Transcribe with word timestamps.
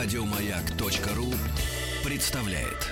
Радиомаяк.ру 0.00 1.26
представляет. 2.08 2.86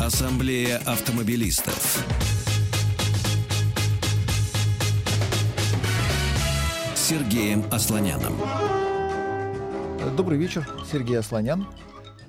Ассамблея 0.00 0.78
автомобилистов. 0.86 2.02
Сергеем 6.96 7.62
Асланяном. 7.70 8.38
Добрый 10.16 10.38
вечер, 10.38 10.66
Сергей 10.90 11.18
Асланян 11.18 11.66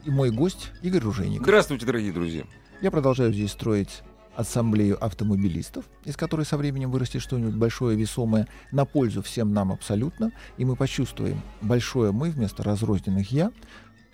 и 0.04 0.12
мой 0.12 0.30
гость 0.30 0.72
Игорь 0.82 1.04
Ружейник. 1.04 1.42
Здравствуйте, 1.44 1.86
дорогие 1.86 2.12
друзья. 2.12 2.44
Я 2.82 2.92
продолжаю 2.92 3.32
здесь 3.32 3.52
строить 3.52 4.04
ассамблею 4.36 5.04
автомобилистов, 5.04 5.86
из 6.06 6.16
которой 6.16 6.46
со 6.46 6.58
временем 6.58 6.92
вырастет 6.92 7.22
что-нибудь 7.22 7.56
большое, 7.56 7.98
весомое, 7.98 8.48
на 8.72 8.86
пользу 8.86 9.22
всем 9.22 9.54
нам 9.54 9.72
абсолютно, 9.72 10.32
и 10.58 10.66
мы 10.66 10.76
почувствуем 10.76 11.42
большое 11.62 12.12
«мы» 12.12 12.30
вместо 12.30 12.64
разрозненных 12.64 13.32
«я». 13.32 13.52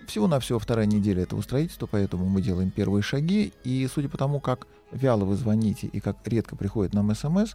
Всего-навсего 0.06 0.60
вторая 0.60 0.86
неделя 0.86 1.22
этого 1.22 1.40
строительства, 1.42 1.88
поэтому 1.90 2.26
мы 2.26 2.40
делаем 2.40 2.70
первые 2.70 3.02
шаги, 3.02 3.52
и 3.64 3.88
судя 3.92 4.08
по 4.08 4.16
тому, 4.16 4.38
как 4.38 4.68
вяло 4.92 5.24
вы 5.24 5.34
звоните 5.34 5.88
и 5.88 6.00
как 6.00 6.16
редко 6.26 6.54
приходит 6.54 6.94
нам 6.94 7.12
смс, 7.14 7.54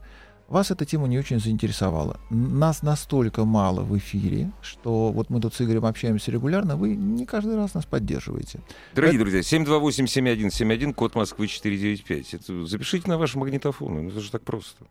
вас 0.52 0.70
эта 0.70 0.86
тема 0.86 1.08
не 1.08 1.18
очень 1.18 1.40
заинтересовала. 1.40 2.20
Нас 2.30 2.84
настолько 2.84 3.46
мало 3.46 3.82
в 3.82 3.98
эфире, 3.98 4.52
что 4.62 5.12
вот 5.12 5.30
мы 5.30 5.40
тут 5.40 5.54
с 5.54 5.62
Игорем 5.62 5.86
общаемся 5.86 6.32
регулярно, 6.32 6.76
вы 6.76 6.96
не 6.96 7.26
каждый 7.26 7.56
раз 7.56 7.74
нас 7.74 7.86
поддерживаете. 7.86 8.60
Дорогие 8.94 9.20
друзья, 9.20 9.40
728-7171, 9.40 10.94
код 10.94 11.16
Москвы 11.16 11.48
495. 11.48 12.34
Это 12.34 12.66
запишите 12.66 13.10
на 13.10 13.18
ваш 13.18 13.36
магнитофон, 13.36 13.94
ну, 13.94 14.10
это 14.10 14.20
же 14.20 14.30
так 14.30 14.44
просто. 14.44 14.86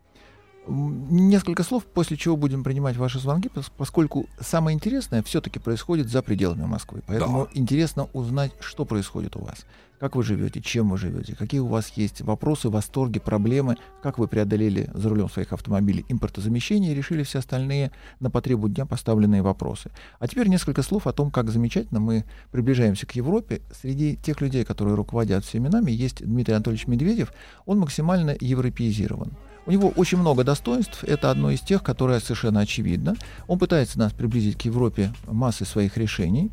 Несколько 0.67 1.63
слов, 1.63 1.85
после 1.85 2.17
чего 2.17 2.37
будем 2.37 2.63
принимать 2.63 2.95
ваши 2.95 3.19
звонки, 3.19 3.49
поскольку 3.77 4.27
самое 4.39 4.75
интересное 4.75 5.23
все-таки 5.23 5.59
происходит 5.59 6.07
за 6.07 6.21
пределами 6.21 6.65
Москвы. 6.65 7.01
Поэтому 7.07 7.45
да. 7.45 7.51
интересно 7.53 8.09
узнать, 8.13 8.51
что 8.59 8.85
происходит 8.85 9.35
у 9.35 9.39
вас. 9.39 9.65
Как 10.01 10.15
вы 10.15 10.23
живете, 10.23 10.61
чем 10.61 10.89
вы 10.89 10.97
живете, 10.97 11.35
какие 11.35 11.59
у 11.59 11.67
вас 11.67 11.93
есть 11.95 12.21
вопросы, 12.21 12.69
восторги, 12.69 13.19
проблемы, 13.19 13.77
как 14.01 14.17
вы 14.17 14.27
преодолели 14.27 14.89
за 14.95 15.09
рулем 15.09 15.29
своих 15.29 15.53
автомобилей 15.53 16.03
импортозамещение 16.09 16.91
и 16.91 16.95
решили 16.95 17.21
все 17.21 17.37
остальные 17.37 17.91
на 18.19 18.31
потребу 18.31 18.67
дня 18.67 18.87
поставленные 18.87 19.43
вопросы. 19.43 19.91
А 20.17 20.27
теперь 20.27 20.47
несколько 20.47 20.81
слов 20.81 21.05
о 21.05 21.13
том, 21.13 21.29
как 21.29 21.51
замечательно 21.51 21.99
мы 21.99 22.25
приближаемся 22.51 23.05
к 23.05 23.11
Европе. 23.11 23.61
Среди 23.79 24.15
тех 24.15 24.41
людей, 24.41 24.65
которые 24.65 24.95
руководят 24.95 25.45
всеми 25.45 25.67
нами, 25.67 25.91
есть 25.91 26.25
Дмитрий 26.25 26.55
Анатольевич 26.55 26.87
Медведев. 26.87 27.31
Он 27.67 27.77
максимально 27.77 28.35
европеизирован. 28.39 29.33
У 29.67 29.71
него 29.71 29.89
очень 29.89 30.17
много 30.17 30.43
достоинств. 30.43 31.03
Это 31.03 31.29
одно 31.29 31.51
из 31.51 31.61
тех, 31.61 31.83
которое 31.83 32.19
совершенно 32.19 32.61
очевидно. 32.61 33.15
Он 33.47 33.59
пытается 33.59 33.99
нас 33.99 34.13
приблизить 34.13 34.57
к 34.57 34.61
Европе 34.63 35.13
массой 35.27 35.67
своих 35.67 35.95
решений. 35.95 36.49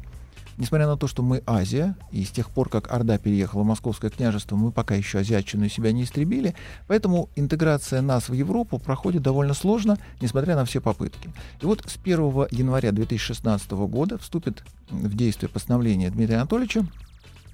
Несмотря 0.59 0.89
на 0.89 0.97
то, 0.97 1.07
что 1.07 1.23
мы 1.23 1.41
Азия, 1.47 1.97
и 2.11 2.25
с 2.25 2.31
тех 2.33 2.51
пор, 2.51 2.69
как 2.69 2.93
Орда 2.93 3.17
переехала 3.17 3.63
в 3.63 3.67
Московское 3.67 4.11
княжество, 4.11 4.57
мы 4.57 4.73
пока 4.73 4.97
еще 4.97 5.21
азиатчину 5.21 5.69
себя 5.69 5.93
не 5.93 6.03
истребили, 6.03 6.57
поэтому 6.89 7.31
интеграция 7.37 8.03
нас 8.03 8.29
в 8.29 8.33
Европу 8.33 8.81
проходит 8.81 9.23
довольно 9.23 9.55
сложно, 9.55 9.99
несмотря 10.21 10.57
на 10.57 10.65
все 10.65 10.81
попытки. 10.81 11.31
И 11.63 11.65
вот 11.65 11.85
с 11.87 11.97
1 11.97 12.19
января 12.51 12.91
2016 12.91 13.71
года 13.71 14.19
вступит 14.19 14.65
в 14.91 15.15
действие 15.15 15.49
постановление 15.49 16.11
Дмитрия 16.11 16.39
Анатольевича, 16.39 16.85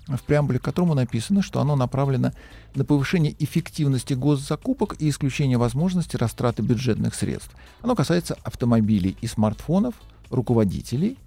в 0.07 0.23
преамбуле 0.23 0.59
к 0.59 0.63
которому 0.63 0.95
написано, 0.95 1.43
что 1.43 1.61
оно 1.61 1.77
направлено 1.77 2.33
на 2.75 2.87
повышение 2.87 3.35
эффективности 3.39 4.15
госзакупок 4.15 4.97
и 4.99 5.11
исключение 5.11 5.59
возможности 5.59 6.17
растраты 6.17 6.63
бюджетных 6.63 7.15
средств. 7.15 7.55
Оно 7.83 7.95
касается 7.95 8.39
автомобилей 8.45 9.15
и 9.21 9.27
смартфонов, 9.27 9.95
руководителей, 10.31 11.19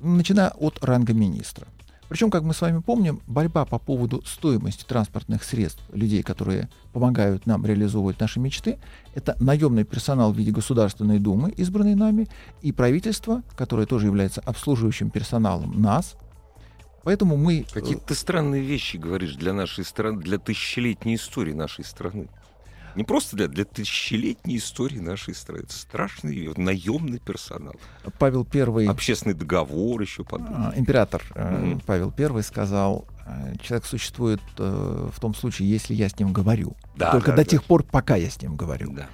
начиная 0.00 0.50
от 0.50 0.82
ранга 0.84 1.12
министра. 1.12 1.66
Причем, 2.08 2.30
как 2.30 2.42
мы 2.42 2.52
с 2.54 2.60
вами 2.60 2.80
помним, 2.80 3.20
борьба 3.26 3.64
по 3.64 3.78
поводу 3.78 4.22
стоимости 4.26 4.84
транспортных 4.84 5.42
средств 5.42 5.82
людей, 5.92 6.22
которые 6.22 6.68
помогают 6.92 7.46
нам 7.46 7.64
реализовывать 7.64 8.20
наши 8.20 8.40
мечты, 8.40 8.78
это 9.14 9.36
наемный 9.40 9.84
персонал 9.84 10.32
в 10.32 10.36
виде 10.36 10.52
Государственной 10.52 11.18
Думы, 11.18 11.50
избранный 11.50 11.94
нами, 11.94 12.28
и 12.60 12.72
правительство, 12.72 13.42
которое 13.56 13.86
тоже 13.86 14.06
является 14.06 14.40
обслуживающим 14.42 15.10
персоналом 15.10 15.80
нас, 15.80 16.16
Поэтому 17.04 17.36
мы... 17.36 17.66
Какие 17.70 17.98
ты 17.98 18.14
странные 18.14 18.62
вещи 18.62 18.96
говоришь 18.96 19.34
для 19.34 19.52
нашей 19.52 19.84
страны, 19.84 20.22
для 20.22 20.38
тысячелетней 20.38 21.16
истории 21.16 21.52
нашей 21.52 21.84
страны. 21.84 22.28
Не 22.94 23.04
просто 23.04 23.36
для, 23.36 23.48
для 23.48 23.64
тысячелетней 23.64 24.58
истории 24.58 24.98
нашей 24.98 25.34
страны. 25.34 25.62
Это 25.64 25.72
страшный 25.72 26.52
наемный 26.56 27.18
персонал. 27.18 27.74
Павел 28.18 28.44
Первый... 28.44 28.86
Общественный 28.86 29.34
договор 29.34 30.00
еще 30.00 30.24
подумал. 30.24 30.72
Император 30.76 31.22
mm-hmm. 31.34 31.82
Павел 31.86 32.12
Первый 32.12 32.42
сказал, 32.42 33.06
человек 33.60 33.86
существует 33.86 34.40
э, 34.58 35.08
в 35.12 35.20
том 35.20 35.34
случае, 35.34 35.68
если 35.68 35.94
я 35.94 36.08
с 36.08 36.18
ним 36.18 36.32
говорю. 36.32 36.74
Да, 36.96 37.10
Только 37.12 37.30
да, 37.30 37.38
до 37.38 37.44
да. 37.44 37.50
тех 37.50 37.64
пор, 37.64 37.82
пока 37.82 38.16
я 38.16 38.30
с 38.30 38.40
ним 38.40 38.56
говорю. 38.56 38.92
Да. 38.92 39.06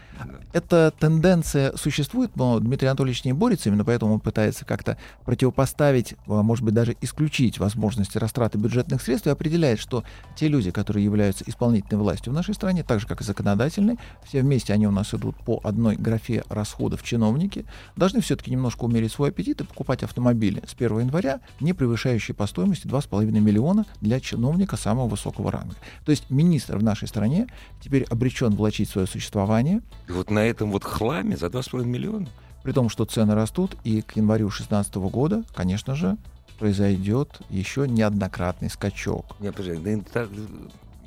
Эта 0.53 0.93
тенденция 0.99 1.77
существует, 1.77 2.37
но 2.37 2.59
Дмитрий 2.59 2.89
Анатольевич 2.89 3.25
не 3.25 3.33
борется, 3.33 3.69
именно 3.69 3.85
поэтому 3.85 4.15
он 4.15 4.21
пытается 4.21 4.65
как-то 4.65 4.99
противопоставить, 5.25 6.15
а 6.27 6.43
может 6.43 6.65
быть, 6.65 6.75
даже 6.75 6.97
исключить 7.01 7.59
возможности 7.59 8.19
растраты 8.19 8.59
бюджетных 8.59 9.01
средств 9.01 9.29
и 9.29 9.31
определяет, 9.31 9.79
что 9.79 10.05
те 10.37 10.49
люди, 10.49 10.71
которые 10.71 11.05
являются 11.05 11.45
исполнительной 11.47 12.03
властью 12.03 12.33
в 12.33 12.37
нашей 12.37 12.55
стране, 12.55 12.83
так 12.83 13.01
же, 13.01 13.07
как 13.07 13.21
и 13.21 13.25
законодательной, 13.25 13.99
все 14.25 14.43
вместе 14.43 14.73
они 14.73 14.87
у 14.87 14.91
нас 14.91 15.15
идут 15.15 15.37
по 15.37 15.61
одной 15.65 15.97
графе 15.97 16.45
расходов 16.49 17.03
чиновники, 17.03 17.65
должны 17.97 18.21
все-таки 18.21 18.51
немножко 18.51 18.85
умерить 18.85 19.13
свой 19.13 19.31
аппетит 19.31 19.61
и 19.61 19.65
покупать 19.65 20.03
автомобили 20.03 20.63
с 20.67 20.75
1 20.75 21.01
января, 21.01 21.41
не 21.61 21.73
превышающие 21.73 22.35
по 22.35 22.47
стоимости 22.47 22.87
2,5 22.87 23.31
миллиона 23.41 23.87
для 24.01 24.21
чиновника 24.21 24.77
самого 24.77 25.09
высокого 25.09 25.51
ранга. 25.51 25.75
То 26.05 26.11
есть 26.11 26.31
министр 26.31 26.79
в 26.79 26.83
нашей 26.83 27.09
стране 27.09 27.47
теперь 27.81 28.05
обречен 28.05 28.55
влачить 28.55 28.89
свое 28.89 29.07
существование, 29.07 29.83
и 30.09 30.13
вот 30.13 30.31
на 30.31 30.41
этом 30.41 30.71
вот 30.71 30.85
хламе 30.85 31.37
за 31.37 31.47
2,5 31.47 31.85
миллиона. 31.85 32.29
При 32.63 32.73
том, 32.73 32.89
что 32.89 33.05
цены 33.07 33.35
растут, 33.35 33.77
и 33.85 34.03
к 34.03 34.17
январю 34.17 34.49
2016 34.49 34.95
года, 34.97 35.45
конечно 35.55 35.95
же, 35.95 36.17
произойдет 36.59 37.41
еще 37.49 37.89
неоднократный 37.89 38.69
скачок. 38.69 39.37
Не, 39.41 39.51
подожди, 39.51 40.03
да, 40.13 40.29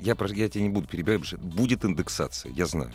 я, 0.00 0.16
я 0.18 0.48
тебя 0.48 0.64
не 0.64 0.68
буду 0.68 0.88
перебивать, 0.88 1.20
потому 1.22 1.42
что 1.42 1.56
будет 1.56 1.84
индексация, 1.84 2.52
я 2.52 2.66
знаю. 2.66 2.90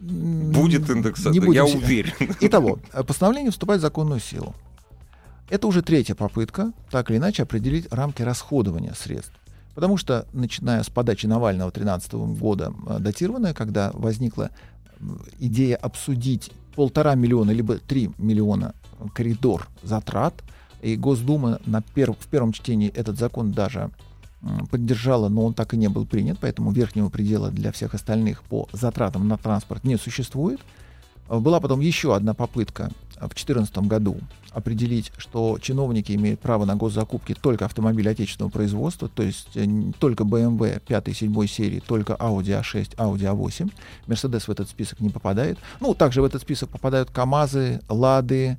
Будет 0.00 0.90
индексация, 0.90 1.40
не 1.40 1.54
я 1.54 1.64
уверен. 1.64 2.12
Итого, 2.40 2.80
постановление 3.06 3.50
вступает 3.50 3.80
в 3.80 3.82
законную 3.82 4.20
силу. 4.20 4.54
Это 5.50 5.66
уже 5.66 5.82
третья 5.82 6.14
попытка, 6.14 6.72
так 6.90 7.10
или 7.10 7.18
иначе, 7.18 7.42
определить 7.42 7.92
рамки 7.92 8.22
расходования 8.22 8.94
средств. 8.94 9.32
Потому 9.74 9.96
что, 9.96 10.26
начиная 10.32 10.82
с 10.84 10.88
подачи 10.88 11.26
Навального 11.26 11.72
2013 11.72 12.12
года, 12.38 12.72
э, 12.86 12.98
датированная, 13.00 13.52
когда 13.52 13.90
возникла 13.92 14.50
идея 15.40 15.76
обсудить 15.76 16.52
полтора 16.76 17.16
миллиона 17.16 17.50
либо 17.50 17.78
три 17.78 18.10
миллиона 18.18 18.74
коридор 19.12 19.66
затрат, 19.82 20.34
и 20.82 20.96
Госдума 20.96 21.60
на 21.66 21.82
перв, 21.82 22.16
в 22.18 22.28
первом 22.28 22.52
чтении 22.52 22.88
этот 22.88 23.18
закон 23.18 23.50
даже 23.50 23.90
поддержала, 24.70 25.28
но 25.28 25.44
он 25.44 25.54
так 25.54 25.74
и 25.74 25.76
не 25.76 25.88
был 25.88 26.06
принят, 26.06 26.38
поэтому 26.40 26.70
верхнего 26.70 27.08
предела 27.08 27.50
для 27.50 27.72
всех 27.72 27.94
остальных 27.94 28.42
по 28.44 28.68
затратам 28.72 29.28
на 29.28 29.36
транспорт 29.36 29.84
не 29.84 29.96
существует. 29.98 30.60
Была 31.28 31.60
потом 31.60 31.80
еще 31.80 32.14
одна 32.14 32.34
попытка 32.34 32.90
в 33.26 33.34
2014 33.34 33.78
году 33.78 34.18
определить, 34.52 35.12
что 35.16 35.58
чиновники 35.60 36.12
имеют 36.12 36.40
право 36.40 36.64
на 36.64 36.76
госзакупки 36.76 37.34
только 37.34 37.64
автомобили 37.64 38.08
отечественного 38.08 38.50
производства, 38.50 39.08
то 39.08 39.22
есть 39.22 39.48
э, 39.54 39.66
только 39.98 40.24
BMW 40.24 40.82
5-7 40.84 41.46
серии, 41.46 41.80
только 41.86 42.14
Audi 42.14 42.60
A6, 42.60 42.96
Audi 42.96 43.32
A8. 43.32 43.70
Mercedes 44.06 44.40
в 44.46 44.48
этот 44.50 44.68
список 44.68 45.00
не 45.00 45.10
попадает. 45.10 45.58
Ну, 45.80 45.94
также 45.94 46.22
в 46.22 46.24
этот 46.24 46.42
список 46.42 46.70
попадают 46.70 47.10
КАМАЗы, 47.10 47.80
Лады, 47.88 48.58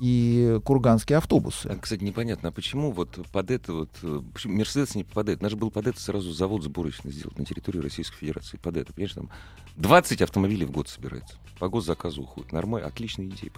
и 0.00 0.60
курганские 0.64 1.18
автобусы. 1.18 1.66
А, 1.66 1.76
кстати, 1.76 2.02
непонятно, 2.04 2.50
а 2.50 2.52
почему 2.52 2.92
вот 2.92 3.18
под 3.32 3.50
это 3.50 3.72
вот... 3.72 3.90
Э, 4.02 4.20
Мерседес 4.44 4.94
не 4.94 5.04
попадает? 5.04 5.40
Надо 5.40 5.50
же 5.50 5.56
было 5.56 5.70
под 5.70 5.86
это 5.86 6.00
сразу 6.00 6.32
завод 6.32 6.62
сборочный 6.62 7.12
сделать 7.12 7.38
на 7.38 7.44
территории 7.44 7.78
Российской 7.78 8.18
Федерации. 8.18 8.58
Под 8.58 8.76
это, 8.76 8.92
понимаешь, 8.92 9.14
там 9.14 9.30
20 9.76 10.22
автомобилей 10.22 10.66
в 10.66 10.70
год 10.70 10.88
собирается. 10.88 11.36
По 11.58 11.68
госзаказу 11.68 12.22
уходит. 12.22 12.52
Нормально, 12.52 12.88
отличная 12.88 13.26
идея. 13.26 13.50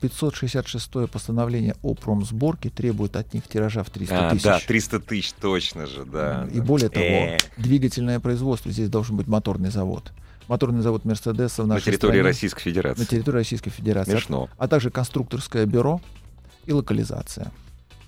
566 0.00 0.90
э, 0.96 1.06
постановление 1.06 1.74
о 1.82 1.94
промсборке 1.94 2.68
требует 2.68 3.16
от 3.16 3.32
них 3.32 3.48
тиража 3.48 3.82
в 3.82 3.90
300 3.90 4.28
а, 4.28 4.30
тысяч. 4.30 4.42
Да, 4.42 4.60
300 4.60 5.00
тысяч, 5.00 5.32
точно 5.32 5.86
же, 5.86 6.04
да. 6.04 6.48
И 6.52 6.60
более 6.60 6.90
того, 6.90 7.04
э. 7.04 7.38
двигательное 7.56 8.20
производство, 8.20 8.70
здесь 8.70 8.90
должен 8.90 9.16
быть 9.16 9.26
моторный 9.26 9.70
завод 9.70 10.12
моторный 10.50 10.82
завод 10.82 11.04
Мерседеса 11.04 11.62
в 11.62 11.66
нашей 11.68 11.86
На 11.86 11.92
территории 11.92 12.10
стране, 12.10 12.22
Российской 12.22 12.62
Федерации. 12.62 13.00
На 13.00 13.06
территории 13.06 13.36
Российской 13.36 13.70
Федерации. 13.70 14.10
Смешно. 14.10 14.48
А, 14.58 14.64
а 14.64 14.68
также 14.68 14.90
конструкторское 14.90 15.64
бюро 15.64 16.00
и 16.66 16.72
локализация. 16.72 17.52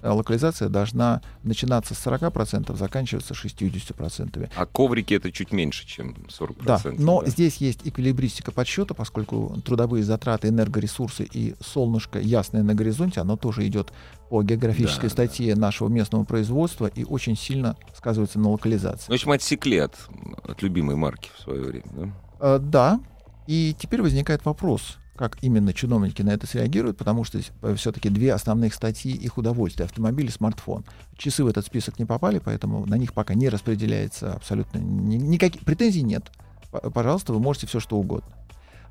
э, 0.03 0.11
локализация 0.11 0.69
должна 0.69 1.23
начинаться 1.45 1.95
с 1.95 2.05
40%, 2.05 2.77
заканчиваться 2.77 3.35
60%. 3.35 4.51
А 4.57 4.67
коврики 4.67 5.15
это 5.15 5.31
чуть 5.31 5.53
меньше, 5.53 5.87
чем 5.87 6.17
40%. 6.29 6.65
Да, 6.65 6.81
но 6.99 7.23
да. 7.23 7.31
здесь 7.31 7.59
есть 7.59 7.83
эквилибристика 7.85 8.51
подсчета, 8.51 8.93
поскольку 8.93 9.61
трудовые 9.65 10.03
затраты, 10.03 10.49
энергоресурсы 10.49 11.23
и 11.23 11.55
солнышко 11.65 12.19
ясное 12.19 12.65
на 12.65 12.75
горизонте, 12.75 13.21
оно 13.21 13.37
тоже 13.37 13.65
идет 13.69 13.93
по 14.31 14.43
географической 14.43 15.09
да, 15.09 15.13
статье 15.13 15.55
да. 15.55 15.61
нашего 15.61 15.89
местного 15.89 16.25
производства 16.25 16.87
и 16.87 17.05
очень 17.05 17.37
сильно 17.37 17.77
сказывается 17.97 18.41
на 18.41 18.51
локализации. 18.51 19.13
В 19.13 19.15
общем, 19.15 19.31
отсекли 19.31 19.79
от, 19.79 19.95
от 20.43 20.61
любимой 20.63 20.97
марки 20.97 21.31
в 21.37 21.41
свое 21.41 21.63
время, 21.63 21.87
да? 21.93 22.09
А, 22.43 22.59
да. 22.59 23.01
И 23.47 23.75
теперь 23.79 24.03
возникает 24.03 24.45
вопрос, 24.45 24.99
как 25.17 25.39
именно 25.43 25.73
чиновники 25.73 26.23
на 26.23 26.31
это 26.31 26.47
среагируют, 26.47 26.99
потому 26.99 27.25
что 27.25 27.39
э, 27.39 27.75
все-таки 27.77 28.09
две 28.09 28.33
основных 28.35 28.75
статьи 28.75 29.13
их 29.13 29.39
удовольствия— 29.39 29.85
автомобиль 29.87 30.27
и 30.27 30.31
смартфон. 30.31 30.85
Часы 31.17 31.45
в 31.45 31.47
этот 31.47 31.65
список 31.65 31.99
не 31.99 32.05
попали, 32.05 32.41
поэтому 32.45 32.85
на 32.87 32.97
них 32.97 33.15
пока 33.15 33.35
не 33.35 33.49
распределяется 33.49 34.35
абсолютно 34.35 34.79
ни, 34.79 35.17
никаких 35.17 35.63
претензий 35.63 36.03
нет. 36.03 36.31
Пожалуйста, 36.71 37.33
вы 37.33 37.41
можете 37.41 37.67
все 37.67 37.81
что 37.81 37.97
угодно. 37.97 38.33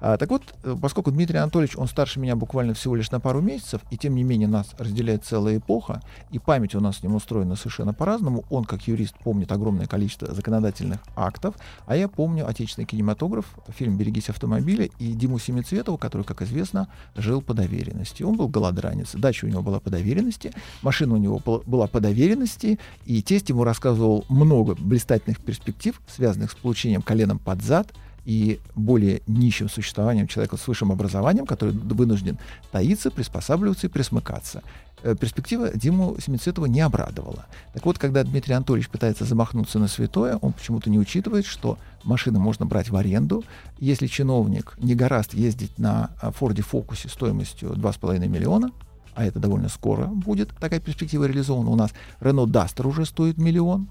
А, 0.01 0.17
так 0.17 0.31
вот, 0.31 0.41
э, 0.63 0.75
поскольку 0.81 1.11
Дмитрий 1.11 1.37
Анатольевич, 1.37 1.77
он 1.77 1.87
старше 1.87 2.19
меня 2.19 2.35
буквально 2.35 2.73
всего 2.73 2.95
лишь 2.95 3.11
на 3.11 3.19
пару 3.19 3.39
месяцев, 3.39 3.81
и 3.91 3.97
тем 3.97 4.15
не 4.15 4.23
менее 4.23 4.47
нас 4.47 4.71
разделяет 4.79 5.23
целая 5.23 5.57
эпоха, 5.57 6.01
и 6.31 6.39
память 6.39 6.73
у 6.73 6.79
нас 6.79 6.97
с 6.97 7.03
ним 7.03 7.15
устроена 7.15 7.55
совершенно 7.55 7.93
по-разному, 7.93 8.43
он 8.49 8.65
как 8.65 8.87
юрист 8.87 9.15
помнит 9.19 9.51
огромное 9.51 9.85
количество 9.85 10.33
законодательных 10.33 10.99
актов, 11.15 11.55
а 11.85 11.95
я 11.95 12.07
помню 12.07 12.47
отечественный 12.47 12.87
кинематограф, 12.87 13.45
фильм 13.69 13.95
«Берегись 13.95 14.29
автомобиля» 14.29 14.89
и 14.97 15.13
Диму 15.13 15.37
Семицветова, 15.37 15.97
который, 15.97 16.23
как 16.23 16.41
известно, 16.41 16.87
жил 17.15 17.43
по 17.43 17.53
доверенности. 17.53 18.23
Он 18.23 18.35
был 18.35 18.47
голодранец, 18.47 19.11
дача 19.13 19.45
у 19.45 19.49
него 19.49 19.61
была 19.61 19.79
по 19.79 19.91
доверенности, 19.91 20.51
машина 20.81 21.13
у 21.13 21.17
него 21.17 21.39
была 21.65 21.85
по 21.85 21.99
доверенности, 21.99 22.79
и 23.05 23.21
тесть 23.21 23.49
ему 23.49 23.63
рассказывал 23.63 24.25
много 24.29 24.73
блистательных 24.73 25.39
перспектив, 25.41 26.01
связанных 26.07 26.51
с 26.51 26.55
получением 26.55 27.03
коленом 27.03 27.37
под 27.37 27.61
зад, 27.61 27.93
и 28.25 28.59
более 28.75 29.21
нищим 29.27 29.69
существованием 29.69 30.27
человека 30.27 30.57
с 30.57 30.67
высшим 30.67 30.91
образованием, 30.91 31.45
который 31.45 31.73
вынужден 31.73 32.37
таиться, 32.71 33.11
приспосабливаться 33.11 33.87
и 33.87 33.89
присмыкаться. 33.89 34.61
Э, 35.03 35.15
перспектива 35.15 35.71
Диму 35.73 36.17
Семицветова 36.19 36.67
не 36.67 36.81
обрадовала. 36.81 37.45
Так 37.73 37.85
вот, 37.85 37.97
когда 37.97 38.23
Дмитрий 38.23 38.53
Анатольевич 38.53 38.89
пытается 38.89 39.25
замахнуться 39.25 39.79
на 39.79 39.87
святое, 39.87 40.37
он 40.37 40.53
почему-то 40.53 40.89
не 40.89 40.99
учитывает, 40.99 41.45
что 41.45 41.79
машины 42.03 42.39
можно 42.39 42.65
брать 42.65 42.89
в 42.89 42.95
аренду. 42.95 43.43
Если 43.79 44.07
чиновник 44.07 44.75
не 44.77 44.93
гораст 44.93 45.33
ездить 45.33 45.77
на 45.79 46.11
э, 46.21 46.31
Форде 46.31 46.61
Фокусе 46.61 47.09
стоимостью 47.09 47.71
2,5 47.71 48.27
миллиона, 48.27 48.71
а 49.13 49.25
это 49.25 49.39
довольно 49.39 49.69
скоро 49.69 50.05
будет, 50.05 50.49
такая 50.59 50.79
перспектива 50.79 51.25
реализована 51.25 51.69
у 51.69 51.75
нас, 51.75 51.91
Рено 52.19 52.45
Дастер 52.45 52.87
уже 52.87 53.05
стоит 53.05 53.37
миллион, 53.37 53.87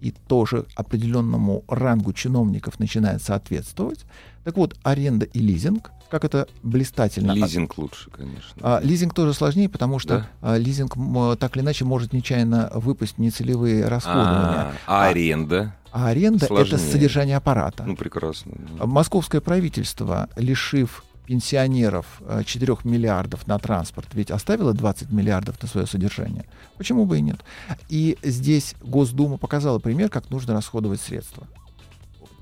и 0.00 0.10
тоже 0.10 0.66
определенному 0.74 1.64
рангу 1.68 2.12
чиновников 2.12 2.78
начинает 2.78 3.22
соответствовать. 3.22 4.04
Так 4.44 4.56
вот, 4.56 4.76
аренда 4.82 5.26
и 5.26 5.40
лизинг, 5.40 5.90
как 6.08 6.24
это 6.24 6.46
блистательно. 6.62 7.32
Лизинг 7.32 7.76
лучше, 7.78 8.10
конечно. 8.10 8.54
А, 8.60 8.80
лизинг 8.82 9.14
тоже 9.14 9.34
сложнее, 9.34 9.68
потому 9.68 9.98
что 9.98 10.18
да? 10.18 10.52
а, 10.52 10.56
лизинг 10.56 10.94
так 11.38 11.56
или 11.56 11.64
иначе 11.64 11.84
может 11.84 12.12
нечаянно 12.12 12.70
выпасть 12.74 13.18
нецелевые 13.18 13.86
расходования. 13.86 14.74
А, 14.86 15.04
а 15.04 15.06
аренда? 15.08 15.74
А 15.90 16.08
аренда 16.08 16.46
это 16.46 16.78
содержание 16.78 17.36
аппарата. 17.36 17.82
Ну, 17.84 17.96
прекрасно. 17.96 18.52
Московское 18.84 19.40
правительство, 19.40 20.28
лишив 20.36 21.02
пенсионеров 21.26 22.22
4 22.44 22.72
э, 22.72 22.76
миллиардов 22.84 23.46
на 23.46 23.58
транспорт, 23.58 24.08
ведь 24.14 24.30
оставила 24.30 24.72
20 24.72 25.10
миллиардов 25.10 25.60
на 25.60 25.68
свое 25.68 25.86
содержание. 25.86 26.46
Почему 26.78 27.04
бы 27.04 27.18
и 27.18 27.20
нет? 27.20 27.40
И 27.88 28.16
здесь 28.22 28.74
Госдума 28.80 29.36
показала 29.36 29.78
пример, 29.78 30.08
как 30.08 30.30
нужно 30.30 30.54
расходовать 30.54 31.00
средства. 31.00 31.46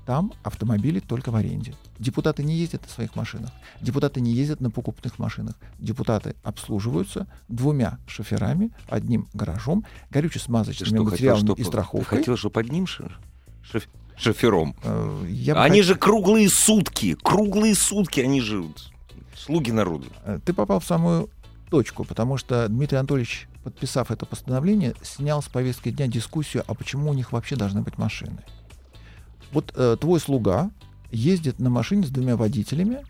Там 0.05 0.33
автомобили 0.43 0.99
только 0.99 1.31
в 1.31 1.35
аренде. 1.35 1.73
Депутаты 1.97 2.43
не 2.43 2.55
ездят 2.55 2.83
на 2.83 2.89
своих 2.89 3.15
машинах. 3.15 3.49
Депутаты 3.81 4.21
не 4.21 4.33
ездят 4.33 4.61
на 4.61 4.69
покупных 4.69 5.17
машинах. 5.17 5.55
Депутаты 5.79 6.35
обслуживаются 6.43 7.25
двумя 7.47 7.97
шоферами, 8.05 8.69
одним 8.87 9.27
гаражом, 9.33 9.83
горюче-смазочными 10.11 10.99
материалами 10.99 11.47
хотел, 11.47 11.55
и 11.55 11.63
страховкой. 11.63 12.17
Ты 12.19 12.23
хотел, 12.23 12.37
чтобы 12.37 12.59
одним 12.59 12.85
шофером? 12.85 13.19
Шофером. 14.17 14.75
Э, 14.83 15.25
я 15.29 15.55
они 15.55 15.81
хотел... 15.81 15.93
же 15.93 15.95
круглые 15.95 16.49
сутки, 16.49 17.15
круглые 17.21 17.75
сутки 17.75 18.19
они 18.19 18.41
живут. 18.41 18.91
Слуги 19.35 19.71
народа. 19.71 20.07
Э, 20.23 20.39
ты 20.43 20.53
попал 20.53 20.79
в 20.79 20.85
самую 20.85 21.29
точку, 21.69 22.03
потому 22.03 22.37
что 22.37 22.67
Дмитрий 22.67 22.97
Анатольевич, 22.97 23.47
подписав 23.63 24.11
это 24.11 24.25
постановление, 24.25 24.93
снял 25.01 25.41
с 25.41 25.47
повестки 25.47 25.89
дня 25.91 26.07
дискуссию, 26.07 26.63
а 26.67 26.73
почему 26.73 27.09
у 27.09 27.13
них 27.13 27.31
вообще 27.31 27.55
должны 27.55 27.81
быть 27.81 27.97
машины. 27.97 28.37
Вот 29.51 29.73
э, 29.75 29.97
твой 29.99 30.19
слуга 30.19 30.69
ездит 31.11 31.59
на 31.59 31.69
машине 31.69 32.05
с 32.05 32.09
двумя 32.09 32.35
водителями, 32.35 33.05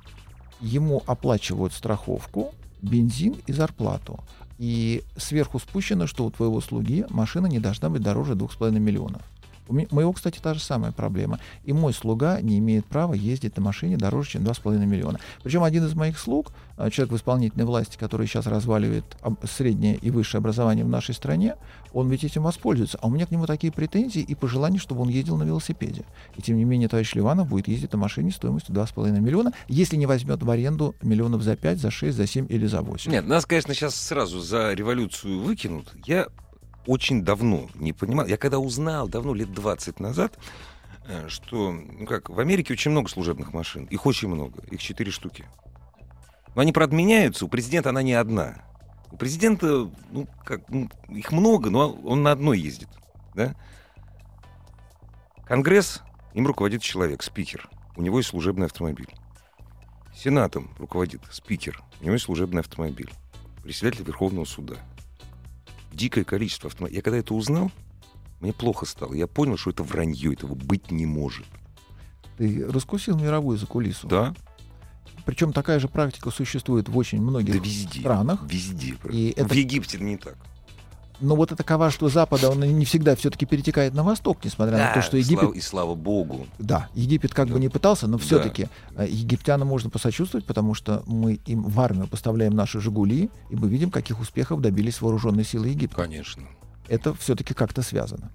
ему 0.62 1.04
оплачивают 1.06 1.74
страховку, 1.74 2.54
бензин 2.81 3.36
и 3.48 3.54
зарплату. 3.54 4.24
И 4.57 5.04
сверху 5.18 5.60
спущено, 5.60 6.07
что 6.07 6.25
у 6.25 6.31
твоего 6.31 6.62
слуги 6.62 7.06
машина 7.10 7.48
не 7.48 7.60
должна 7.60 7.90
быть 7.90 8.02
дороже 8.02 8.34
2,5 8.34 8.80
миллионов. 8.80 9.22
У 9.68 9.74
моего, 9.74 10.14
кстати, 10.14 10.40
та 10.40 10.54
же 10.54 10.60
самая 10.60 10.92
проблема. 10.92 11.40
И 11.64 11.74
мой 11.74 11.94
слуга 11.94 12.42
не 12.42 12.60
имеет 12.60 12.86
права 12.86 13.14
ездить 13.14 13.58
на 13.58 13.64
машине 13.64 13.98
дороже, 13.98 14.32
чем 14.32 14.44
2,5 14.44 14.86
миллиона. 14.86 15.20
Причем 15.44 15.64
один 15.64 15.86
из 15.86 15.94
моих 15.96 16.20
слуг, 16.20 16.52
а, 16.78 16.90
человек 16.90 17.14
в 17.14 17.18
исполнительной 17.18 17.66
власти, 17.66 17.98
который 17.98 18.28
сейчас 18.28 18.48
разваливает 18.48 19.06
среднее 19.44 19.96
и 19.96 20.12
высшее 20.12 20.40
образование 20.40 20.86
в 20.86 20.90
нашей 20.90 21.16
стране, 21.16 21.56
он 21.94 22.10
ведь 22.10 22.24
этим 22.24 22.44
воспользуется. 22.44 22.98
А 23.02 23.08
у 23.08 23.10
меня 23.10 23.26
к 23.26 23.32
нему 23.32 23.46
такие 23.46 23.72
претензии 23.72 24.22
и 24.22 24.36
пожелания, 24.36 24.80
чтобы 24.80 25.02
он 25.02 25.10
ездил 25.10 25.38
на 25.38 25.44
велосипеде. 25.44 26.04
И 26.36 26.42
тем 26.42 26.58
не 26.58 26.66
менее, 26.66 26.90
товарищ 26.90 27.14
Ливанов 27.16 27.48
будет 27.48 27.68
ездить 27.68 27.94
на 27.94 27.98
машине 27.98 28.32
стоимостью 28.32 28.76
2,5 28.76 29.20
миллиона, 29.20 29.54
если 29.68 29.96
не 29.96 30.06
возьмет 30.06 30.44
в 30.44 30.50
аренду 30.50 30.96
миллионов 31.02 31.42
за 31.42 31.56
5, 31.56 31.80
за 31.80 31.92
6, 31.92 32.16
за 32.16 32.28
7 32.28 32.48
или 32.50 32.66
за 32.68 32.82
8. 32.82 33.12
Нет, 33.12 33.26
нас, 33.26 33.46
конечно, 33.46 33.74
сейчас 33.74 33.96
сразу 33.96 34.42
за 34.42 34.74
революцию 34.74 35.40
выкинут. 35.40 35.94
Я 36.06 36.28
очень 36.86 37.24
давно 37.24 37.70
не 37.76 37.94
понимал. 37.94 38.26
Я 38.26 38.38
когда 38.38 38.60
узнал, 38.60 39.08
давно, 39.08 39.34
лет 39.34 39.54
20 39.54 40.00
назад, 40.00 40.38
э, 41.08 41.28
что, 41.28 41.72
ну 41.72 42.06
как, 42.06 42.30
в 42.30 42.40
Америке 42.40 42.74
очень 42.74 42.92
много 42.92 43.10
служебных 43.10 43.54
машин. 43.54 43.86
Их 43.86 44.06
очень 44.06 44.28
много. 44.28 44.64
Их 44.72 44.82
четыре 44.82 45.12
штуки. 45.12 45.46
Но 46.56 46.62
они, 46.62 46.72
правда. 46.72 46.96
У 47.42 47.48
президента 47.48 47.90
она 47.90 48.02
не 48.02 48.14
одна. 48.14 48.64
У 49.12 49.18
президента, 49.18 49.90
ну, 50.12 50.28
как, 50.44 50.68
ну, 50.70 50.90
их 51.10 51.32
много, 51.32 51.70
но 51.70 51.92
он 51.92 52.24
на 52.24 52.32
одной 52.32 52.60
ездит. 52.60 52.90
Да? 53.34 53.56
Конгресс, 55.45 56.02
им 56.33 56.48
руководит 56.48 56.81
человек, 56.81 57.24
спикер. 57.24 57.69
У 57.95 58.02
него 58.02 58.18
есть 58.18 58.30
служебный 58.30 58.66
автомобиль. 58.66 59.09
Сенатом 60.16 60.69
руководит 60.80 61.21
спикер. 61.31 61.81
У 62.02 62.04
него 62.06 62.14
есть 62.14 62.26
служебный 62.26 62.62
автомобиль. 62.62 63.12
Председатель 63.64 64.04
Верховного 64.04 64.45
суда 64.45 64.76
дикое 65.95 66.23
количество 66.23 66.68
автомобилей. 66.69 66.97
Я 66.97 67.02
когда 67.02 67.18
это 67.18 67.33
узнал, 67.33 67.71
мне 68.42 68.54
плохо 68.54 68.85
стало. 68.85 69.14
Я 69.14 69.28
понял, 69.28 69.57
что 69.57 69.71
это 69.71 69.83
вранье, 69.83 70.33
этого 70.33 70.56
быть 70.56 70.92
не 70.92 71.06
может. 71.06 71.45
Ты 72.37 72.66
раскусил 72.68 73.18
мировую 73.18 73.57
закулису. 73.57 74.07
Да. 74.07 74.35
Причем 75.25 75.54
такая 75.54 75.80
же 75.80 75.87
практика 75.87 76.30
существует 76.30 76.87
в 76.87 76.97
очень 76.97 77.21
многих 77.21 77.56
да 77.56 77.59
везде, 77.59 77.99
странах. 78.02 78.44
Везде. 78.44 78.95
И 79.09 79.30
это... 79.35 79.47
В 79.47 79.54
Египте 79.54 79.97
не 79.97 80.18
так. 80.18 80.37
Но 81.19 81.36
вот 81.36 81.52
это 81.52 81.64
коварство 81.64 82.10
Запада, 82.10 82.50
он 82.50 82.60
не 82.60 82.86
всегда 82.86 83.16
все-таки 83.16 83.45
перетекает 83.45 83.94
на 83.94 84.04
восток, 84.04 84.44
несмотря 84.44 84.78
да, 84.78 84.88
на 84.88 84.94
то, 84.94 85.02
что 85.02 85.18
Египет... 85.18 85.40
Слава, 85.40 85.54
и 85.54 85.62
слава 85.62 85.95
богу. 85.95 86.48
Да, 86.60 86.90
Египет 86.94 87.34
как 87.34 87.48
да. 87.48 87.54
бы 87.54 87.60
не 87.60 87.69
пытался, 87.69 88.07
но 88.07 88.18
все-таки 88.18 88.68
да. 88.92 89.06
Э, 89.06 89.10
египтянам 89.10 89.68
можно 89.68 89.90
посочувствовать, 89.90 90.45
потому 90.45 90.74
что 90.74 91.04
мы 91.06 91.40
им 91.45 91.64
в 91.64 91.80
армию 91.80 92.07
поставляем 92.07 92.54
наши 92.54 92.80
«Жигули», 92.80 93.30
и 93.50 93.56
мы 93.56 93.68
видим, 93.69 93.92
каких 93.92 94.19
успехов 94.19 94.62
добились 94.62 95.02
вооруженные 95.02 95.45
силы 95.45 95.69
Египта. 95.69 95.95
Конечно. 95.95 96.44
Это 96.88 97.14
все-таки 97.16 97.54
как-то 97.54 97.81
связано. 97.81 98.31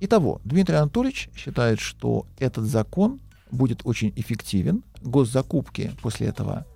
Итого, 0.00 0.40
Дмитрий 0.44 0.76
Анатольевич 0.76 1.28
считает, 1.34 1.80
что 1.80 2.26
этот 2.38 2.64
закон 2.64 3.20
будет 3.50 3.80
очень 3.84 4.12
эффективен. 4.16 4.82
Госзакупки 5.02 5.92
после 6.02 6.28
этого 6.28 6.66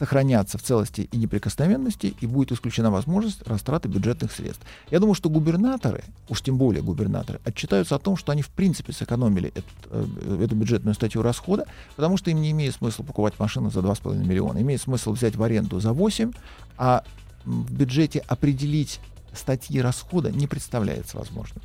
сохранятся 0.00 0.56
в 0.56 0.62
целости 0.62 1.10
и 1.12 1.16
неприкосновенности, 1.18 2.14
и 2.22 2.26
будет 2.26 2.52
исключена 2.52 2.90
возможность 2.90 3.46
растраты 3.46 3.86
бюджетных 3.86 4.32
средств. 4.32 4.62
Я 4.90 4.98
думаю, 4.98 5.14
что 5.14 5.28
губернаторы, 5.28 6.04
уж 6.30 6.40
тем 6.40 6.56
более 6.56 6.82
губернаторы, 6.82 7.38
отчитаются 7.44 7.96
о 7.96 7.98
том, 7.98 8.16
что 8.16 8.32
они 8.32 8.40
в 8.40 8.48
принципе 8.48 8.94
сэкономили 8.94 9.52
это, 9.54 9.68
э, 9.90 10.44
эту 10.44 10.56
бюджетную 10.56 10.94
статью 10.94 11.20
расхода, 11.20 11.66
потому 11.96 12.16
что 12.16 12.30
им 12.30 12.40
не 12.40 12.50
имеет 12.52 12.76
смысла 12.76 13.02
покупать 13.02 13.38
машину 13.38 13.70
за 13.70 13.80
2,5 13.80 14.24
миллиона. 14.26 14.62
Имеет 14.62 14.80
смысл 14.80 15.12
взять 15.12 15.36
в 15.36 15.42
аренду 15.42 15.80
за 15.80 15.92
8, 15.92 16.32
а 16.78 17.04
в 17.44 17.70
бюджете 17.70 18.20
определить 18.20 19.00
статьи 19.34 19.82
расхода 19.82 20.32
не 20.32 20.46
представляется 20.46 21.18
возможным. 21.18 21.62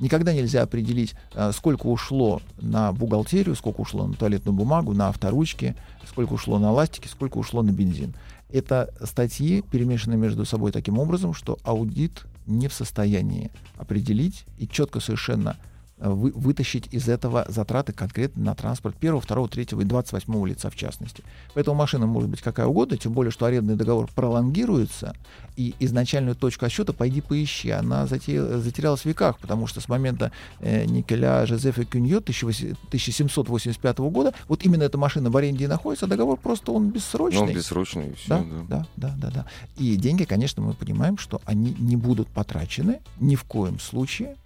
Никогда 0.00 0.32
нельзя 0.32 0.62
определить, 0.62 1.14
э, 1.34 1.52
сколько 1.52 1.86
ушло 1.86 2.40
на 2.58 2.92
бухгалтерию, 2.92 3.54
сколько 3.54 3.82
ушло 3.82 4.06
на 4.06 4.14
туалетную 4.14 4.56
бумагу, 4.56 4.94
на 4.94 5.08
авторучки, 5.08 5.76
сколько 6.08 6.32
ушло 6.32 6.58
на 6.58 6.72
ластики, 6.72 7.06
сколько 7.06 7.36
ушло 7.36 7.62
на 7.62 7.70
бензин. 7.70 8.14
Это 8.48 8.92
статьи 9.04 9.62
перемешаны 9.62 10.16
между 10.16 10.44
собой 10.44 10.72
таким 10.72 10.98
образом, 10.98 11.34
что 11.34 11.58
аудит 11.62 12.24
не 12.46 12.66
в 12.68 12.72
состоянии 12.72 13.50
определить 13.76 14.44
и 14.58 14.66
четко 14.66 15.00
совершенно 15.00 15.56
вы, 16.00 16.32
вытащить 16.32 16.88
из 16.92 17.08
этого 17.08 17.44
затраты 17.48 17.92
конкретно 17.92 18.44
на 18.44 18.54
транспорт 18.54 18.96
первого, 18.96 19.20
второго, 19.20 19.48
третьего 19.48 19.82
и 19.82 19.84
двадцать 19.84 20.12
восьмого 20.12 20.46
лица 20.46 20.70
в 20.70 20.76
частности. 20.76 21.22
Поэтому 21.54 21.76
машина 21.76 22.06
может 22.06 22.30
быть 22.30 22.40
какая 22.40 22.66
угодно, 22.66 22.96
тем 22.96 23.12
более, 23.12 23.30
что 23.30 23.46
арендный 23.46 23.76
договор 23.76 24.08
пролонгируется, 24.14 25.14
и 25.56 25.74
изначальную 25.78 26.34
точку 26.36 26.64
отсчета 26.66 26.92
пойди 26.92 27.20
поищи. 27.20 27.70
Она 27.70 28.06
затерялась 28.06 29.02
в 29.02 29.06
веках, 29.06 29.38
потому 29.38 29.66
что 29.66 29.80
с 29.80 29.88
момента 29.88 30.32
э, 30.60 30.84
Николя 30.86 31.44
Жозефа 31.46 31.84
Кюньо 31.84 32.18
1785 32.18 33.98
года 33.98 34.32
вот 34.48 34.64
именно 34.64 34.84
эта 34.84 34.96
машина 34.98 35.30
в 35.30 35.36
аренде 35.36 35.64
и 35.64 35.68
находится, 35.68 36.06
а 36.06 36.08
договор 36.08 36.38
просто 36.38 36.72
он 36.72 36.90
бессрочный. 36.90 37.46
Ну, 37.46 37.52
бессрочный, 37.52 38.14
все, 38.14 38.28
да, 38.28 38.44
да, 38.68 38.86
да, 38.96 39.14
да, 39.18 39.30
да. 39.30 39.46
И 39.76 39.96
деньги, 39.96 40.24
конечно, 40.24 40.62
мы 40.62 40.72
понимаем, 40.74 41.18
что 41.18 41.42
они 41.44 41.76
не 41.78 41.96
будут 41.96 42.28
потрачены 42.28 43.00
ни 43.18 43.36
в 43.36 43.44
коем 43.44 43.78
случае 43.78 44.36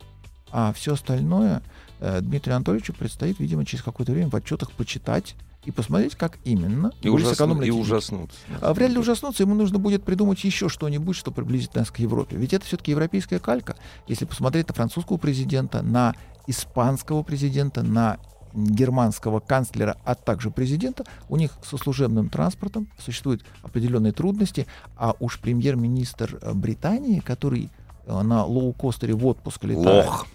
а 0.56 0.72
все 0.72 0.92
остальное 0.92 1.62
э, 1.98 2.20
Дмитрию 2.20 2.54
Анатольевичу 2.54 2.94
предстоит, 2.94 3.40
видимо, 3.40 3.66
через 3.66 3.82
какое-то 3.82 4.12
время 4.12 4.28
в 4.30 4.36
отчетах 4.36 4.70
почитать 4.70 5.34
и 5.64 5.72
посмотреть, 5.72 6.14
как 6.14 6.38
именно 6.44 6.92
и, 7.02 7.08
ужасну, 7.08 7.60
и 7.60 7.70
ужаснуться. 7.70 8.38
А 8.60 8.72
вряд 8.72 8.92
ли 8.92 8.98
ужаснуться, 8.98 9.42
ему 9.42 9.56
нужно 9.56 9.80
будет 9.80 10.04
придумать 10.04 10.44
еще 10.44 10.68
что-нибудь, 10.68 11.16
что 11.16 11.32
приблизит 11.32 11.74
нас 11.74 11.90
к 11.90 11.98
Европе. 11.98 12.36
Ведь 12.36 12.52
это 12.52 12.64
все-таки 12.66 12.92
европейская 12.92 13.40
калька. 13.40 13.74
Если 14.06 14.26
посмотреть 14.26 14.68
на 14.68 14.74
французского 14.74 15.16
президента, 15.16 15.82
на 15.82 16.14
испанского 16.46 17.24
президента, 17.24 17.82
на 17.82 18.18
германского 18.54 19.40
канцлера, 19.40 19.96
а 20.04 20.14
также 20.14 20.52
президента, 20.52 21.04
у 21.28 21.36
них 21.36 21.50
со 21.68 21.76
служебным 21.78 22.28
транспортом 22.28 22.86
существуют 22.96 23.44
определенные 23.64 24.12
трудности, 24.12 24.68
а 24.96 25.16
уж 25.18 25.40
премьер-министр 25.40 26.38
э, 26.40 26.52
Британии, 26.52 27.18
который 27.18 27.70
э, 28.06 28.22
на 28.22 28.44
лоукостере 28.44 29.14
в 29.14 29.26
отпуск 29.26 29.64
летает... 29.64 30.06
Лох. 30.06 30.28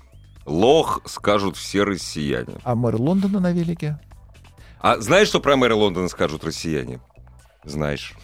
Лох, 0.49 1.01
скажут 1.05 1.55
все 1.55 1.83
россияне. 1.83 2.55
А 2.63 2.75
мэр 2.75 2.95
Лондона 2.95 3.39
на 3.39 3.51
велике? 3.51 3.99
А 4.81 4.99
знаешь, 4.99 5.27
что 5.27 5.39
про 5.39 5.55
мэра 5.55 5.75
Лондона 5.75 6.09
скажут 6.09 6.43
россияне? 6.43 6.99
Знаешь. 7.63 8.15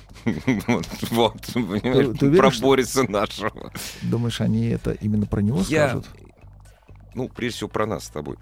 Вот, 0.65 1.37
про 1.53 2.51
Бориса 2.59 3.03
нашего. 3.09 3.71
Думаешь, 4.01 4.41
они 4.41 4.69
это 4.69 4.91
именно 4.91 5.27
про 5.27 5.41
него 5.41 5.63
скажут? 5.63 6.07
Ну, 7.13 7.29
прежде 7.29 7.57
всего, 7.57 7.69
про 7.69 7.85
нас 7.85 8.05
с 8.05 8.09
тобой. 8.09 8.37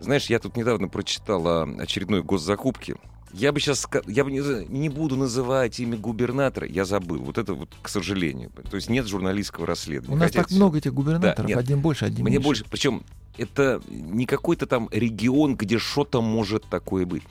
Знаешь, 0.00 0.26
я 0.26 0.38
тут 0.38 0.56
недавно 0.56 0.88
прочитал 0.88 1.46
о 1.46 1.62
очередной 1.78 2.22
госзакупке 2.22 2.96
я 3.36 3.52
бы 3.52 3.60
сейчас, 3.60 3.86
я 4.06 4.24
бы 4.24 4.30
не, 4.30 4.40
не 4.68 4.88
буду 4.88 5.16
называть 5.16 5.80
имя 5.80 5.96
губернатора, 5.96 6.66
я 6.66 6.84
забыл. 6.84 7.18
Вот 7.18 7.38
это 7.38 7.54
вот, 7.54 7.68
к 7.82 7.88
сожалению. 7.88 8.50
То 8.70 8.76
есть 8.76 8.88
нет 8.88 9.06
журналистского 9.06 9.66
расследования. 9.66 10.14
У 10.14 10.18
нас 10.18 10.28
Хотя 10.28 10.42
так 10.42 10.50
много 10.52 10.78
этих 10.78 10.94
губернаторов, 10.94 11.50
да, 11.50 11.58
один 11.58 11.80
больше, 11.80 12.04
один 12.04 12.24
Мне 12.24 12.34
меньше. 12.34 12.44
больше, 12.44 12.64
причем 12.70 13.02
это 13.36 13.82
не 13.88 14.26
какой-то 14.26 14.66
там 14.66 14.88
регион, 14.92 15.56
где 15.56 15.78
что-то 15.78 16.22
может 16.22 16.64
такое 16.64 17.06
быть. 17.06 17.22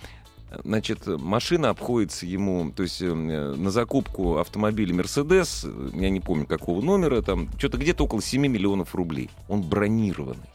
Значит, 0.63 1.07
машина 1.07 1.69
обходится 1.69 2.25
ему, 2.25 2.71
то 2.71 2.83
есть 2.83 3.01
э, 3.01 3.11
на 3.11 3.71
закупку 3.71 4.37
автомобиля 4.37 4.93
Mercedes, 4.93 5.99
я 5.99 6.09
не 6.11 6.19
помню 6.19 6.45
какого 6.45 6.81
номера, 6.81 7.21
там 7.21 7.49
что-то 7.57 7.77
где-то 7.77 8.03
около 8.03 8.21
7 8.21 8.41
миллионов 8.41 8.93
рублей. 8.93 9.31
Он 9.47 9.63
бронированный. 9.63 10.45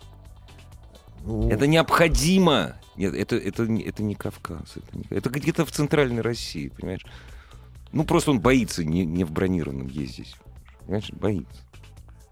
О. 1.26 1.48
Это 1.50 1.66
необходимо. 1.66 2.76
Нет, 2.96 3.14
это, 3.14 3.36
это, 3.36 3.64
это 3.64 4.02
не 4.02 4.14
Кавказ. 4.14 4.76
Это, 4.76 4.96
не, 4.96 5.04
это 5.10 5.30
где-то 5.30 5.64
в 5.64 5.70
центральной 5.70 6.22
России, 6.22 6.68
понимаешь? 6.68 7.06
Ну, 7.92 8.04
просто 8.04 8.30
он 8.30 8.40
боится 8.40 8.84
не, 8.84 9.04
не 9.04 9.24
в 9.24 9.30
бронированном 9.30 9.86
ездить. 9.86 10.34
Понимаешь, 10.80 11.10
боится. 11.12 11.67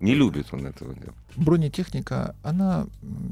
Не 0.01 0.15
любит 0.15 0.49
он 0.53 0.67
этого 0.67 0.95
делать. 0.95 1.15
Бронетехника, 1.37 2.35
она 2.43 2.87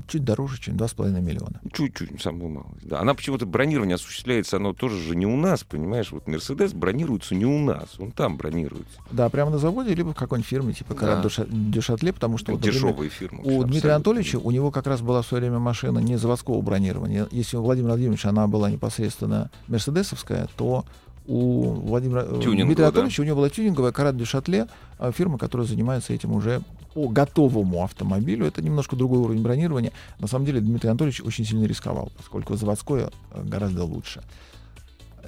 чуть 0.09 0.25
дороже, 0.25 0.61
чем 0.61 0.77
2,5 0.77 1.21
миллиона. 1.21 1.61
Чуть-чуть, 1.73 2.21
самую 2.21 2.51
малость. 2.51 2.87
Да. 2.87 3.01
Она 3.01 3.15
почему-то 3.15 3.47
бронирование 3.47 3.95
осуществляется, 3.95 4.57
оно 4.57 4.73
тоже 4.73 4.99
же 5.01 5.17
не 5.17 5.27
у 5.27 5.37
нас, 5.37 5.65
понимаешь? 5.65 6.13
Вот 6.13 6.27
Мерседес 6.27 6.73
бронируется 6.73 7.35
не 7.35 7.47
у 7.47 7.59
нас, 7.59 7.99
он 7.99 8.13
там 8.13 8.37
бронируется. 8.37 8.99
Да, 9.11 9.29
прямо 9.29 9.51
на 9.51 9.59
заводе, 9.59 9.95
либо 9.95 10.13
в 10.13 10.17
какой-нибудь 10.17 10.49
фирме, 10.49 10.73
типа 10.73 10.95
да. 10.95 11.23
Дюшатле, 11.49 12.13
потому 12.13 12.39
что... 12.39 12.53
Вот, 12.53 12.61
Дешевые 12.61 13.11
фирмы. 13.11 13.43
У 13.45 13.65
Дмитрия 13.65 13.93
Анатольевича, 13.93 14.39
у 14.39 14.51
него 14.51 14.71
как 14.71 14.87
раз 14.87 15.01
была 15.01 15.23
в 15.23 15.27
свое 15.27 15.43
время 15.43 15.59
машина 15.59 15.99
не 15.99 16.17
заводского 16.17 16.61
бронирования. 16.61 17.27
Если 17.31 17.57
у 17.57 17.63
Владимира 17.63 17.93
Владимировича 17.93 18.31
она 18.31 18.47
была 18.47 18.71
непосредственно 18.71 19.51
мерседесовская, 19.69 20.49
то 20.57 20.85
у 21.27 21.71
Владимира 21.71 22.23
э, 22.23 22.41
Дмитрия 22.41 22.85
Анатольевича, 22.85 23.19
да. 23.19 23.23
у 23.23 23.27
него 23.27 23.37
была 23.37 23.49
тюнинговая 23.49 23.93
Карат 23.93 24.17
Дюшатле, 24.17 24.67
э, 24.99 25.13
фирма, 25.15 25.39
которая 25.39 25.67
занимается 25.67 26.13
этим 26.13 26.33
уже 26.33 26.63
по 26.93 27.09
готовому 27.09 27.83
автомобилю. 27.83 28.47
Это 28.47 28.63
немножко 28.63 28.97
другой 28.97 29.19
уровень 29.19 29.43
бронирования. 29.43 29.93
На 30.19 30.27
самом 30.27 30.47
деле 30.47 30.61
Дмитрий 30.61 30.91
Анатольевич 30.91 31.21
очень 31.23 31.45
сильно 31.45 31.65
рисковал, 31.65 32.13
поскольку 32.17 32.57
заводское 32.57 33.11
э, 33.33 33.43
гораздо 33.45 33.85
лучше. 33.85 34.23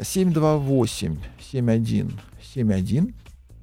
728 0.00 1.16
71 1.52 2.20
71 2.54 3.14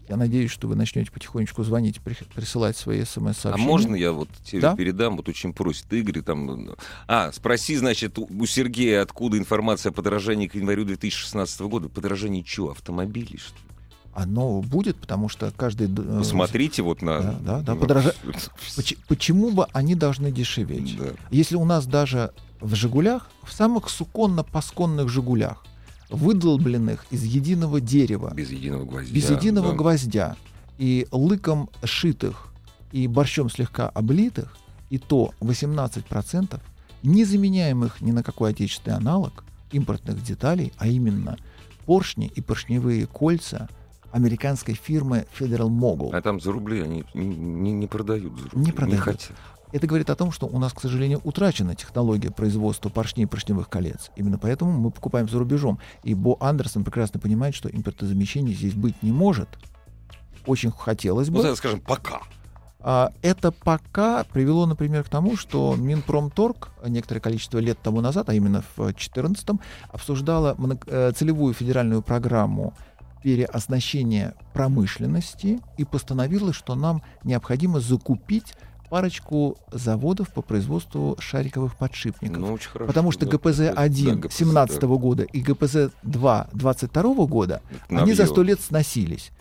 я 0.10 0.18
надеюсь, 0.18 0.52
что 0.52 0.68
вы 0.68 0.76
начнете 0.76 1.12
потихонечку 1.12 1.64
звонить, 1.64 2.02
присылать 2.02 2.76
свои 2.76 3.04
смс-сообщения. 3.04 3.54
А 3.54 3.58
можно 3.58 3.96
я 3.96 4.12
вот 4.12 4.30
тебе 4.44 4.62
да? 4.62 4.76
передам? 4.76 5.18
Вот 5.18 5.30
очень 5.30 5.54
просит 5.54 5.92
Игорь. 5.94 6.22
Там... 6.22 6.76
А, 7.08 7.32
спроси, 7.32 7.76
значит, 7.78 8.18
у 8.20 8.46
Сергея, 8.46 9.02
откуда 9.02 9.38
информация 9.38 9.92
о 9.92 9.94
подорожании 9.94 10.48
к 10.48 10.56
январю 10.56 10.86
2016 10.86 11.62
года. 11.62 11.90
Подорожание 11.90 12.44
чего? 12.44 12.72
Автомобилей, 12.72 13.38
что 13.38 13.56
ли? 13.56 13.74
Оно 14.14 14.62
будет, 14.62 14.98
потому 14.98 15.28
что 15.28 15.52
каждый... 15.56 15.88
Э, 15.88 16.18
Посмотрите 16.20 16.84
вот 16.84 17.02
на... 17.02 17.20
Да, 17.20 17.40
да, 17.40 17.60
да. 17.62 17.76
Подорожа... 17.76 18.14
Почему 19.08 19.52
бы 19.52 19.66
они 19.74 19.96
должны 19.96 20.32
дешеветь? 20.32 20.98
Да. 20.98 21.14
Если 21.32 21.56
у 21.56 21.66
нас 21.66 21.88
даже 21.88 22.32
в 22.60 22.76
«Жигулях», 22.76 23.32
в 23.44 23.52
самых 23.52 23.90
суконно-пасконных 23.90 25.10
«Жигулях», 25.10 25.66
выдолбленных 26.14 27.06
из 27.10 27.24
единого 27.24 27.82
дерева. 27.82 28.34
Без 28.36 28.52
единого 28.52 28.86
гвоздя. 28.86 29.14
Без 29.14 29.30
единого 29.30 29.72
да. 29.72 29.76
гвоздя. 29.76 30.36
И 30.78 31.08
лыком 31.12 31.70
шитых, 31.84 32.54
и 32.92 33.08
борщом 33.08 33.50
слегка 33.50 33.90
облитых, 33.90 34.58
и 34.90 34.98
то 34.98 35.34
18% 35.42 36.60
незаменяемых 37.04 38.02
ни 38.02 38.12
на 38.12 38.24
какой 38.24 38.52
отечественный 38.52 38.98
аналог 38.98 39.44
импортных 39.72 40.24
деталей, 40.24 40.72
а 40.78 40.88
именно 40.88 41.38
поршни 41.86 42.32
и 42.34 42.42
поршневые 42.42 43.08
кольца 43.08 43.68
американской 44.12 44.76
фирмы 44.76 45.26
Federal 45.38 45.70
Mogul. 45.70 46.12
А 46.14 46.22
там 46.22 46.40
за 46.40 46.52
рубли 46.52 46.82
они 46.82 47.04
не, 47.16 47.72
не 47.72 47.88
продают. 47.88 48.38
За 48.38 48.50
рубли, 48.50 48.66
не 48.66 48.72
продают. 48.72 48.94
Не 48.94 48.98
хотят. 48.98 49.32
Это 49.74 49.88
говорит 49.88 50.12
о 50.12 50.16
том, 50.16 50.32
что 50.32 50.46
у 50.46 50.60
нас, 50.60 50.72
к 50.72 50.80
сожалению, 50.80 51.20
утрачена 51.24 51.74
технология 51.74 52.30
производства 52.30 52.90
поршней 52.90 53.24
и 53.24 53.26
поршневых 53.26 53.70
колец. 53.70 54.12
Именно 54.16 54.38
поэтому 54.38 54.72
мы 54.72 54.92
покупаем 54.92 55.28
за 55.28 55.40
рубежом. 55.40 55.80
И 56.04 56.14
Бо 56.14 56.38
Андерсон 56.40 56.84
прекрасно 56.84 57.20
понимает, 57.20 57.56
что 57.56 57.70
импортозамещение 57.70 58.54
здесь 58.56 58.76
быть 58.76 59.02
не 59.02 59.12
может. 59.12 59.50
Очень 60.46 60.72
хотелось 60.72 61.32
бы. 61.32 61.42
Ну, 61.42 61.56
скажем, 61.56 61.82
пока. 61.82 62.22
А, 62.82 63.12
это 63.24 63.52
пока 63.52 64.24
привело, 64.26 64.68
например, 64.68 65.06
к 65.06 65.10
тому, 65.10 65.36
что 65.36 65.76
Минпромторг 65.76 66.70
некоторое 66.86 67.22
количество 67.22 67.58
лет 67.58 67.80
тому 67.82 68.00
назад, 68.02 68.30
а 68.30 68.36
именно 68.36 68.62
в 68.76 68.84
2014 68.84 69.60
обсуждала 69.90 70.56
э, 70.86 71.14
целевую 71.16 71.56
федеральную 71.56 72.04
программу 72.04 72.76
переоснащения 73.24 74.36
промышленности 74.54 75.62
и 75.78 75.86
постановила, 75.86 76.54
что 76.54 76.76
нам 76.76 77.02
необходимо 77.24 77.80
закупить 77.80 78.54
парочку 78.94 79.58
заводов 79.72 80.32
по 80.32 80.44
производству 80.44 81.18
шариковых 81.20 81.76
подшипников. 81.76 82.38
Ну, 82.38 82.54
очень 82.54 82.70
хорошо, 82.70 82.86
Потому 82.86 83.12
что 83.12 83.26
ГПЗ-1 83.26 84.16
да, 84.18 84.30
17 84.30 84.80
да. 84.80 84.88
года 84.88 85.24
и 85.24 85.42
ГПЗ-2 85.42 86.50
22 86.54 87.26
года, 87.26 87.64
Навье. 87.90 88.04
они 88.04 88.14
за 88.14 88.28
сто 88.28 88.44
лет 88.44 88.62
сносились. 88.62 89.32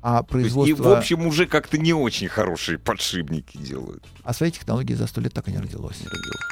А 0.00 0.22
производство... 0.22 0.70
И, 0.70 0.72
в 0.72 0.88
общем, 0.88 1.26
уже 1.26 1.44
как-то 1.44 1.76
не 1.76 1.92
очень 1.92 2.28
хорошие 2.28 2.78
подшипники 2.78 3.58
делают. 3.58 4.06
А 4.24 4.32
своей 4.32 4.52
технологии 4.52 4.94
за 4.94 5.06
сто 5.06 5.20
лет 5.20 5.34
так 5.34 5.46
и 5.48 5.52
не 5.52 5.58
родилось. 5.58 6.00
Не 6.00 6.06
родилось. 6.06 6.46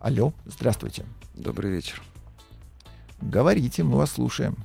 Алло, 0.00 0.32
здравствуйте. 0.46 1.04
Добрый 1.36 1.70
вечер. 1.70 2.02
Говорите, 3.20 3.84
мы 3.84 3.98
вас 3.98 4.10
слушаем. 4.10 4.56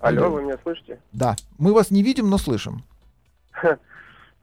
Алло, 0.00 0.24
Алло. 0.24 0.36
вы 0.36 0.44
меня 0.44 0.56
слышите? 0.62 0.98
Да. 1.12 1.36
Мы 1.58 1.74
вас 1.74 1.90
не 1.90 2.02
видим, 2.02 2.30
но 2.30 2.38
слышим. 2.38 2.84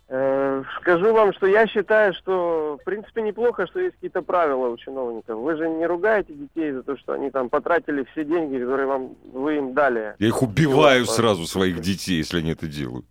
Э, 0.08 0.64
скажу 0.82 1.14
вам, 1.14 1.34
что 1.34 1.48
я 1.48 1.66
считаю, 1.66 2.14
что 2.14 2.78
в 2.80 2.84
принципе 2.86 3.24
неплохо, 3.24 3.66
что 3.66 3.80
есть 3.80 3.96
какие-то 3.96 4.22
правила 4.22 4.68
у 4.68 4.78
чиновников. 4.78 5.40
Вы 5.40 5.56
же 5.56 5.68
не 5.68 5.88
ругаете 5.88 6.34
детей 6.34 6.72
за 6.72 6.84
то, 6.84 6.96
что 6.96 7.14
они 7.14 7.32
там 7.32 7.50
потратили 7.50 8.04
все 8.12 8.24
деньги, 8.24 8.60
которые 8.60 8.88
вам 8.88 9.16
вы 9.34 9.58
им 9.58 9.74
дали. 9.74 10.16
Я 10.20 10.28
их 10.28 10.44
убиваю 10.44 11.06
сразу, 11.06 11.48
своих 11.48 11.80
детей, 11.80 12.18
если 12.18 12.38
они 12.38 12.52
это 12.52 12.68
делают. 12.68 13.06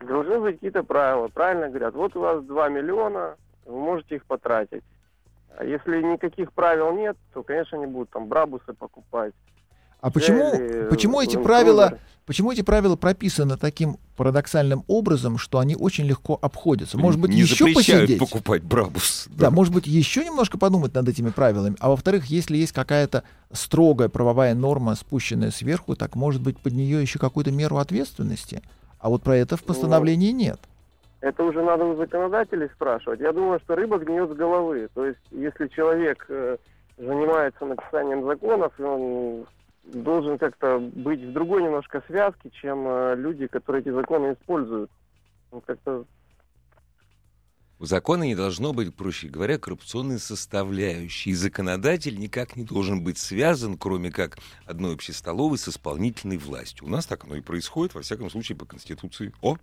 Должны 0.00 0.40
быть 0.40 0.56
какие-то 0.56 0.82
правила. 0.82 1.28
Правильно 1.28 1.68
говорят, 1.68 1.94
вот 1.94 2.16
у 2.16 2.20
вас 2.20 2.42
2 2.42 2.68
миллиона, 2.68 3.36
вы 3.64 3.78
можете 3.78 4.16
их 4.16 4.24
потратить. 4.24 4.82
А 5.56 5.64
если 5.64 6.02
никаких 6.02 6.52
правил 6.52 6.92
нет, 6.92 7.16
то, 7.32 7.44
конечно, 7.44 7.78
они 7.78 7.86
будут 7.86 8.10
там 8.10 8.26
брабусы 8.26 8.72
покупать. 8.72 9.32
А 10.02 10.10
почему, 10.10 10.52
Или, 10.52 10.88
почему 10.90 11.20
эти 11.20 11.36
ну, 11.36 11.44
правила, 11.44 11.96
почему 12.26 12.50
эти 12.50 12.62
правила 12.62 12.96
прописаны 12.96 13.56
таким 13.56 13.98
парадоксальным 14.16 14.82
образом, 14.88 15.38
что 15.38 15.60
они 15.60 15.76
очень 15.76 16.04
легко 16.06 16.36
обходятся? 16.42 16.98
Может 16.98 17.20
быть, 17.20 17.30
не 17.30 17.42
еще 17.42 17.72
посидеть? 17.72 18.18
покупать 18.18 18.64
Брабус. 18.64 19.28
Да, 19.30 19.52
может 19.52 19.72
быть, 19.72 19.86
еще 19.86 20.24
немножко 20.24 20.58
подумать 20.58 20.92
над 20.92 21.08
этими 21.08 21.30
правилами. 21.30 21.76
А 21.78 21.88
во-вторых, 21.88 22.26
если 22.26 22.56
есть 22.56 22.72
какая-то 22.72 23.22
строгая 23.52 24.08
правовая 24.08 24.56
норма, 24.56 24.96
спущенная 24.96 25.52
сверху, 25.52 25.94
так 25.94 26.16
может 26.16 26.42
быть 26.42 26.58
под 26.58 26.72
нее 26.72 27.00
еще 27.00 27.20
какую-то 27.20 27.52
меру 27.52 27.76
ответственности. 27.76 28.60
А 28.98 29.08
вот 29.08 29.22
про 29.22 29.36
это 29.36 29.56
в 29.56 29.62
постановлении 29.62 30.32
нет. 30.32 30.58
Это 31.20 31.44
уже 31.44 31.62
надо 31.62 31.84
у 31.84 31.96
законодателей 31.96 32.68
спрашивать. 32.74 33.20
Я 33.20 33.32
думаю, 33.32 33.60
что 33.60 33.76
рыба 33.76 33.98
гниет 33.98 34.30
с 34.30 34.34
головы. 34.34 34.88
То 34.94 35.06
есть, 35.06 35.20
если 35.30 35.68
человек 35.68 36.26
э, 36.28 36.56
занимается 36.98 37.64
написанием 37.64 38.24
законов, 38.24 38.72
и 38.80 38.82
он 38.82 39.46
должен 39.84 40.38
как-то 40.38 40.78
быть 40.78 41.20
в 41.20 41.32
другой 41.32 41.62
немножко 41.62 42.02
связке, 42.06 42.50
чем 42.50 42.86
э, 42.86 43.14
люди, 43.16 43.46
которые 43.46 43.82
эти 43.82 43.90
законы 43.90 44.34
используют. 44.34 44.90
Он 45.50 45.60
как-то 45.60 46.04
У 47.78 47.84
закона 47.84 48.22
не 48.22 48.34
должно 48.34 48.72
быть, 48.72 48.94
проще 48.94 49.28
говоря, 49.28 49.58
коррупционной 49.58 50.18
составляющей. 50.18 51.30
И 51.30 51.34
законодатель 51.34 52.18
никак 52.18 52.56
не 52.56 52.64
должен 52.64 53.02
быть 53.02 53.18
связан, 53.18 53.76
кроме 53.76 54.10
как 54.10 54.38
одной 54.66 54.94
общестоловой 54.94 55.58
с 55.58 55.68
исполнительной 55.68 56.38
властью. 56.38 56.86
У 56.86 56.90
нас 56.90 57.06
так 57.06 57.24
оно 57.24 57.34
и 57.36 57.40
происходит, 57.40 57.94
во 57.94 58.02
всяком 58.02 58.30
случае, 58.30 58.56
по 58.56 58.64
Конституции. 58.64 59.32
О, 59.42 59.56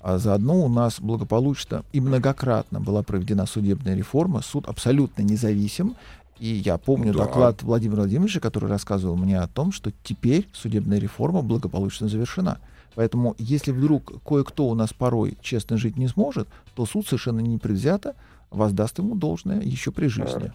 А 0.00 0.18
заодно 0.18 0.62
у 0.64 0.68
нас 0.68 1.00
благополучно 1.00 1.84
и 1.92 2.00
многократно 2.00 2.80
была 2.80 3.02
проведена 3.02 3.46
судебная 3.46 3.96
реформа. 3.96 4.42
Суд 4.42 4.68
абсолютно 4.68 5.22
независим. 5.22 5.96
И 6.40 6.46
я 6.48 6.78
помню 6.78 7.12
Да. 7.12 7.24
доклад 7.24 7.62
Владимира 7.62 8.00
Владимировича, 8.02 8.40
который 8.40 8.68
рассказывал 8.68 9.16
мне 9.16 9.38
о 9.40 9.48
том, 9.48 9.72
что 9.72 9.90
теперь 10.04 10.48
судебная 10.52 10.98
реформа 10.98 11.42
благополучно 11.42 12.08
завершена. 12.08 12.58
Поэтому, 12.94 13.34
если 13.38 13.70
вдруг 13.72 14.22
кое-кто 14.24 14.66
у 14.68 14.74
нас 14.74 14.92
порой 14.92 15.36
честно 15.40 15.76
жить 15.76 15.96
не 15.96 16.08
сможет, 16.08 16.48
то 16.74 16.84
суд 16.86 17.06
совершенно 17.06 17.40
непредвзято 17.40 18.14
воздаст 18.50 18.98
ему 18.98 19.14
должное 19.14 19.60
еще 19.60 19.92
при 19.92 20.06
жизни. 20.08 20.52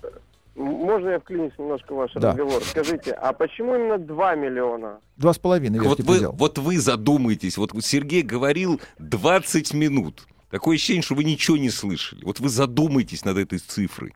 Можно 0.56 1.10
я 1.10 1.20
вклинюсь 1.20 1.54
немножко 1.58 1.94
в 1.94 1.98
ваш 1.98 2.12
Да. 2.14 2.30
разговор? 2.32 2.62
Скажите, 2.64 3.12
а 3.14 3.34
почему 3.34 3.76
именно 3.76 3.98
2 3.98 4.36
миллиона? 4.36 5.00
Два 5.18 5.34
с 5.34 5.40
половиной 5.40 5.80
вот 5.80 6.00
вы, 6.00 6.06
предел. 6.14 6.32
вот 6.38 6.58
вы 6.60 6.80
задумаетесь. 6.80 7.58
Вот 7.58 7.72
Сергей 7.82 8.22
говорил 8.22 8.80
20 9.00 9.74
минут. 9.74 10.28
Такое 10.52 10.76
ощущение, 10.76 11.02
что 11.02 11.16
вы 11.16 11.24
ничего 11.24 11.58
не 11.58 11.70
слышали. 11.72 12.24
Вот 12.24 12.40
вы 12.40 12.50
задумайтесь 12.50 13.26
над 13.26 13.38
этой 13.38 13.58
цифрой. 13.58 14.14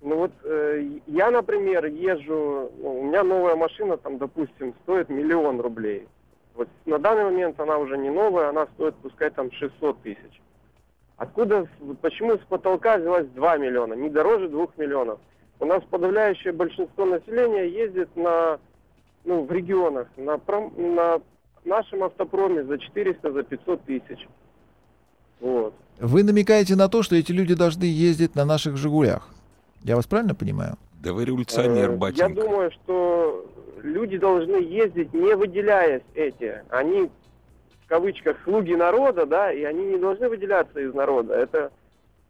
Ну 0.00 0.16
вот 0.16 0.32
э, 0.44 0.98
я, 1.06 1.30
например, 1.30 1.86
езжу, 1.86 2.70
ну, 2.78 3.00
у 3.00 3.04
меня 3.04 3.24
новая 3.24 3.56
машина, 3.56 3.96
там, 3.96 4.18
допустим, 4.18 4.74
стоит 4.82 5.08
миллион 5.08 5.60
рублей. 5.60 6.06
Вот 6.54 6.68
на 6.86 6.98
данный 6.98 7.24
момент 7.24 7.58
она 7.58 7.78
уже 7.78 7.98
не 7.98 8.10
новая, 8.10 8.50
она 8.50 8.66
стоит, 8.74 8.94
пускай, 8.96 9.30
там, 9.30 9.50
600 9.50 10.02
тысяч. 10.02 10.40
Откуда, 11.16 11.68
почему 12.00 12.36
с 12.36 12.40
потолка 12.48 12.96
взялась 12.98 13.26
2 13.28 13.56
миллиона, 13.56 13.94
не 13.94 14.08
дороже 14.08 14.48
2 14.48 14.68
миллионов? 14.76 15.18
У 15.58 15.64
нас 15.64 15.82
подавляющее 15.90 16.52
большинство 16.52 17.04
населения 17.04 17.66
ездит 17.68 18.14
на, 18.14 18.60
ну, 19.24 19.44
в 19.44 19.50
регионах, 19.50 20.06
на, 20.16 20.36
пром- 20.38 20.72
на 20.94 21.20
нашем 21.64 22.04
автопроме 22.04 22.62
за 22.62 22.78
400, 22.78 23.32
за 23.32 23.42
500 23.42 23.82
тысяч. 23.82 24.28
Вот. 25.40 25.74
Вы 25.98 26.22
намекаете 26.22 26.76
на 26.76 26.88
то, 26.88 27.02
что 27.02 27.16
эти 27.16 27.32
люди 27.32 27.54
должны 27.54 27.82
ездить 27.84 28.36
на 28.36 28.44
наших 28.44 28.76
«Жигулях». 28.76 29.28
Я 29.82 29.96
вас 29.96 30.06
правильно 30.06 30.34
понимаю? 30.34 30.76
Да 31.02 31.12
вы 31.12 31.24
революционер, 31.24 31.90
Э, 31.90 31.92
Я 31.92 31.96
батенька. 31.98 32.42
думаю, 32.42 32.70
что 32.72 33.46
люди 33.82 34.18
должны 34.18 34.56
ездить, 34.56 35.12
не 35.14 35.34
выделяясь 35.36 36.02
эти. 36.14 36.62
Они, 36.70 37.08
в 37.84 37.88
кавычках, 37.88 38.36
слуги 38.44 38.74
народа, 38.74 39.24
да, 39.26 39.52
и 39.52 39.62
они 39.62 39.84
не 39.86 39.98
должны 39.98 40.28
выделяться 40.28 40.80
из 40.80 40.92
народа. 40.94 41.34
Это 41.34 41.70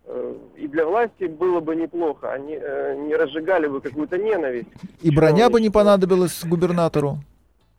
э, 0.04 0.34
и 0.56 0.68
для 0.68 0.86
власти 0.86 1.24
было 1.24 1.60
бы 1.60 1.74
неплохо. 1.76 2.32
Они 2.32 2.54
э, 2.60 2.96
не 3.06 3.14
разжигали 3.16 3.66
бы 3.66 3.80
какую-то 3.80 4.18
ненависть. 4.18 4.68
И 5.00 5.10
броня 5.10 5.48
бы 5.48 5.60
не 5.60 5.70
понадобилась 5.70 6.44
губернатору, 6.44 7.18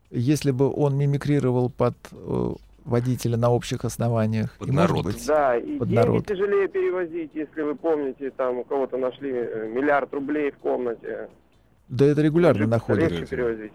если 0.09 0.49
бы 0.51 0.73
он 0.73 0.97
мимикрировал 0.97 1.69
под 1.69 1.93
э, 2.11 2.49
водителя 2.85 3.37
на 3.37 3.49
общих 3.51 3.85
основаниях. 3.85 4.55
Под 4.57 4.67
И, 4.67 4.71
может 4.71 4.89
народ. 4.89 5.05
быть, 5.05 5.25
Да, 5.27 5.57
и 5.57 5.77
Под 5.77 5.87
деньги 5.89 5.99
народ. 5.99 6.25
тяжелее 6.27 6.67
перевозить, 6.67 7.31
если 7.33 7.61
вы 7.61 7.75
помните, 7.75 8.31
там 8.31 8.57
у 8.57 8.63
кого-то 8.63 8.97
нашли 8.97 9.31
э, 9.33 9.67
миллиард 9.73 10.13
рублей 10.13 10.51
в 10.51 10.57
комнате. 10.57 11.29
да 11.87 12.05
это 12.05 12.21
регулярно 12.21 12.59
Легче 12.59 12.69
находят. 12.71 13.29
перевозить. 13.29 13.73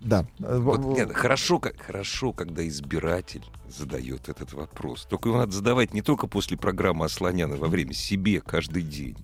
Да. 0.00 0.24
Вот, 0.38 0.80
нет, 0.84 1.12
хорошо, 1.12 1.58
как, 1.58 1.80
хорошо, 1.80 2.32
когда 2.32 2.66
избиратель 2.68 3.42
задает 3.68 4.28
этот 4.28 4.52
вопрос. 4.52 5.04
Только 5.06 5.28
его 5.30 5.38
надо 5.38 5.52
задавать 5.52 5.94
не 5.94 6.02
только 6.02 6.26
после 6.28 6.56
программы 6.56 7.06
Асланяна, 7.06 7.54
а 7.54 7.58
во 7.58 7.66
время 7.68 7.92
себе 7.92 8.40
каждый 8.40 8.82
день. 8.82 9.16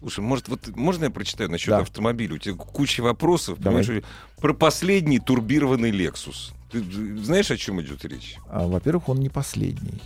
Слушай, 0.00 0.20
может, 0.20 0.48
вот 0.48 0.68
можно 0.76 1.04
я 1.04 1.10
прочитаю 1.10 1.50
насчет 1.50 1.70
Да. 1.70 1.78
автомобиля? 1.78 2.34
У 2.34 2.38
тебя 2.38 2.54
куча 2.54 3.00
вопросов, 3.00 3.58
Давай. 3.58 3.82
понимаешь, 3.84 4.04
про 4.40 4.52
последний 4.52 5.18
турбированный 5.20 5.90
Lexus. 5.90 6.52
Ты 6.70 6.82
знаешь, 7.22 7.50
о 7.50 7.56
чем 7.56 7.80
идет 7.80 8.04
речь? 8.04 8.36
а, 8.48 8.66
во-первых, 8.66 9.08
он 9.08 9.18
не 9.18 9.28
последний. 9.28 10.00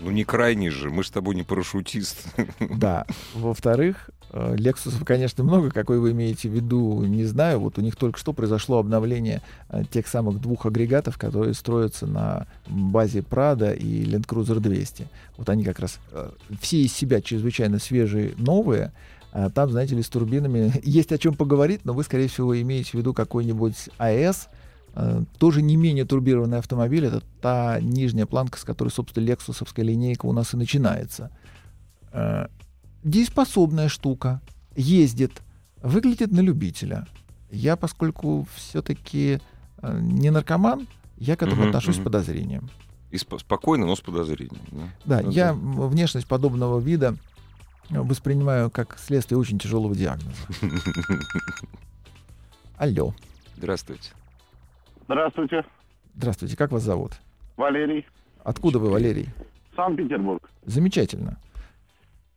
Ну, 0.00 0.10
не 0.10 0.24
крайний 0.24 0.70
же, 0.70 0.90
мы 0.90 1.04
с 1.04 1.10
тобой 1.10 1.34
не 1.34 1.42
парашютист. 1.42 2.26
Да. 2.60 3.06
Во-вторых, 3.34 4.10
э, 4.30 4.56
Lexus, 4.56 5.04
конечно, 5.04 5.44
много, 5.44 5.70
какой 5.70 5.98
вы 5.98 6.10
имеете 6.10 6.48
в 6.48 6.52
виду, 6.52 7.04
не 7.04 7.24
знаю. 7.24 7.60
Вот 7.60 7.78
у 7.78 7.80
них 7.80 7.96
только 7.96 8.18
что 8.18 8.32
произошло 8.32 8.78
обновление 8.78 9.40
э, 9.70 9.84
тех 9.90 10.06
самых 10.06 10.40
двух 10.40 10.66
агрегатов, 10.66 11.16
которые 11.16 11.54
строятся 11.54 12.06
на 12.06 12.46
базе 12.66 13.20
Prado 13.20 13.74
и 13.76 14.04
Land 14.04 14.26
Cruiser 14.26 14.60
200. 14.60 15.08
Вот 15.36 15.48
они 15.48 15.64
как 15.64 15.78
раз 15.78 15.98
э, 16.10 16.30
все 16.60 16.82
из 16.82 16.92
себя 16.92 17.22
чрезвычайно 17.22 17.78
свежие, 17.78 18.34
новые. 18.36 18.92
А 19.32 19.48
там, 19.48 19.70
знаете 19.70 19.94
ли, 19.94 20.02
с 20.02 20.08
турбинами 20.08 20.72
есть 20.82 21.12
о 21.12 21.18
чем 21.18 21.34
поговорить, 21.34 21.84
но 21.84 21.92
вы, 21.92 22.02
скорее 22.02 22.28
всего, 22.28 22.60
имеете 22.60 22.90
в 22.90 22.94
виду 22.94 23.14
какой-нибудь 23.14 23.88
АЭС, 23.98 24.48
тоже 25.38 25.60
не 25.62 25.76
менее 25.76 26.04
турбированный 26.04 26.58
автомобиль. 26.58 27.06
Это 27.06 27.22
та 27.40 27.80
нижняя 27.80 28.26
планка, 28.26 28.58
с 28.58 28.64
которой, 28.64 28.90
собственно, 28.90 29.24
лексусовская 29.24 29.84
линейка 29.84 30.26
у 30.26 30.32
нас 30.32 30.54
и 30.54 30.56
начинается. 30.56 31.30
Э, 32.12 32.46
Дееспособная 33.02 33.88
штука, 33.88 34.40
ездит, 34.76 35.42
выглядит 35.82 36.30
на 36.32 36.40
любителя. 36.40 37.06
Я, 37.50 37.76
поскольку 37.76 38.46
все-таки 38.56 39.40
не 39.82 40.30
наркоман, 40.30 40.86
я 41.18 41.36
к 41.36 41.42
этому 41.42 41.60
Мгм, 41.62 41.68
отношусь 41.68 41.96
с 41.96 41.98
мгм. 41.98 42.04
подозрением. 42.04 42.70
И 43.10 43.16
спо- 43.16 43.38
спокойно, 43.38 43.84
но 43.86 43.94
с 43.94 44.00
подозрением. 44.00 44.62
да? 44.72 44.88
Да, 45.04 45.20
Ну 45.22 45.30
я 45.30 45.52
внешность 45.52 46.26
подобного 46.26 46.80
вида 46.80 47.16
э, 47.90 48.00
воспринимаю 48.00 48.70
как 48.70 48.98
следствие 48.98 49.38
очень 49.38 49.58
тяжелого 49.58 49.94
диагноза. 49.94 50.34
Алло. 52.78 53.14
Здравствуйте. 53.56 54.10
Здравствуйте, 55.06 55.64
Здравствуйте, 56.16 56.56
как 56.56 56.70
вас 56.72 56.82
зовут? 56.82 57.12
Валерий, 57.56 58.06
Откуда 58.44 58.78
вы, 58.78 58.90
Валерий? 58.90 59.28
Санкт-Петербург. 59.76 60.48
Замечательно. 60.64 61.38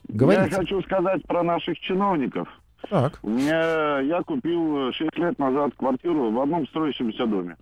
Я 0.07 0.15
Говорите. 0.17 0.55
хочу 0.55 0.81
сказать 0.81 1.21
про 1.23 1.43
наших 1.43 1.79
чиновников. 1.79 2.47
Так, 2.89 3.19
У 3.23 3.29
меня 3.29 3.99
я 3.99 4.21
купил 4.23 4.91
6 4.93 5.17
лет 5.17 5.37
назад 5.39 5.73
квартиру 5.75 6.31
в 6.31 6.39
одном 6.39 6.65
строящемся 6.67 7.25
доме. 7.25 7.57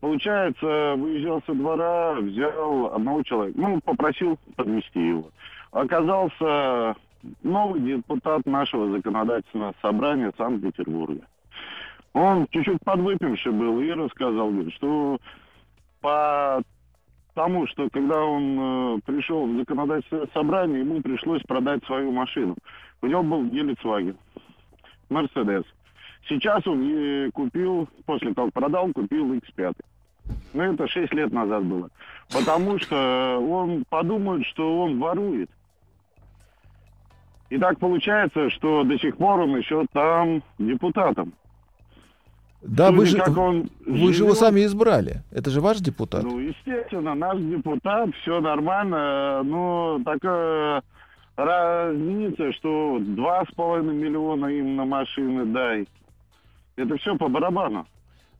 Получается, 0.00 0.94
выезжал 0.98 1.42
со 1.46 1.54
двора, 1.54 2.14
взял 2.20 2.94
одного 2.94 3.22
человека, 3.22 3.58
ну, 3.58 3.80
попросил 3.80 4.38
подвести 4.56 5.08
его. 5.08 5.30
Оказался 5.70 6.94
новый 7.42 7.80
депутат 7.80 8.44
нашего 8.44 8.90
законодательного 8.92 9.74
собрания 9.80 10.32
Санкт-Петербурга. 10.36 11.22
Он 12.14 12.46
чуть-чуть 12.50 12.78
подвыпивший 12.84 13.52
был 13.52 13.80
и 13.80 13.90
рассказал, 13.90 14.50
что 14.76 15.18
по 16.00 16.62
тому, 17.34 17.66
что 17.66 17.88
когда 17.90 18.22
он 18.22 18.98
э, 18.98 19.00
пришел 19.04 19.46
в 19.46 19.56
законодательное 19.58 20.28
собрание, 20.32 20.80
ему 20.80 21.02
пришлось 21.02 21.42
продать 21.42 21.84
свою 21.84 22.12
машину. 22.12 22.56
У 23.02 23.06
него 23.06 23.24
был 23.24 23.44
Гелицваген, 23.46 24.16
Мерседес. 25.10 25.64
Сейчас 26.28 26.66
он 26.66 27.30
купил, 27.32 27.88
после 28.06 28.32
того, 28.32 28.50
продал, 28.50 28.92
купил 28.92 29.34
X5. 29.34 29.74
Ну, 30.54 30.62
это 30.62 30.86
6 30.86 31.12
лет 31.12 31.32
назад 31.32 31.64
было. 31.64 31.90
Потому 32.32 32.78
что 32.78 33.38
он 33.38 33.84
подумает, 33.90 34.46
что 34.46 34.82
он 34.82 34.98
ворует. 34.98 35.50
И 37.50 37.58
так 37.58 37.78
получается, 37.78 38.48
что 38.50 38.84
до 38.84 38.98
сих 38.98 39.16
пор 39.16 39.40
он 39.40 39.56
еще 39.56 39.84
там 39.92 40.42
депутатом. 40.58 41.34
Да, 42.66 42.90
вы 42.90 43.04
же, 43.04 43.22
он 43.22 43.68
вы 43.86 44.12
же 44.14 44.24
его 44.24 44.34
сами 44.34 44.64
избрали. 44.64 45.22
Это 45.30 45.50
же 45.50 45.60
ваш 45.60 45.78
депутат. 45.78 46.22
Ну, 46.22 46.38
естественно, 46.38 47.14
наш 47.14 47.38
депутат, 47.38 48.10
все 48.22 48.40
нормально. 48.40 49.42
Ну, 49.44 50.00
такая 50.04 50.82
разница, 51.36 52.52
что 52.54 52.98
два 53.00 53.44
с 53.44 53.54
половиной 53.54 53.94
миллиона 53.94 54.46
им 54.46 54.76
на 54.76 54.84
машины 54.86 55.44
дай. 55.46 55.86
Это 56.76 56.96
все 56.96 57.16
по 57.16 57.28
барабану. 57.28 57.86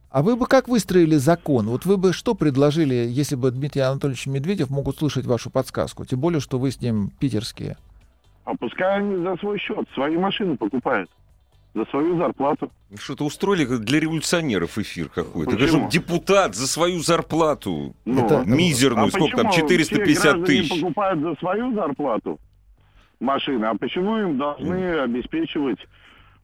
А 0.09 0.23
вы 0.23 0.35
бы 0.35 0.47
как 0.47 0.67
выстроили 0.67 1.15
закон? 1.15 1.67
Вот 1.67 1.85
вы 1.85 1.97
бы 1.97 2.13
что 2.13 2.35
предложили, 2.35 2.93
если 3.07 3.35
бы 3.35 3.51
Дмитрий 3.51 3.81
Анатольевич 3.81 4.27
Медведев 4.27 4.69
мог 4.69 4.87
услышать 4.87 5.25
вашу 5.25 5.49
подсказку? 5.49 6.05
Тем 6.05 6.19
более, 6.19 6.39
что 6.39 6.57
вы 6.57 6.71
с 6.71 6.81
ним 6.81 7.11
питерские. 7.19 7.77
А 8.45 8.55
пускай 8.55 8.99
они 8.99 9.17
за 9.23 9.35
свой 9.37 9.59
счет 9.59 9.87
свои 9.93 10.17
машины 10.17 10.55
покупают. 10.57 11.09
За 11.75 11.85
свою 11.87 12.17
зарплату. 12.17 12.71
Что-то 12.97 13.25
устроили 13.25 13.65
для 13.65 13.99
революционеров 13.99 14.77
эфир 14.77 15.09
какой-то. 15.09 15.51
Почему? 15.51 15.67
Скажем, 15.67 15.89
депутат 15.89 16.55
за 16.55 16.67
свою 16.67 17.01
зарплату. 17.01 17.93
Ну, 18.05 18.25
Это- 18.25 18.43
Мизерную, 18.45 19.07
а 19.07 19.09
сколько 19.11 19.35
там, 19.37 19.47
почему 19.47 19.67
450 19.67 20.07
все 20.07 20.21
граждане 20.31 20.45
тысяч. 20.61 20.81
покупают 20.81 21.19
за 21.21 21.35
свою 21.35 21.73
зарплату 21.75 22.39
машины, 23.19 23.65
а 23.65 23.75
почему 23.75 24.17
им 24.17 24.37
должны 24.37 24.99
обеспечивать 25.01 25.79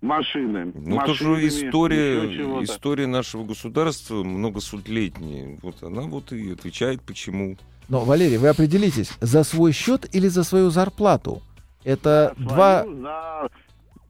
машины? 0.02 0.74
Ну, 0.76 1.00
это 1.02 1.14
же 1.14 1.24
Машинами, 1.30 1.48
история, 1.48 2.64
история 2.64 3.08
нашего 3.08 3.46
государства 3.46 4.24
многосудлетняя. 4.24 5.58
Вот 5.62 5.82
она 5.82 6.02
вот 6.02 6.34
и 6.34 6.52
отвечает, 6.52 7.02
почему. 7.04 7.56
Но, 7.88 8.02
Валерий, 8.04 8.38
вы 8.38 8.50
определитесь, 8.50 9.18
за 9.22 9.44
свой 9.44 9.72
счет 9.72 10.14
или 10.14 10.28
за 10.28 10.44
свою 10.44 10.72
зарплату? 10.72 11.42
Это 11.86 12.34
Свою 12.36 12.50
два... 12.50 12.84
за- 12.86 13.50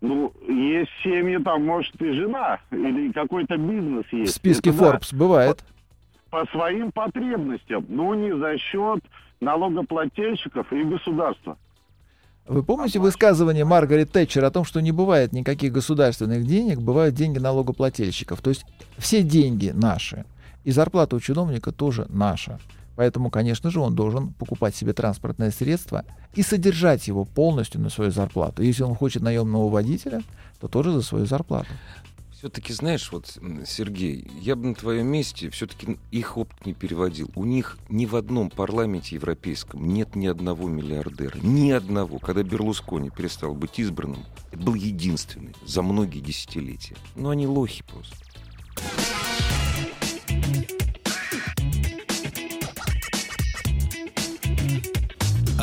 Ну, 0.02 0.34
есть 0.48 0.90
семьи, 1.04 1.38
там, 1.38 1.66
может, 1.66 1.94
и 2.02 2.12
жена, 2.12 2.60
или 2.72 3.12
какой-то 3.12 3.56
бизнес 3.56 4.06
В 4.08 4.14
есть. 4.14 4.36
списке 4.36 4.72
Это 4.72 4.80
да, 4.80 4.86
Forbes 4.86 5.16
бывает. 5.16 5.64
по 6.32 6.46
своим 6.48 6.92
потребностям, 6.92 7.86
но 7.88 8.16
не 8.16 8.36
за 8.36 8.58
счет 8.58 9.00
налогоплательщиков 9.42 10.72
и 10.74 10.84
государства. 10.84 11.58
Вы 12.48 12.64
помните 12.64 13.00
высказывание 13.00 13.64
Маргарет 13.64 14.12
Тэтчер 14.12 14.44
о 14.44 14.52
том, 14.52 14.66
что 14.66 14.82
не 14.82 14.92
бывает 14.92 15.32
никаких 15.34 15.72
государственных 15.72 16.46
денег, 16.46 16.80
бывают 16.80 17.14
деньги 17.14 17.38
налогоплательщиков. 17.38 18.42
То 18.42 18.50
есть 18.50 18.66
все 18.98 19.22
деньги 19.22 19.70
наши. 19.70 20.26
И 20.64 20.72
зарплата 20.72 21.16
у 21.16 21.20
чиновника 21.20 21.72
тоже 21.72 22.08
наша. 22.10 22.60
Поэтому, 23.02 23.32
конечно 23.32 23.72
же, 23.72 23.80
он 23.80 23.96
должен 23.96 24.32
покупать 24.32 24.76
себе 24.76 24.94
транспортное 24.94 25.50
средство 25.50 26.06
и 26.36 26.44
содержать 26.44 27.08
его 27.08 27.26
полностью 27.26 27.82
на 27.82 27.90
свою 27.90 28.12
зарплату. 28.12 28.62
Если 28.62 28.84
он 28.84 28.94
хочет 28.94 29.24
наемного 29.24 29.70
водителя, 29.70 30.22
то 30.60 30.68
тоже 30.68 30.92
за 30.92 31.02
свою 31.02 31.26
зарплату. 31.26 31.70
Все-таки, 32.32 32.74
знаешь, 32.74 33.12
вот, 33.12 33.40
Сергей, 33.66 34.30
я 34.40 34.56
бы 34.56 34.68
на 34.68 34.76
твоем 34.76 35.08
месте 35.08 35.50
все-таки 35.50 35.98
их 36.12 36.38
опыт 36.38 36.64
не 36.64 36.76
переводил. 36.76 37.32
У 37.34 37.44
них 37.44 37.80
ни 37.90 38.06
в 38.06 38.16
одном 38.16 38.52
парламенте 38.52 39.16
европейском 39.16 39.84
нет 39.92 40.16
ни 40.16 40.28
одного 40.28 40.70
миллиардера. 40.70 41.40
Ни 41.42 41.72
одного. 41.72 42.20
Когда 42.20 42.44
Берлускони 42.44 43.10
перестал 43.10 43.56
быть 43.56 43.80
избранным, 43.80 44.24
это 44.52 44.62
был 44.62 44.76
единственный 44.76 45.56
за 45.66 45.82
многие 45.82 46.20
десятилетия. 46.20 46.98
Ну, 47.16 47.30
они 47.30 47.48
лохи 47.48 47.84
просто. 47.92 48.16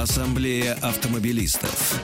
Ассамблея 0.08 0.72
автомобилистов. 0.72 2.00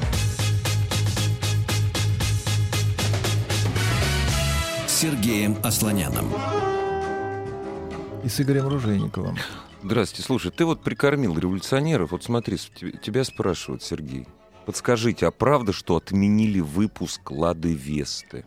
С 4.87 4.93
Сергеем 4.93 5.57
Асланяном. 5.63 6.31
И 8.23 8.29
с 8.29 8.39
Игорем 8.43 8.69
Ружейниковым. 8.69 9.39
Здравствуйте. 9.83 10.23
Слушай, 10.23 10.51
ты 10.51 10.67
вот 10.67 10.83
прикормил 10.83 11.39
революционеров. 11.39 12.11
Вот 12.11 12.23
смотри, 12.23 12.59
тебя 12.59 13.25
спрашивают, 13.25 13.83
Сергей. 13.83 14.29
Подскажите, 14.67 15.27
а 15.27 15.31
правда, 15.31 15.73
что 15.73 15.97
отменили 15.97 16.61
выпуск 16.61 17.31
«Лады 17.31 17.73
Весты»? 17.73 18.45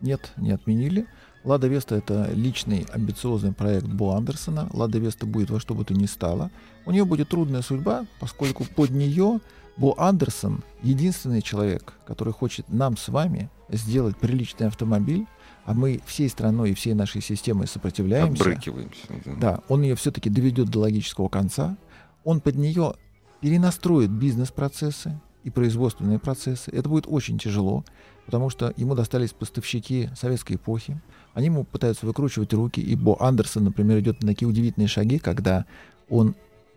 Нет, 0.00 0.32
не 0.38 0.52
отменили. 0.52 1.06
Лада 1.44 1.68
Веста— 1.68 1.94
это 1.96 2.30
личный 2.32 2.86
амбициозный 2.92 3.52
проект 3.52 3.86
Бо 3.86 4.16
Андерсона. 4.16 4.68
Лада 4.72 4.98
Веста 4.98 5.26
будет 5.26 5.50
во 5.50 5.60
что 5.60 5.74
бы 5.74 5.84
то 5.84 5.92
ни 5.92 6.06
стало. 6.06 6.50
У 6.86 6.90
нее 6.90 7.04
будет 7.04 7.28
трудная 7.28 7.60
судьба, 7.60 8.06
поскольку 8.18 8.64
под 8.64 8.90
нее 8.90 9.40
Бо 9.76 9.94
Андерсон— 9.98 10.62
единственный 10.82 11.42
человек, 11.42 11.92
который 12.06 12.32
хочет 12.32 12.68
нам 12.70 12.96
с 12.96 13.08
вами 13.08 13.50
сделать 13.68 14.16
приличный 14.16 14.68
автомобиль, 14.68 15.26
а 15.66 15.74
мы 15.74 16.00
всей 16.06 16.30
страной 16.30 16.70
и 16.70 16.74
всей 16.74 16.94
нашей 16.94 17.20
системой 17.20 17.66
сопротивляемся. 17.66 18.42
Отбрыкиваемся. 18.42 19.06
Да, 19.38 19.60
он 19.68 19.82
ее 19.82 19.96
все-таки 19.96 20.30
доведет 20.30 20.68
до 20.68 20.80
логического 20.80 21.28
конца. 21.28 21.76
Он 22.24 22.40
под 22.40 22.56
нее 22.56 22.94
перенастроит 23.40 24.10
бизнес-процессы 24.10 25.20
и 25.44 25.50
производственные 25.50 26.18
процессы. 26.18 26.70
Это 26.70 26.88
будет 26.88 27.04
очень 27.06 27.38
тяжело, 27.38 27.84
потому 28.26 28.50
что 28.50 28.72
ему 28.76 28.94
достались 28.94 29.32
поставщики 29.32 30.08
советской 30.16 30.54
эпохи. 30.54 31.00
Они 31.34 31.46
ему 31.46 31.64
пытаются 31.64 32.06
выкручивать 32.06 32.52
руки. 32.52 32.80
И 32.80 32.96
Бо 32.96 33.16
Андерсон, 33.20 33.64
например, 33.64 34.00
идет 34.00 34.22
на 34.22 34.28
такие 34.28 34.48
удивительные 34.48 34.88
шаги, 34.88 35.18
когда 35.18 35.66
он 36.08 36.34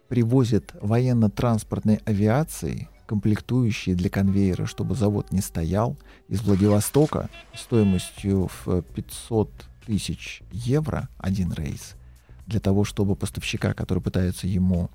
привозит 0.09 0.73
военно-транспортной 0.81 2.01
авиации 2.05 2.89
комплектующие 3.05 3.95
для 3.95 4.09
конвейера, 4.09 4.65
чтобы 4.65 4.95
завод 4.95 5.31
не 5.31 5.39
стоял, 5.39 5.95
из 6.27 6.41
Владивостока 6.41 7.29
стоимостью 7.55 8.49
в 8.65 8.81
500 8.81 9.49
тысяч 9.85 10.41
евро 10.51 11.07
один 11.17 11.53
рейс, 11.53 11.95
для 12.45 12.59
того, 12.59 12.83
чтобы 12.83 13.15
поставщика, 13.15 13.73
который 13.73 14.03
пытается 14.03 14.45
ему 14.45 14.89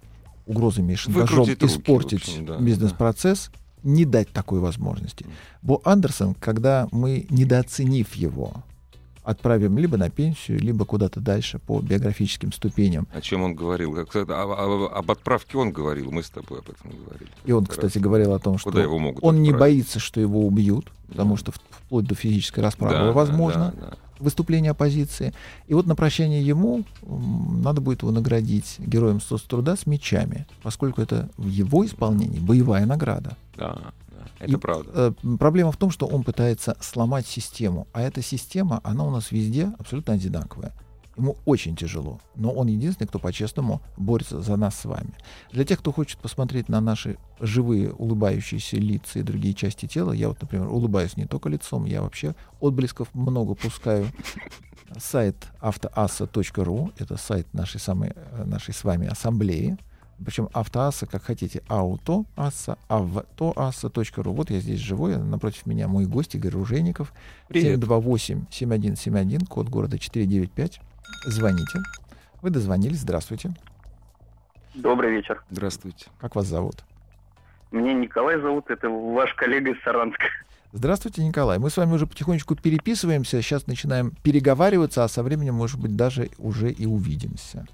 угрозами 0.47 0.93
и 0.93 0.97
шантажом 0.97 1.47
испортить 1.47 2.23
общем, 2.23 2.47
да, 2.47 2.59
бизнес-процесс, 2.59 3.51
не 3.83 4.05
дать 4.05 4.29
такой 4.31 4.61
возможности. 4.61 5.27
Бо 5.63 5.81
Андерсон, 5.85 6.35
когда 6.35 6.89
мы, 6.93 7.27
недооценив 7.31 8.15
его, 8.15 8.53
отправим 9.25 9.79
либо 9.79 9.97
на 9.97 10.11
пенсию, 10.11 10.59
либо 10.61 10.85
куда-то 10.85 11.21
дальше 11.21 11.59
по 11.61 11.81
биографическим 11.81 12.53
ступеням. 12.53 13.07
О 13.13 13.21
чем 13.21 13.43
он 13.43 13.55
говорил? 13.55 13.97
Сказать, 14.07 14.29
об, 14.31 14.51
об- 14.51 14.93
об 14.93 15.11
отправке 15.11 15.59
он 15.59 15.71
говорил, 15.71 16.11
мы 16.11 16.23
с 16.23 16.31
тобой 16.31 16.59
об 16.59 16.69
этом 16.69 16.91
говорили. 16.91 17.31
И 17.45 17.53
он, 17.53 17.67
кстати, 17.67 17.99
говорил 17.99 18.33
о 18.33 18.39
том, 18.41 18.59
что 18.59 18.71
он 18.71 19.43
не 19.43 19.51
отправить? 19.51 19.57
боится, 19.59 20.01
что 20.01 20.21
его 20.21 20.45
убьют, 20.45 20.91
потому 21.13 21.37
что 21.37 21.53
вплоть 21.53 22.05
до 22.07 22.15
физической 22.15 22.61
расправы 22.61 22.95
Да, 22.95 23.13
возможно. 23.13 23.73
да, 23.79 23.87
да. 23.91 23.97
выступление 24.19 24.71
оппозиции. 24.71 25.33
И 25.67 25.75
вот 25.75 25.87
на 25.87 25.95
прощание 25.95 26.43
ему 26.43 26.85
надо 27.07 27.81
будет 27.81 28.03
его 28.03 28.13
наградить 28.13 28.77
героем 28.79 29.21
соцтруда 29.21 29.77
с 29.77 29.87
мечами, 29.87 30.47
поскольку 30.63 31.01
это 31.03 31.29
в 31.37 31.49
его 31.49 31.85
исполнении 31.85 32.39
боевая 32.39 32.87
награда. 32.87 33.37
Да, 33.57 33.75
да, 33.75 33.93
это 34.39 34.53
И, 34.53 34.57
правда. 34.57 34.91
э, 34.95 35.37
проблема 35.39 35.73
в 35.73 35.77
том, 35.77 35.91
что 35.91 36.07
он 36.07 36.23
пытается 36.23 36.77
сломать 36.81 37.27
систему, 37.27 37.87
а 37.93 38.01
эта 38.03 38.23
система, 38.23 38.81
она 38.85 39.05
у 39.05 39.11
нас 39.11 39.33
везде 39.33 39.73
абсолютно 39.79 40.15
одинаковая. 40.15 40.73
Ему 41.17 41.37
очень 41.45 41.77
тяжело, 41.77 42.21
но 42.37 42.51
он 42.51 42.69
единственный, 42.69 43.07
кто 43.07 43.19
по-честному 43.19 43.83
борется 43.99 44.41
за 44.41 44.57
нас 44.57 44.77
с 44.77 44.87
вами. 44.87 45.13
Для 45.51 45.65
тех, 45.65 45.81
кто 45.81 45.93
хочет 45.93 46.19
посмотреть 46.19 46.71
на 46.71 46.81
наши 46.81 47.19
живые 47.39 47.93
улыбающиеся 47.93 48.77
лица 48.77 49.19
и 49.19 49.23
другие 49.23 49.53
части 49.53 49.87
тела, 49.87 50.13
я 50.13 50.29
вот, 50.29 50.41
например, 50.41 50.69
улыбаюсь 50.69 51.19
не 51.19 51.27
только 51.27 51.51
лицом, 51.51 51.85
я 51.85 52.01
вообще 52.01 52.35
отблесков 52.61 53.15
много 53.15 53.55
пускаю. 53.55 54.07
Сайт 54.99 55.37
автоасса.ру— 55.61 56.93
это 56.99 57.17
сайт 57.17 57.53
нашей, 57.53 57.81
самой, 57.81 58.13
э, 58.15 58.45
нашей 58.45 58.73
с 58.73 58.85
вами 58.85 59.07
ассамблеи. 59.07 59.77
Причем 60.25 60.49
автоасса, 60.53 61.07
как 61.07 61.25
хотите, 61.25 61.63
аутоасса, 61.69 62.79
автоасса.ру. 62.89 64.33
Вот 64.33 64.51
я 64.51 64.61
здесь 64.61 64.81
живой, 64.81 65.17
напротив 65.17 65.67
меня 65.67 65.89
мой 65.89 66.07
гость 66.07 66.35
Игорь 66.35 66.53
Ружейников. 66.53 67.13
Привет. 67.49 67.81
728-7171, 67.81 69.47
код 69.47 69.69
города 69.69 69.99
495. 69.99 70.81
Звоните. 71.25 71.81
Вы 72.41 72.51
дозвонились, 72.51 73.01
здравствуйте. 73.01 73.51
Добрый 74.75 75.11
вечер. 75.11 75.43
Здравствуйте. 75.51 76.07
Как 76.21 76.35
вас 76.35 76.47
зовут? 76.47 76.85
Меня 77.71 77.93
Николай 77.95 78.41
зовут, 78.41 78.71
это 78.71 78.89
ваш 78.89 79.35
коллега 79.35 79.71
из 79.73 79.83
Саранска. 79.83 80.25
Здравствуйте, 80.73 81.23
Николай. 81.23 81.59
Мы 81.59 81.69
с 81.69 81.77
вами 81.77 81.93
уже 81.93 82.07
потихонечку 82.07 82.57
переписываемся, 82.57 83.43
сейчас 83.43 83.67
начинаем 83.67 84.13
переговариваться, 84.23 85.05
а 85.05 85.09
со 85.09 85.23
временем, 85.23 85.55
может 85.55 85.79
быть, 85.79 85.97
даже 85.97 86.31
уже 86.39 86.71
и 86.71 86.87
увидимся. 86.87 87.67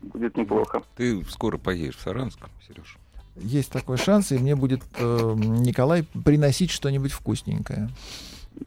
Будет 0.00 0.36
неплохо. 0.36 0.82
Ты 0.96 1.22
скоро 1.24 1.58
поедешь 1.58 1.96
в 1.96 2.00
Саранск, 2.00 2.38
Сереж. 2.66 2.96
Есть 3.36 3.70
такой 3.70 3.98
шанс, 3.98 4.32
и 4.32 4.38
мне 4.38 4.56
будет 4.56 4.82
э, 4.96 5.34
Николай 5.36 6.04
приносить 6.24 6.70
что-нибудь 6.70 7.12
вкусненькое. 7.12 7.88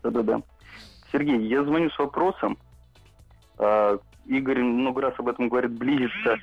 Да-да-да. 0.04 0.42
Сергей, 1.12 1.48
я 1.48 1.64
звоню 1.64 1.90
с 1.90 1.98
вопросом. 2.00 2.58
А, 3.62 3.98
Игорь 4.26 4.60
много 4.60 5.02
раз 5.02 5.14
об 5.18 5.30
этом 5.30 5.50
говорит, 5.50 5.72
близится 5.72 6.38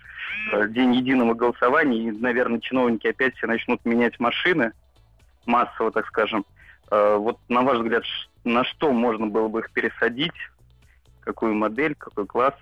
э, 0.52 0.68
день 0.68 0.94
единого 0.94 1.35
голосования, 1.35 2.09
и, 2.09 2.11
наверное, 2.11 2.61
чиновники 2.61 3.07
опять 3.07 3.37
все 3.37 3.46
начнут 3.46 3.85
менять 3.85 4.18
машины, 4.18 4.72
массово, 5.46 5.90
так 5.92 6.07
скажем. 6.07 6.46
А, 6.90 7.16
Вот, 7.16 7.38
на 7.48 7.62
ваш 7.62 7.78
взгляд, 7.78 8.04
на 8.44 8.64
что 8.64 8.92
можно 8.92 9.26
было 9.26 9.48
бы 9.48 9.61
их 9.61 9.70
пересадить? 9.72 10.33
какую 11.28 11.54
модель, 11.54 11.94
какой 11.94 12.26
класс 12.26 12.54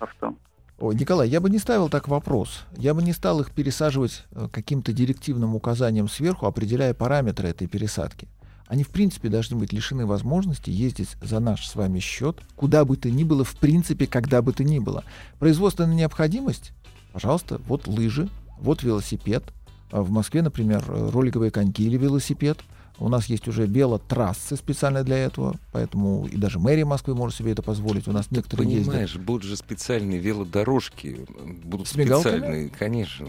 авто. 0.00 0.34
Ой, 0.78 0.96
Николай, 0.96 1.28
я 1.28 1.40
бы 1.40 1.48
не 1.48 1.58
ставил 1.58 1.88
так 1.88 2.08
вопрос. 2.08 2.66
Я 2.76 2.94
бы 2.94 3.02
не 3.02 3.12
стал 3.12 3.40
их 3.40 3.52
пересаживать 3.52 4.26
э, 4.32 4.48
каким-то 4.52 4.92
директивным 4.92 5.54
указанием 5.54 6.08
сверху, 6.08 6.46
определяя 6.46 6.92
параметры 6.94 7.48
этой 7.48 7.68
пересадки. 7.68 8.28
Они, 8.68 8.82
в 8.82 8.88
принципе, 8.88 9.28
должны 9.28 9.56
быть 9.56 9.72
лишены 9.72 10.06
возможности 10.06 10.70
ездить 10.70 11.10
за 11.22 11.38
наш 11.38 11.66
с 11.66 11.74
вами 11.76 12.00
счет, 12.00 12.40
куда 12.56 12.84
бы 12.84 12.96
то 12.96 13.10
ни 13.10 13.22
было, 13.22 13.44
в 13.44 13.54
принципе, 13.56 14.06
когда 14.06 14.42
бы 14.42 14.52
то 14.52 14.64
ни 14.64 14.78
было. 14.78 15.04
Производственная 15.38 15.94
необходимость, 15.94 16.72
пожалуйста, 17.12 17.60
вот 17.66 17.86
лыжи, 17.86 18.28
вот 18.58 18.82
велосипед. 18.82 19.44
А 19.92 20.02
В 20.02 20.10
Москве, 20.10 20.42
например, 20.42 20.84
роликовые 20.88 21.52
коньки 21.52 21.84
или 21.84 21.96
велосипед. 21.96 22.58
У 22.98 23.08
нас 23.08 23.26
есть 23.26 23.46
уже 23.46 23.66
велотрассы 23.66 24.56
специально 24.56 25.04
для 25.04 25.18
этого, 25.18 25.54
поэтому 25.70 26.26
и 26.26 26.36
даже 26.36 26.58
мэрия 26.58 26.86
Москвы 26.86 27.14
может 27.14 27.36
себе 27.36 27.52
это 27.52 27.62
позволить. 27.62 28.08
У 28.08 28.12
нас 28.12 28.30
некоторые 28.30 28.68
ездят. 28.70 28.86
Понимаешь, 28.86 29.16
будут 29.16 29.42
же 29.42 29.56
специальные 29.56 30.18
велодорожки. 30.18 31.26
Будут 31.62 31.88
С 31.88 31.94
мигалками? 31.94 32.38
специальные, 32.38 32.68
конечно. 32.70 33.28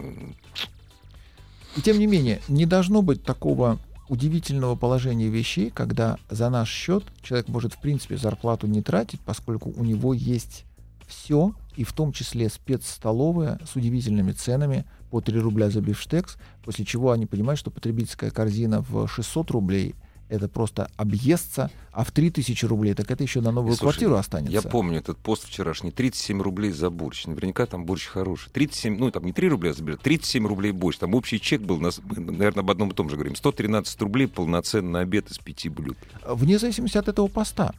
И 1.75 1.81
тем 1.81 1.99
не 1.99 2.07
менее, 2.07 2.41
не 2.47 2.65
должно 2.65 3.01
быть 3.01 3.23
такого 3.23 3.77
удивительного 4.09 4.75
положения 4.75 5.27
вещей, 5.27 5.69
когда 5.69 6.17
за 6.29 6.49
наш 6.49 6.69
счет 6.69 7.03
человек 7.21 7.47
может, 7.47 7.73
в 7.73 7.81
принципе, 7.81 8.17
зарплату 8.17 8.67
не 8.67 8.81
тратить, 8.81 9.19
поскольку 9.21 9.73
у 9.75 9.83
него 9.83 10.13
есть 10.13 10.65
все, 11.07 11.53
и 11.75 11.83
в 11.83 11.93
том 11.93 12.11
числе 12.11 12.49
спецстоловая 12.49 13.59
с 13.65 13.75
удивительными 13.75 14.31
ценами 14.31 14.85
по 15.09 15.21
3 15.21 15.39
рубля 15.39 15.69
за 15.69 15.81
бифштекс, 15.81 16.37
после 16.63 16.85
чего 16.85 17.11
они 17.11 17.25
понимают, 17.25 17.59
что 17.59 17.71
потребительская 17.71 18.29
корзина 18.29 18.81
в 18.81 19.07
600 19.07 19.51
рублей 19.51 19.95
это 20.29 20.47
просто 20.49 20.89
объестся, 20.97 21.71
а 21.91 22.03
в 22.03 22.11
3000 22.11 22.65
рублей, 22.65 22.93
так 22.93 23.09
это 23.09 23.23
еще 23.23 23.41
на 23.41 23.51
новую 23.51 23.73
И, 23.73 23.77
слушай, 23.77 23.93
квартиру 23.93 24.15
останется. 24.15 24.53
Я 24.53 24.61
помню 24.61 24.99
этот 24.99 25.17
пост 25.17 25.47
вчерашний. 25.47 25.91
37 25.91 26.41
рублей 26.41 26.71
за 26.71 26.89
борщ. 26.89 27.25
Наверняка 27.25 27.65
там 27.65 27.85
борщ 27.85 28.07
хороший. 28.07 28.49
37, 28.51 28.97
ну 28.97 29.11
там 29.11 29.25
не 29.25 29.31
3 29.31 29.49
рубля 29.49 29.73
заберет, 29.73 30.01
37 30.01 30.47
рублей 30.47 30.71
борщ. 30.71 30.97
Там 30.97 31.15
общий 31.15 31.39
чек 31.39 31.61
был, 31.61 31.79
нас, 31.79 32.01
мы, 32.03 32.19
наверное, 32.19 32.63
об 32.63 32.71
одном 32.71 32.89
и 32.89 32.93
том 32.93 33.09
же 33.09 33.15
говорим. 33.15 33.35
113 33.35 34.01
рублей 34.01 34.27
полноценный 34.27 35.01
обед 35.01 35.31
из 35.31 35.37
пяти 35.37 35.69
блюд. 35.69 35.97
Вне 36.27 36.59
зависимости 36.59 36.97
от 36.97 37.07
этого 37.07 37.27
поста. 37.27 37.73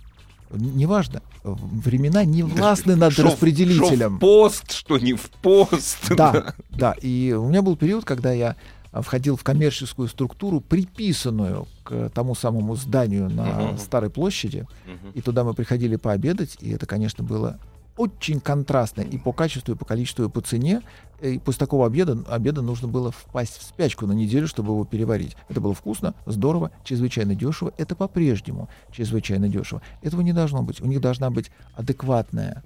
Неважно. 0.50 1.22
Времена 1.44 2.24
не 2.24 2.42
властны 2.42 2.96
над 2.96 3.12
Шо 3.12 3.24
распределителем. 3.24 4.12
шо 4.12 4.16
в 4.16 4.18
пост, 4.18 4.72
что 4.72 4.98
не 4.98 5.12
в 5.12 5.28
пост. 5.42 5.98
Да, 6.16 6.54
да. 6.70 6.92
И 7.02 7.34
у 7.38 7.48
меня 7.48 7.60
был 7.60 7.76
период, 7.76 8.04
когда 8.06 8.32
я 8.32 8.56
входил 8.92 9.36
в 9.36 9.44
коммерческую 9.44 10.08
структуру, 10.08 10.60
приписанную 10.60 11.66
к 11.84 12.10
тому 12.10 12.34
самому 12.34 12.74
зданию 12.76 13.28
на 13.30 13.44
Мгм. 13.44 13.78
Старой 13.78 14.10
площади. 14.10 14.66
Мгм. 14.86 15.12
И 15.14 15.20
туда 15.20 15.44
мы 15.44 15.54
приходили 15.54 15.96
пообедать, 15.96 16.56
и 16.60 16.70
это, 16.70 16.86
конечно, 16.86 17.24
было 17.24 17.58
очень 17.96 18.38
контрастно 18.40 19.00
и 19.02 19.18
по 19.18 19.32
качеству, 19.32 19.74
и 19.74 19.76
по 19.76 19.84
количеству, 19.84 20.24
и 20.24 20.28
по 20.28 20.40
цене. 20.40 20.82
И 21.20 21.38
после 21.38 21.58
такого 21.58 21.84
обеда, 21.86 22.16
обеда 22.28 22.62
нужно 22.62 22.86
было 22.86 23.10
впасть 23.10 23.58
в 23.58 23.62
спячку 23.62 24.06
на 24.06 24.12
неделю, 24.12 24.46
чтобы 24.46 24.72
его 24.72 24.84
переварить. 24.84 25.36
Это 25.48 25.60
было 25.60 25.74
вкусно, 25.74 26.14
здорово, 26.24 26.70
чрезвычайно 26.84 27.34
дешево. 27.34 27.72
Это 27.76 27.96
по-прежнему 27.96 28.68
чрезвычайно 28.92 29.48
дешево. 29.48 29.82
Этого 30.00 30.20
не 30.20 30.32
должно 30.32 30.62
быть. 30.62 30.80
У 30.80 30.86
них 30.86 31.00
должна 31.00 31.30
быть 31.30 31.50
адекватная 31.74 32.62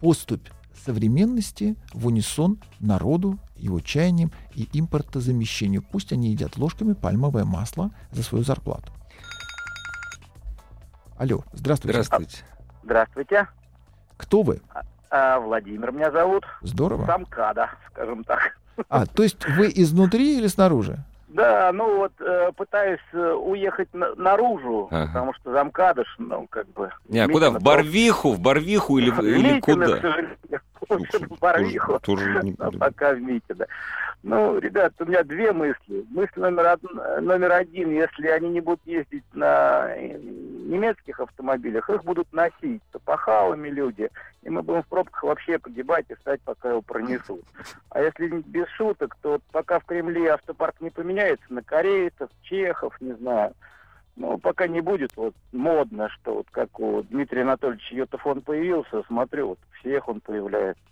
поступь 0.00 0.46
современности 0.84 1.76
в 1.92 2.06
унисон 2.06 2.58
народу, 2.80 3.38
его 3.56 3.80
чаяниям 3.80 4.32
и 4.54 4.68
импортозамещению. 4.72 5.82
Пусть 5.82 6.12
они 6.12 6.30
едят 6.30 6.56
ложками 6.56 6.94
пальмовое 6.94 7.44
масло 7.44 7.90
за 8.12 8.22
свою 8.22 8.44
зарплату. 8.44 8.92
Алло, 11.18 11.44
здравствуйте. 11.52 12.02
Здравствуйте. 12.02 12.44
Здравствуйте. 12.82 13.48
Кто 14.16 14.42
вы? 14.42 14.62
А, 15.10 15.38
Владимир 15.40 15.92
меня 15.92 16.10
зовут. 16.10 16.44
Здорово. 16.62 17.06
Сам 17.06 17.26
Када, 17.26 17.70
скажем 17.90 18.24
так. 18.24 18.56
А, 18.88 19.04
то 19.06 19.22
есть 19.22 19.46
вы 19.46 19.70
изнутри 19.74 20.38
или 20.38 20.46
снаружи? 20.46 21.04
Да, 21.30 21.70
ну 21.72 21.96
вот 21.98 22.12
э, 22.20 22.50
пытаюсь 22.56 22.98
э, 23.12 23.32
уехать 23.32 23.88
на- 23.94 24.14
наружу, 24.16 24.88
Ага. 24.90 25.06
потому 25.06 25.32
что 25.34 25.52
замкадыш, 25.52 26.14
ну, 26.18 26.46
как 26.50 26.66
бы... 26.72 26.90
Не, 27.08 27.20
а 27.20 27.28
куда? 27.28 27.50
В 27.50 27.62
Барвиху? 27.62 28.32
В 28.32 28.40
Барвиху 28.40 28.98
или, 28.98 29.10
или 29.10 29.60
к 29.60 29.64
куда? 29.64 29.86
сожалению, 30.00 30.36
лучше 30.88 31.18
в 31.18 31.38
Барвиху. 31.38 32.00
Тоже- 32.00 32.32
тоже 32.42 32.54
А 32.58 32.70
пока 32.72 33.12
в 33.14 33.20
Мите, 33.20 33.54
да. 33.54 33.66
Ну, 34.22 34.58
ребят, 34.58 34.92
у 34.98 35.04
меня 35.06 35.22
две 35.22 35.52
мысли. 35.52 36.04
Мысль 36.10 36.30
номер, 36.36 36.66
од- 36.74 37.22
номер 37.22 37.52
один, 37.52 37.90
если 37.90 38.26
они 38.26 38.48
не 38.50 38.60
будут 38.60 38.80
ездить 38.84 39.24
на 39.32 39.86
э, 39.96 40.18
немецких 40.70 41.20
автомобилях, 41.20 41.90
их 41.90 42.04
будут 42.04 42.32
носить 42.32 42.82
с 42.92 42.94
опахалами 42.94 43.68
люди, 43.68 44.08
и 44.42 44.48
мы 44.48 44.62
будем 44.62 44.82
в 44.82 44.86
пробках 44.86 45.22
вообще 45.24 45.58
погибать 45.58 46.06
и 46.08 46.14
стать, 46.16 46.40
пока 46.42 46.70
его 46.70 46.80
пронесут. 46.80 47.42
А 47.90 48.00
если 48.00 48.28
без 48.46 48.68
шуток, 48.68 49.16
то 49.20 49.40
пока 49.52 49.80
в 49.80 49.84
Кремле 49.84 50.30
автопарк 50.30 50.80
не 50.80 50.90
поменяется 50.90 51.46
на 51.52 51.62
корейцев, 51.62 52.30
чехов, 52.42 52.96
не 53.00 53.12
знаю, 53.14 53.54
ну, 54.16 54.38
пока 54.38 54.66
не 54.66 54.80
будет 54.80 55.16
вот 55.16 55.34
модно, 55.52 56.08
что 56.10 56.34
вот 56.34 56.46
как 56.50 56.78
у 56.78 57.02
Дмитрия 57.02 57.42
Анатольевича 57.42 57.94
Йотафон 57.94 58.42
появился, 58.42 59.02
смотрю, 59.06 59.48
вот 59.48 59.58
всех 59.80 60.08
он 60.08 60.20
появляется. 60.20 60.82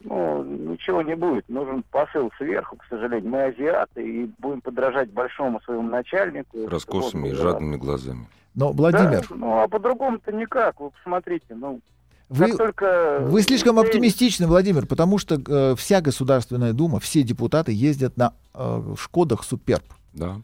Ну, 0.00 0.44
ничего 0.44 1.02
не 1.02 1.16
будет. 1.16 1.48
Нужен 1.48 1.82
посыл 1.90 2.30
сверху, 2.36 2.76
к 2.76 2.84
сожалению. 2.88 3.30
Мы 3.30 3.42
азиаты 3.42 4.06
и 4.06 4.30
будем 4.38 4.60
подражать 4.60 5.10
большому 5.10 5.60
своему 5.62 5.88
начальнику. 5.88 6.68
Раскосыми 6.68 7.28
и 7.28 7.32
жадными 7.32 7.76
глазами. 7.76 8.28
Но, 8.58 8.72
Владимир, 8.72 9.24
Да, 9.30 9.36
ну, 9.36 9.60
а 9.60 9.68
по-другому-то 9.68 10.32
никак. 10.32 10.80
Вы 10.80 10.90
посмотрите, 10.90 11.54
ну, 11.54 11.80
вы, 12.28 12.56
только... 12.56 13.20
вы 13.22 13.40
слишком 13.42 13.78
оптимистичны, 13.78 14.48
Владимир, 14.48 14.84
потому 14.84 15.18
что 15.18 15.40
э, 15.46 15.76
вся 15.76 16.00
Государственная 16.00 16.72
Дума, 16.72 16.98
все 16.98 17.22
депутаты 17.22 17.70
ездят 17.70 18.16
на 18.16 18.32
э, 18.54 18.94
Шкодах 18.98 19.44
Суперб. 19.44 19.84
Да. 20.12 20.42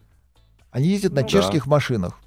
Они 0.71 0.87
ездят 0.87 1.11
на 1.11 1.21
Ну 1.21 1.27
да. 1.27 1.29
чешских 1.29 1.67
машинах. 1.67 2.17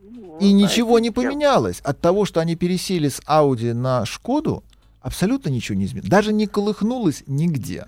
Ну, 0.00 0.38
И 0.38 0.48
знаете, 0.48 0.52
ничего 0.54 0.98
не 0.98 1.10
поменялось. 1.10 1.80
От 1.80 2.00
того, 2.00 2.24
что 2.24 2.40
они 2.40 2.56
пересели 2.56 3.08
с 3.08 3.20
Ауди 3.26 3.74
на 3.74 4.06
Шкоду, 4.06 4.64
абсолютно 5.02 5.50
ничего 5.50 5.76
не 5.76 5.84
изменилось. 5.84 6.08
Даже 6.08 6.32
не 6.32 6.46
колыхнулось 6.46 7.22
нигде. 7.26 7.84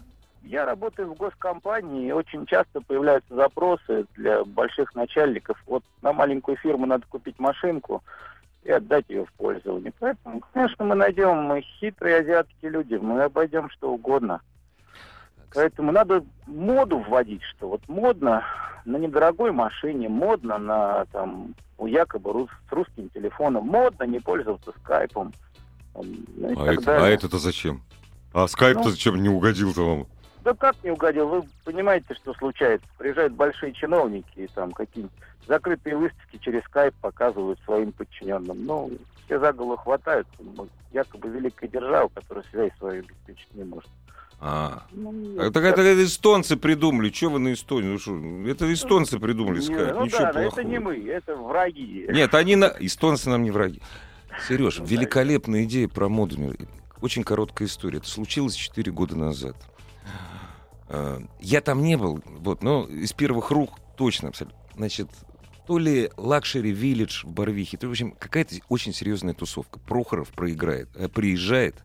Я 0.54 0.64
работаю 0.66 1.12
в 1.12 1.16
госкомпании, 1.16 2.06
и 2.06 2.12
очень 2.12 2.46
часто 2.46 2.80
появляются 2.80 3.34
запросы 3.34 4.06
для 4.14 4.44
больших 4.44 4.94
начальников. 4.94 5.60
Вот 5.66 5.82
на 6.00 6.12
маленькую 6.12 6.56
фирму 6.58 6.86
надо 6.86 7.04
купить 7.08 7.40
машинку 7.40 8.04
и 8.62 8.70
отдать 8.70 9.06
ее 9.08 9.24
в 9.24 9.32
пользование. 9.32 9.92
Поэтому, 9.98 10.40
конечно, 10.52 10.84
мы 10.84 10.94
найдем, 10.94 11.38
мы 11.38 11.60
хитрые 11.62 12.18
азиатские 12.20 12.70
люди, 12.70 12.94
мы 12.94 13.24
обойдем 13.24 13.68
что 13.70 13.90
угодно. 13.90 14.42
Поэтому 15.52 15.90
надо 15.90 16.24
моду 16.46 16.98
вводить, 17.00 17.42
что 17.42 17.70
вот 17.70 17.80
модно 17.88 18.44
на 18.84 18.96
недорогой 18.96 19.50
машине, 19.50 20.08
модно 20.08 20.58
на 20.58 21.04
там 21.06 21.56
у 21.78 21.88
якобы 21.88 22.30
рус- 22.30 22.50
с 22.68 22.72
русским 22.72 23.08
телефоном, 23.08 23.66
модно 23.66 24.04
не 24.04 24.20
пользоваться 24.20 24.72
скайпом. 24.84 25.32
Ну 25.96 26.04
А, 26.56 26.72
это, 26.72 26.84
далее. 26.84 27.06
а 27.06 27.08
это-то 27.08 27.38
зачем? 27.38 27.82
А 28.32 28.46
скайп-то 28.46 28.84
Ну. 28.84 28.90
зачем 28.90 29.20
не 29.20 29.28
угодил-то 29.28 29.80
вам? 29.80 30.06
Да 30.44 30.52
как 30.54 30.76
не 30.84 30.90
угодил? 30.90 31.26
Вы 31.28 31.42
понимаете, 31.64 32.14
что 32.14 32.34
случается? 32.34 32.86
Приезжают 32.98 33.32
большие 33.32 33.72
чиновники 33.72 34.26
и 34.36 34.46
там 34.48 34.72
какие-нибудь 34.72 35.16
закрытые 35.48 35.96
выставки 35.96 36.36
через 36.38 36.62
скайп 36.64 36.94
показывают 37.00 37.58
своим 37.64 37.92
подчиненным. 37.92 38.64
Ну, 38.64 38.90
все 39.24 39.38
за 39.40 39.52
голову 39.52 39.76
хватают. 39.78 40.26
Ну, 40.38 40.68
Якобы 40.92 41.28
великая 41.30 41.66
держава, 41.68 42.08
которая 42.14 42.44
связь 42.50 42.72
свою 42.78 43.02
обеспечить 43.02 43.52
не 43.54 43.64
может. 43.64 43.88
А, 44.40 44.82
Ну, 44.92 45.36
так 45.50 45.64
это, 45.64 45.80
это 45.80 46.04
эстонцы 46.04 46.56
придумали. 46.56 47.10
Что 47.10 47.30
вы 47.30 47.38
на 47.38 47.52
Эстонии? 47.54 47.88
Ну, 47.88 47.98
что, 47.98 48.12
это 48.46 48.70
эстонцы 48.72 49.18
придумали 49.18 49.60
скайп. 49.60 49.94
ну 49.94 50.04
Ничего 50.04 50.20
да, 50.20 50.32
плохого. 50.32 50.52
это 50.60 50.64
не 50.64 50.78
мы, 50.78 50.96
это 51.08 51.34
враги. 51.36 52.06
Нет, 52.10 52.34
они 52.34 52.56
на... 52.56 52.66
Эстонцы 52.78 53.30
нам 53.30 53.42
не 53.44 53.50
враги. 53.50 53.80
Сереж, 54.46 54.80
Ну, 54.80 54.84
великолепная 54.84 55.64
идея 55.64 55.88
про 55.88 56.08
моду. 56.10 56.36
Очень 57.00 57.22
короткая 57.24 57.66
история. 57.66 57.98
Это 57.98 58.08
случилось 58.08 58.54
4 58.54 58.92
года 58.92 59.16
назад. 59.16 59.56
Э, 60.88 61.20
Я 61.40 61.60
там 61.60 61.82
не 61.82 61.96
был, 61.96 62.22
вот, 62.26 62.62
но 62.62 62.84
из 62.84 63.12
первых 63.12 63.50
рук 63.50 63.78
точно 63.96 64.28
абсолютно. 64.28 64.58
Значит, 64.76 65.08
то 65.66 65.78
ли 65.78 66.10
Luxury 66.16 66.72
Village 66.72 67.24
в 67.24 67.30
Барвихе, 67.30 67.76
то, 67.76 67.86
в 67.88 67.90
общем, 67.90 68.12
какая-то 68.12 68.56
очень 68.68 68.92
серьезная 68.92 69.34
тусовка. 69.34 69.78
Прохоров 69.78 70.28
проиграет, 70.30 70.88
э, 70.94 71.08
приезжает. 71.08 71.82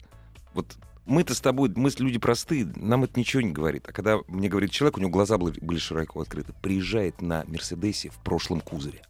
Вот 0.53 0.77
мы-то 1.05 1.33
с 1.33 1.41
тобой, 1.41 1.71
мы 1.75 1.89
люди 1.97 2.19
простые, 2.19 2.65
нам 2.75 3.03
это 3.03 3.19
ничего 3.19 3.41
не 3.41 3.51
говорит. 3.51 3.87
А 3.87 3.91
когда 3.91 4.17
мне 4.27 4.49
говорит 4.49 4.71
человек, 4.71 4.97
у 4.97 5.01
него 5.01 5.09
глаза 5.09 5.37
были, 5.37 5.59
были 5.59 5.79
широко 5.79 6.21
открыты, 6.21 6.53
приезжает 6.61 7.21
на 7.21 7.43
Мерседесе 7.47 8.09
в 8.09 8.17
прошлом 8.17 8.61
кузове. 8.61 9.01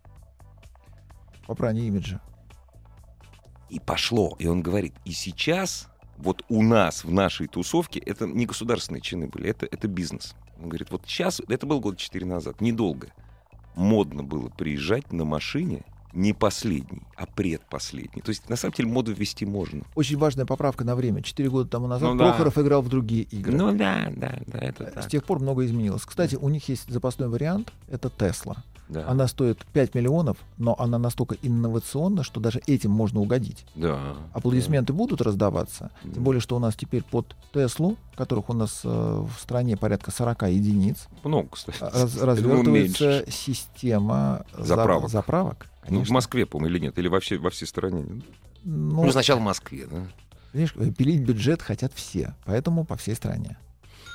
Попрание 1.45 1.87
имиджа. 1.87 2.21
И 3.69 3.79
пошло. 3.79 4.35
И 4.39 4.47
он 4.47 4.61
говорит, 4.61 4.93
и 5.03 5.11
сейчас 5.11 5.89
вот 6.19 6.43
у 6.49 6.61
нас 6.61 7.03
в 7.03 7.11
нашей 7.11 7.47
тусовке 7.47 7.99
это 7.99 8.27
не 8.27 8.45
государственные 8.45 9.01
чины 9.01 9.27
были, 9.27 9.49
это, 9.49 9.65
это 9.65 9.87
бизнес. 9.87 10.35
Он 10.61 10.67
говорит, 10.69 10.91
вот 10.91 11.03
сейчас, 11.05 11.41
это 11.47 11.65
было 11.65 11.79
год 11.79 11.97
четыре 11.97 12.25
назад, 12.25 12.61
недолго. 12.61 13.07
Модно 13.75 14.23
было 14.23 14.49
приезжать 14.49 15.13
на 15.13 15.23
машине 15.23 15.83
не 16.11 16.33
последний, 16.33 17.03
а 17.15 17.25
предпоследний. 17.25 18.21
То 18.21 18.29
есть, 18.29 18.49
на 18.49 18.55
самом 18.55 18.73
деле, 18.73 18.89
моду 18.89 19.13
ввести 19.13 19.45
можно. 19.45 19.83
Очень 19.95 20.17
важная 20.17 20.45
поправка 20.45 20.83
на 20.83 20.95
время. 20.95 21.21
Четыре 21.21 21.49
года 21.49 21.69
тому 21.69 21.87
назад 21.87 22.09
Ну 22.09 22.17
да. 22.17 22.29
Прохоров 22.29 22.57
играл 22.57 22.81
в 22.81 22.89
другие 22.89 23.23
игры. 23.23 23.55
Ну 23.55 23.71
да, 23.77 24.11
да, 24.15 24.39
да, 24.47 24.59
это 24.59 24.87
С 24.87 24.93
так. 24.93 25.07
тех 25.07 25.23
пор 25.23 25.39
многое 25.39 25.67
изменилось. 25.67 26.03
Кстати, 26.03 26.35
у 26.35 26.49
них 26.49 26.67
есть 26.67 26.89
запасной 26.89 27.29
вариант, 27.29 27.71
это 27.87 28.09
Тесла. 28.09 28.63
Да, 28.89 29.07
Она 29.07 29.27
стоит 29.27 29.63
5 29.71 29.93
миллионов, 29.93 30.37
но 30.57 30.75
она 30.79 30.97
настолько 30.97 31.35
инновационна, 31.43 32.23
что 32.23 32.39
даже 32.39 32.59
этим 32.65 32.89
можно 32.91 33.19
угодить. 33.21 33.63
да. 33.75 34.15
Аплодисменты 34.33 34.93
будут 34.93 35.21
раздаваться, 35.21 35.91
Да. 36.03 36.13
тем 36.15 36.23
более, 36.23 36.41
что 36.41 36.55
у 36.55 36.59
нас 36.59 36.75
теперь 36.75 37.03
под 37.03 37.35
Теслу, 37.53 37.97
которых 38.15 38.49
у 38.49 38.53
нас 38.53 38.81
э, 38.83 38.87
в 38.89 39.39
стране 39.39 39.77
порядка 39.77 40.09
40 40.11 40.49
единиц, 40.49 41.07
Да. 41.23 41.29
Много, 41.29 41.49
кстати. 41.51 41.77
раз- 41.79 42.17
развертывается 42.17 43.25
система 43.29 44.45
за- 44.57 44.65
Заправок. 44.65 45.09
заправок. 45.09 45.67
Ну, 45.87 46.03
в. 46.03 46.09
Москве, 46.09 46.45
по-моему, 46.45 46.75
или 46.75 46.85
нет? 46.85 46.97
Или 46.97 47.07
во 47.07 47.19
всей, 47.19 47.37
во 47.37 47.49
всей 47.51 47.65
стране? 47.67 48.05
Ну, 48.63 49.03
Ну, 49.05 49.11
сначала 49.11 49.39
в 49.39 49.43
Москве, 49.43 49.85
да? 49.89 50.05
Видишь, 50.53 50.73
э, 50.75 50.89
пилить 50.91 51.21
бюджет 51.21 51.61
хотят 51.61 51.93
все, 51.93 52.33
поэтому 52.45 52.85
по 52.85 52.95
всей 52.95 53.15
стране. 53.15 53.57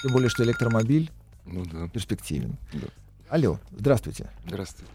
Тем 0.02 0.12
более, 0.12 0.28
что 0.28 0.42
электромобиль 0.44 1.10
Ну 1.46 1.64
да. 1.64 1.88
перспективен. 1.88 2.56
Да. 2.72 2.88
Алло, 3.28 3.58
здравствуйте. 3.70 4.30
Здравствуйте. 4.46 4.90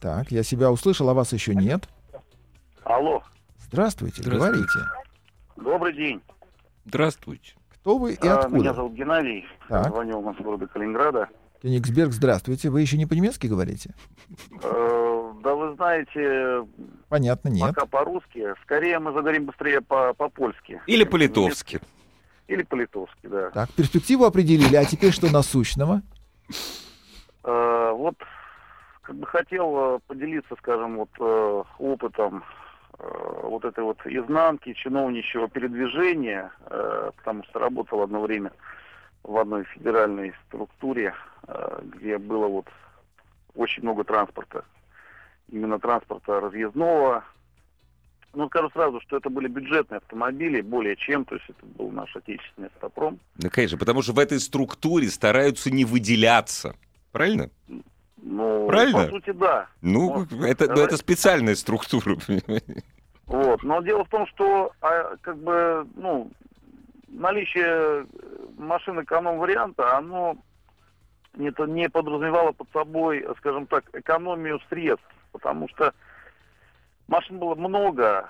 Так, 0.00 0.30
я 0.30 0.42
себя 0.42 0.70
услышал, 0.70 1.08
а 1.08 1.14
вас 1.14 1.32
еще 1.32 1.54
нет. 1.54 1.88
Алло, 2.84 3.22
Здравствуйте, 3.58 4.22
Здравствуйте. 4.22 4.62
говорите. 4.62 4.90
добрый 5.56 5.92
день. 5.94 6.22
Здравствуйте. 6.84 7.54
Кто 7.70 7.98
вы 7.98 8.12
и 8.12 8.18
А, 8.20 8.24
Меня 8.24 8.34
откуда? 8.38 8.74
зовут 8.74 8.92
Геннадий. 8.92 9.44
Так. 9.68 9.88
Звоню 9.88 10.20
вам 10.20 10.34
из 10.34 10.40
города 10.44 10.66
Калининграда. 10.68 11.28
Кенигсберг, 11.62 12.12
здравствуйте. 12.12 12.70
Вы 12.70 12.82
еще 12.82 12.96
не 12.96 13.06
по-немецки 13.06 13.46
говорите? 13.48 13.94
Э, 14.62 15.32
Да 15.42 15.54
вы 15.54 15.74
знаете, 15.76 16.66
Понятно, 17.08 17.48
нет. 17.48 17.74
пока 17.74 17.86
по-русски. 17.86 18.54
Скорее 18.62 18.98
мы 18.98 19.12
заговорим 19.12 19.46
быстрее 19.46 19.80
по- 19.80 20.12
по-польски. 20.14 20.80
Или 20.86 21.04
по-литовски. 21.04 21.80
Или 22.48 22.62
по-литовски, 22.62 23.26
да. 23.26 23.50
Так, 23.50 23.70
перспективу 23.72 24.24
определили, 24.24 24.76
а 24.76 24.84
теперь 24.84 25.12
что 25.12 25.30
насущного? 25.32 26.02
Э, 27.44 27.90
Вот 27.92 28.16
как 29.02 29.16
бы 29.16 29.26
хотел 29.26 29.76
э, 29.76 29.98
поделиться, 30.06 30.54
скажем, 30.58 30.96
вот 30.96 31.10
э, 31.18 31.62
опытом 31.78 32.44
э, 32.98 33.40
вот 33.42 33.64
этой 33.64 33.84
вот 33.84 33.98
изнанки 34.04 34.72
чиновничьего 34.74 35.48
передвижения, 35.48 36.50
э, 36.66 37.10
потому 37.16 37.44
что 37.44 37.58
работал 37.58 38.02
одно 38.02 38.20
время 38.20 38.52
в 39.22 39.36
одной 39.36 39.64
федеральной 39.64 40.32
структуре, 40.46 41.14
э, 41.48 41.80
где 41.84 42.18
было 42.18 42.46
вот 42.48 42.66
очень 43.54 43.82
много 43.82 44.04
транспорта, 44.04 44.64
именно 45.50 45.78
транспорта 45.80 46.40
разъездного. 46.40 47.24
Ну, 48.34 48.46
скажу 48.48 48.68
сразу, 48.70 49.00
что 49.00 49.16
это 49.16 49.30
были 49.30 49.48
бюджетные 49.48 49.98
автомобили, 49.98 50.60
более 50.60 50.94
чем, 50.96 51.24
то 51.24 51.36
есть 51.36 51.46
это 51.48 51.64
был 51.64 51.90
наш 51.90 52.14
отечественный 52.14 52.68
автопром. 52.68 53.18
Ну, 53.42 53.48
конечно, 53.50 53.78
потому 53.78 54.02
что 54.02 54.12
в 54.12 54.18
этой 54.18 54.38
структуре 54.40 55.08
стараются 55.08 55.70
не 55.70 55.84
выделяться. 55.86 56.76
Правильно? 57.12 57.48
Ну, 58.18 58.66
Правильно? 58.66 59.04
по 59.04 59.08
сути, 59.10 59.30
да. 59.30 59.68
Ну, 59.80 60.26
Ну, 60.30 60.44
это, 60.44 60.66
ну, 60.66 60.82
это 60.82 60.96
специальная 60.98 61.54
структура. 61.54 62.16
понимаете? 62.26 62.82
Вот. 63.26 63.62
Но 63.62 63.80
дело 63.80 64.04
в 64.04 64.08
том, 64.08 64.26
что 64.26 64.72
а, 64.82 65.16
как 65.22 65.38
бы, 65.38 65.86
ну, 65.96 66.30
наличие 67.08 67.64
э, 67.66 68.06
машин 68.58 69.00
эконом-варианта, 69.02 69.96
оно 69.96 70.36
не, 71.34 71.50
то- 71.52 71.66
не 71.66 71.88
подразумевало 71.88 72.52
под 72.52 72.68
собой, 72.72 73.26
скажем 73.38 73.66
так, 73.66 73.84
экономию 73.94 74.60
средств, 74.68 75.06
потому 75.32 75.68
что 75.68 75.92
машин 77.08 77.38
было 77.38 77.54
много, 77.54 78.28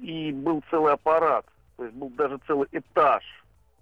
и 0.00 0.32
был 0.32 0.62
целый 0.70 0.92
аппарат, 0.92 1.44
то 1.76 1.84
есть 1.84 1.96
был 1.96 2.10
даже 2.10 2.38
целый 2.46 2.68
этаж 2.72 3.24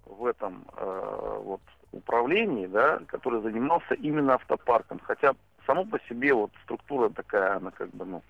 в 0.05 0.25
этом 0.25 0.65
э, 0.75 1.39
вот 1.43 1.61
управлении, 1.91 2.67
да, 2.67 2.99
который 3.07 3.41
занимался 3.41 3.93
именно 3.95 4.35
автопарком. 4.35 4.99
Хотя 5.03 5.33
само 5.65 5.85
по 5.85 5.99
себе 6.07 6.33
вот 6.33 6.51
структура 6.63 7.09
такая, 7.09 7.57
она 7.57 7.71
как 7.71 7.89
бы, 7.91 8.05
ну, 8.05 8.23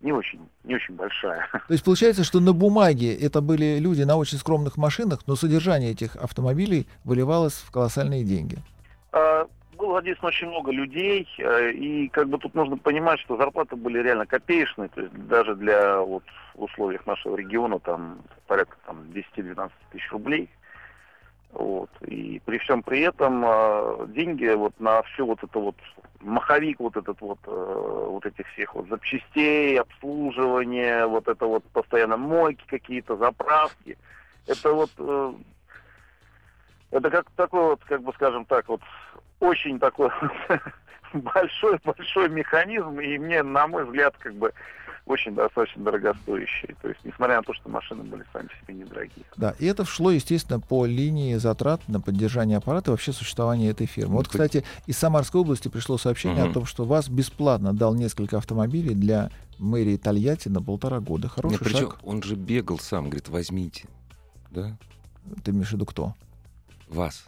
не 0.00 0.12
очень, 0.12 0.40
не 0.64 0.74
очень 0.74 0.94
большая. 0.94 1.48
То 1.52 1.72
есть 1.72 1.84
получается, 1.84 2.24
что 2.24 2.40
на 2.40 2.52
бумаге 2.52 3.14
это 3.14 3.40
были 3.40 3.78
люди 3.78 4.02
на 4.02 4.16
очень 4.16 4.38
скромных 4.38 4.76
машинах, 4.76 5.20
но 5.26 5.36
содержание 5.36 5.92
этих 5.92 6.16
автомобилей 6.16 6.86
выливалось 7.04 7.54
в 7.54 7.70
колоссальные 7.70 8.24
деньги. 8.24 8.58
А, 9.12 9.46
Было 9.84 9.96
задействовано 9.96 10.34
очень 10.34 10.48
много 10.48 10.72
людей, 10.72 11.28
э, 11.36 11.72
и 11.72 12.08
как 12.08 12.30
бы 12.30 12.38
тут 12.38 12.54
нужно 12.54 12.78
понимать, 12.78 13.20
что 13.20 13.36
зарплаты 13.36 13.76
были 13.76 13.98
реально 13.98 14.24
копеечные, 14.24 14.88
то 14.88 15.02
есть 15.02 15.12
даже 15.26 15.54
для 15.56 16.00
вот 16.00 16.22
в 16.54 16.62
условиях 16.62 17.04
нашего 17.04 17.36
региона 17.36 17.78
там 17.80 18.22
порядка 18.46 18.78
там 18.86 19.02
10-12 19.12 19.70
тысяч 19.92 20.10
рублей. 20.10 20.48
Вот. 21.52 21.90
И 22.06 22.40
при 22.46 22.56
всем 22.58 22.82
при 22.82 23.00
этом 23.00 23.44
э, 23.44 24.06
деньги 24.08 24.46
вот 24.54 24.72
на 24.80 25.02
все 25.02 25.26
вот 25.26 25.44
это 25.44 25.58
вот 25.58 25.76
маховик 26.20 26.80
вот 26.80 26.96
этот 26.96 27.20
вот 27.20 27.40
э, 27.46 28.06
вот 28.08 28.24
этих 28.24 28.48
всех 28.54 28.74
вот 28.74 28.88
запчастей, 28.88 29.78
обслуживание, 29.78 31.04
вот 31.04 31.28
это 31.28 31.44
вот 31.44 31.62
постоянно 31.74 32.16
мойки 32.16 32.64
какие-то, 32.66 33.18
заправки. 33.18 33.98
Это 34.46 34.72
вот 34.72 34.90
это 36.94 37.10
как 37.10 37.28
такой 37.32 37.60
вот, 37.60 37.84
как 37.84 38.02
бы 38.02 38.12
скажем 38.14 38.44
так, 38.44 38.68
вот 38.68 38.80
очень 39.40 39.78
такой 39.78 40.10
большой 41.12 41.78
большой 41.84 42.28
механизм, 42.28 42.98
и 43.00 43.18
мне, 43.18 43.42
на 43.42 43.66
мой 43.66 43.84
взгляд, 43.84 44.14
как 44.18 44.34
бы 44.34 44.52
очень 45.06 45.34
достаточно 45.34 45.84
дорогостоящий. 45.84 46.74
То 46.80 46.88
есть, 46.88 47.00
несмотря 47.04 47.36
на 47.36 47.42
то, 47.42 47.52
что 47.52 47.68
машины 47.68 48.04
были 48.04 48.24
сами 48.32 48.46
по 48.46 48.54
себе 48.64 48.74
недорогие. 48.74 49.24
Да, 49.36 49.54
и 49.58 49.66
это 49.66 49.84
шло, 49.84 50.10
естественно, 50.10 50.60
по 50.60 50.86
линии 50.86 51.34
затрат 51.34 51.86
на 51.88 52.00
поддержание 52.00 52.56
аппарата 52.56 52.90
и 52.90 52.92
вообще 52.92 53.12
существования 53.12 53.68
этой 53.68 53.86
фирмы. 53.86 54.14
Вот, 54.14 54.26
Ну, 54.26 54.30
кстати, 54.30 54.64
из 54.86 54.96
Самарской 54.96 55.42
области 55.42 55.68
пришло 55.68 55.98
сообщение 55.98 56.42
Мгм. 56.44 56.50
о 56.50 56.54
том, 56.54 56.64
что 56.64 56.84
вас 56.84 57.10
бесплатно 57.10 57.74
дал 57.74 57.94
несколько 57.94 58.38
автомобилей 58.38 58.94
для 58.94 59.28
мэрии 59.58 59.98
Тольятти 59.98 60.48
на 60.48 60.62
полтора 60.62 61.00
года. 61.00 61.28
Хороший 61.28 61.52
Не, 61.52 61.58
причем 61.58 61.90
шаг. 61.90 61.98
он 62.02 62.22
же 62.22 62.34
бегал 62.34 62.78
сам, 62.78 63.04
говорит, 63.04 63.28
возьмите. 63.28 63.86
Да? 64.50 64.74
Ты 65.44 65.50
имеешь 65.50 65.68
в 65.68 65.72
виду 65.72 65.84
кто? 65.84 66.14
Вас. 66.88 67.24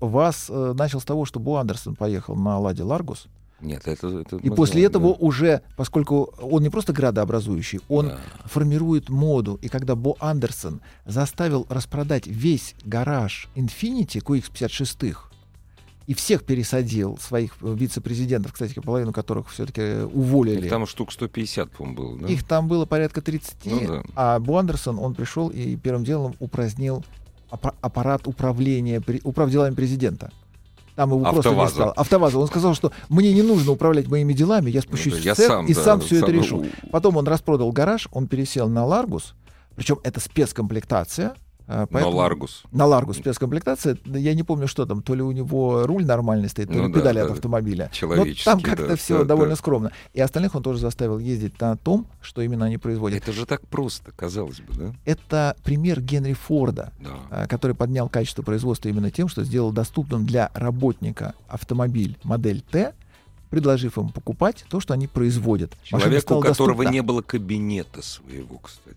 Вас 0.00 0.46
э, 0.48 0.74
начал 0.76 1.00
с 1.00 1.04
того, 1.04 1.24
что 1.24 1.38
Бу 1.40 1.56
Андерсон 1.56 1.94
поехал 1.94 2.34
на 2.34 2.58
Ладе 2.58 2.82
Ларгус, 2.82 3.26
Нет, 3.60 3.86
это... 3.86 4.08
это 4.08 4.36
и 4.36 4.50
после 4.50 4.72
знаем, 4.80 4.86
этого 4.90 5.08
да. 5.10 5.16
уже, 5.20 5.62
поскольку 5.76 6.34
он 6.40 6.62
не 6.62 6.70
просто 6.70 6.92
градообразующий, 6.92 7.80
он 7.88 8.08
Да. 8.08 8.18
формирует 8.44 9.08
моду. 9.08 9.58
И 9.62 9.68
когда 9.68 9.94
Бо 9.94 10.16
Андерсон 10.20 10.80
заставил 11.04 11.66
распродать 11.68 12.26
весь 12.26 12.74
гараж 12.84 13.48
Infiniti 13.54 14.20
QX56 14.22 15.16
и 16.06 16.14
всех 16.14 16.44
пересадил, 16.44 17.18
своих 17.18 17.56
э, 17.62 17.74
вице-президентов, 17.74 18.52
кстати, 18.52 18.78
половину 18.78 19.12
которых 19.12 19.48
все-таки 19.50 20.02
уволили. 20.12 20.64
Их 20.66 20.70
там 20.70 20.86
штук 20.86 21.10
150, 21.12 21.70
по-моему, 21.70 21.96
было, 21.96 22.18
да? 22.18 22.28
Их 22.28 22.44
там 22.44 22.68
было 22.68 22.86
порядка 22.86 23.22
30, 23.22 23.56
Ну 23.64 23.86
да. 23.86 24.02
а 24.14 24.38
Бо 24.38 24.58
Андерсон, 24.58 24.98
он 24.98 25.14
пришел 25.14 25.48
и 25.48 25.76
первым 25.76 26.04
делом 26.04 26.34
упразднил 26.40 27.04
аппарат 27.50 28.26
управления, 28.26 29.02
управ 29.24 29.50
делами 29.50 29.74
президента. 29.74 30.30
Там 30.94 31.10
его 31.10 31.20
просто 31.20 31.50
не 31.50 31.54
Автоваза. 31.54 31.74
стало. 31.74 31.92
Автоваза. 31.92 32.38
Он 32.38 32.46
сказал, 32.46 32.74
что 32.74 32.90
мне 33.10 33.32
не 33.34 33.42
нужно 33.42 33.72
управлять 33.72 34.08
моими 34.08 34.32
делами, 34.32 34.70
я 34.70 34.80
спущусь 34.80 35.14
Ну 35.18 35.22
да, 35.24 35.34
в 35.34 35.36
цех 35.36 35.46
сам, 35.46 35.66
и 35.66 35.74
да, 35.74 35.82
сам 35.82 36.00
все 36.00 36.16
это 36.16 36.26
сам, 36.26 36.34
решу. 36.34 36.56
ну, 36.62 36.70
Потом 36.90 37.16
он 37.18 37.26
распродал 37.28 37.70
гараж, 37.70 38.08
он 38.12 38.26
пересел 38.28 38.68
на 38.68 38.84
Ларгус, 38.86 39.34
причем 39.74 39.98
это 40.04 40.20
спецкомплектация. 40.20 41.34
А, 41.68 41.80
Но 41.80 41.86
поэтому- 41.88 42.16
Ларгус. 42.16 42.62
На 42.70 42.86
Ларгус 42.86 43.16
спецкомплектация. 43.18 43.98
Я 44.04 44.34
не 44.34 44.42
помню, 44.42 44.68
что 44.68 44.86
там, 44.86 45.02
то 45.02 45.14
ли 45.14 45.22
у 45.22 45.32
него 45.32 45.86
руль 45.86 46.04
нормальный 46.04 46.48
стоит, 46.48 46.68
то 46.68 46.74
Ну 46.74 46.86
ли 46.86 46.92
да, 46.92 46.98
педали 47.00 47.18
да, 47.18 47.24
от 47.26 47.30
автомобиля. 47.32 47.86
Но 47.86 47.94
Человеческий, 47.94 48.44
там 48.44 48.60
как-то 48.60 48.86
да, 48.88 48.96
все 48.96 49.18
да, 49.18 49.24
довольно 49.24 49.50
да. 49.50 49.56
скромно. 49.56 49.92
И 50.14 50.20
остальных 50.20 50.54
он 50.54 50.62
тоже 50.62 50.78
заставил 50.80 51.18
ездить 51.18 51.60
на 51.60 51.76
том, 51.76 52.06
что 52.20 52.40
именно 52.42 52.66
они 52.66 52.78
производят. 52.78 53.20
Это 53.22 53.32
же 53.32 53.46
так 53.46 53.66
просто, 53.66 54.12
казалось 54.12 54.60
бы, 54.60 54.74
да? 54.74 54.94
Это 55.04 55.56
пример 55.64 56.00
Генри 56.00 56.34
Форда, 56.34 56.92
Да. 57.00 57.10
а, 57.30 57.46
который 57.48 57.74
поднял 57.74 58.08
качество 58.08 58.42
производства 58.42 58.88
именно 58.88 59.10
тем, 59.10 59.28
что 59.28 59.42
сделал 59.44 59.72
доступным 59.72 60.24
для 60.26 60.50
работника 60.54 61.34
автомобиль 61.48 62.16
модель 62.22 62.60
Т, 62.62 62.94
предложив 63.50 63.96
им 63.96 64.08
покупать 64.10 64.64
то, 64.68 64.80
что 64.80 64.92
они 64.92 65.06
производят. 65.06 65.72
Человеку, 65.84 66.34
у 66.34 66.40
которого 66.40 66.78
доступна. 66.78 66.88
не 66.92 67.00
было 67.00 67.22
кабинета 67.22 68.02
своего, 68.02 68.58
кстати. 68.58 68.96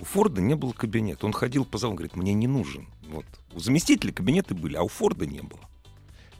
У 0.00 0.04
Форда 0.04 0.40
не 0.40 0.54
было 0.54 0.72
кабинета. 0.72 1.26
Он 1.26 1.32
ходил 1.32 1.64
по 1.64 1.78
залу, 1.78 1.94
говорит, 1.94 2.14
мне 2.16 2.32
не 2.34 2.46
нужен. 2.46 2.86
Вот. 3.10 3.24
У 3.54 3.58
заместителя 3.60 4.12
кабинеты 4.12 4.54
были, 4.54 4.76
а 4.76 4.82
у 4.82 4.88
Форда 4.88 5.26
не 5.26 5.40
было. 5.40 5.60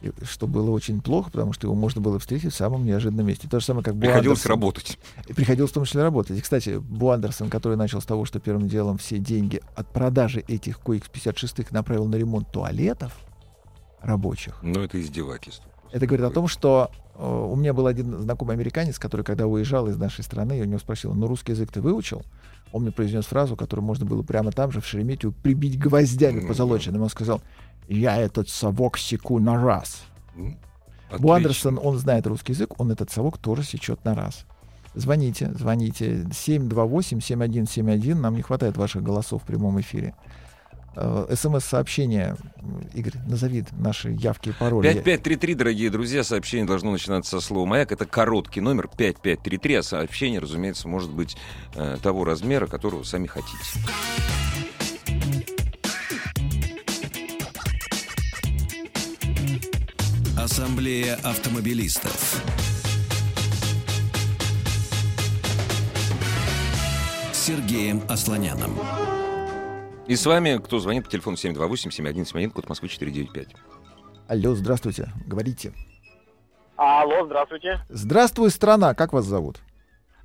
И 0.01 0.11
Что 0.23 0.47
было 0.47 0.71
очень 0.71 1.01
плохо, 1.01 1.29
потому 1.29 1.51
что 1.51 1.67
его 1.67 1.75
можно 1.75 1.99
было 1.99 2.19
встретить 2.19 2.53
в 2.53 2.55
самом 2.55 2.85
неожиданном 2.85 3.25
месте. 3.25 3.49
То 3.49 3.59
же 3.59 3.65
самое, 3.65 3.83
как 3.83 3.95
Бу 3.95 4.01
Приходилось 4.01 4.39
Андерсон. 4.39 4.49
работать. 4.51 4.99
Приходилось 5.27 5.71
в 5.71 5.73
том 5.73 5.83
числе 5.83 6.03
работать. 6.03 6.37
И, 6.37 6.41
кстати, 6.41 6.77
Бу 6.77 7.09
Андерсон, 7.09 7.49
который 7.49 7.75
начал 7.75 7.99
с 7.99 8.05
того, 8.05 8.23
что 8.23 8.39
первым 8.39 8.69
делом 8.69 8.97
все 8.97 9.17
деньги 9.17 9.61
от 9.75 9.91
продажи 9.91 10.39
этих 10.47 10.79
QX56 10.79 11.67
направил 11.71 12.05
на 12.05 12.15
ремонт 12.15 12.49
туалетов 12.49 13.13
рабочих, 14.01 14.57
Но 14.61 14.81
это 14.81 15.01
издевательство. 15.01 15.65
Это 15.91 16.05
говорит 16.05 16.25
о 16.25 16.31
том, 16.31 16.47
что 16.47 16.91
э, 17.15 17.25
у 17.25 17.55
меня 17.55 17.73
был 17.73 17.87
один 17.87 18.19
знакомый 18.21 18.55
американец, 18.55 18.99
который, 18.99 19.23
когда 19.23 19.47
уезжал 19.47 19.87
из 19.87 19.97
нашей 19.97 20.23
страны, 20.23 20.53
я 20.53 20.63
у 20.63 20.65
него 20.65 20.79
спросил, 20.79 21.13
ну 21.13 21.27
русский 21.27 21.53
язык 21.53 21.71
ты 21.71 21.81
выучил? 21.81 22.23
Он 22.71 22.83
мне 22.83 22.91
произнес 22.91 23.25
фразу, 23.25 23.55
которую 23.55 23.85
можно 23.85 24.05
было 24.05 24.21
прямо 24.21 24.51
там 24.51 24.71
же, 24.71 24.81
в 24.81 24.85
Шереметьево, 24.85 25.31
прибить 25.31 25.79
гвоздями 25.79 26.45
позолоченным. 26.45 27.01
Он 27.01 27.09
сказал, 27.09 27.41
я 27.87 28.17
этот 28.17 28.49
совок 28.49 28.97
секу 28.97 29.39
на 29.39 29.61
раз. 29.61 30.03
Бу 30.35 31.31
отлично. 31.31 31.35
Андерсон, 31.35 31.79
он 31.81 31.97
знает 31.97 32.27
русский 32.27 32.53
язык, 32.53 32.79
он 32.79 32.91
этот 32.91 33.09
совок 33.09 33.39
тоже 33.39 33.63
сечет 33.63 34.05
на 34.05 34.13
раз. 34.13 34.45
Звоните, 34.93 35.51
звоните. 35.53 36.25
728-7171. 36.29 38.15
Нам 38.15 38.35
не 38.35 38.41
хватает 38.41 38.77
ваших 38.77 39.03
голосов 39.03 39.43
в 39.43 39.45
прямом 39.45 39.79
эфире. 39.81 40.15
Э, 40.95 41.33
СМС-сообщение. 41.35 42.35
Игорь, 42.93 43.13
назови 43.27 43.63
наши 43.77 44.11
явки 44.11 44.49
и 44.49 44.51
пароли. 44.51 44.87
Я- 44.87 44.93
5533, 44.93 45.53
дорогие 45.55 45.89
друзья, 45.89 46.23
сообщение 46.23 46.65
должно 46.67 46.91
начинаться 46.91 47.39
со 47.39 47.45
слова 47.45 47.65
«Маяк». 47.65 47.91
Это 47.91 48.05
короткий 48.05 48.61
номер 48.61 48.89
5533, 48.97 49.75
а 49.75 49.83
сообщение, 49.83 50.39
разумеется, 50.39 50.87
может 50.87 51.11
быть 51.11 51.37
э, 51.75 51.97
того 52.01 52.23
размера, 52.25 52.67
которого 52.67 53.03
сами 53.03 53.27
хотите. 53.27 53.57
Ассамблея 60.37 61.15
автомобилистов. 61.23 62.41
С 67.31 67.37
Сергеем 67.37 68.01
Асланяном. 68.07 68.71
И 70.09 70.15
с 70.15 70.25
вами, 70.25 70.57
кто 70.57 70.79
звонит 70.79 71.03
по 71.03 71.11
телефону 71.11 71.37
728-7171, 71.37 72.49
код 72.49 72.67
Москвы 72.67 72.89
495. 72.89 73.49
Алло, 74.27 74.55
здравствуйте. 74.55 75.09
Говорите. 75.27 75.71
Алло, 76.77 77.27
здравствуйте. 77.27 77.79
Здравствуй, 77.89 78.49
страна. 78.49 78.95
Как 78.95 79.13
вас 79.13 79.25
зовут? 79.25 79.59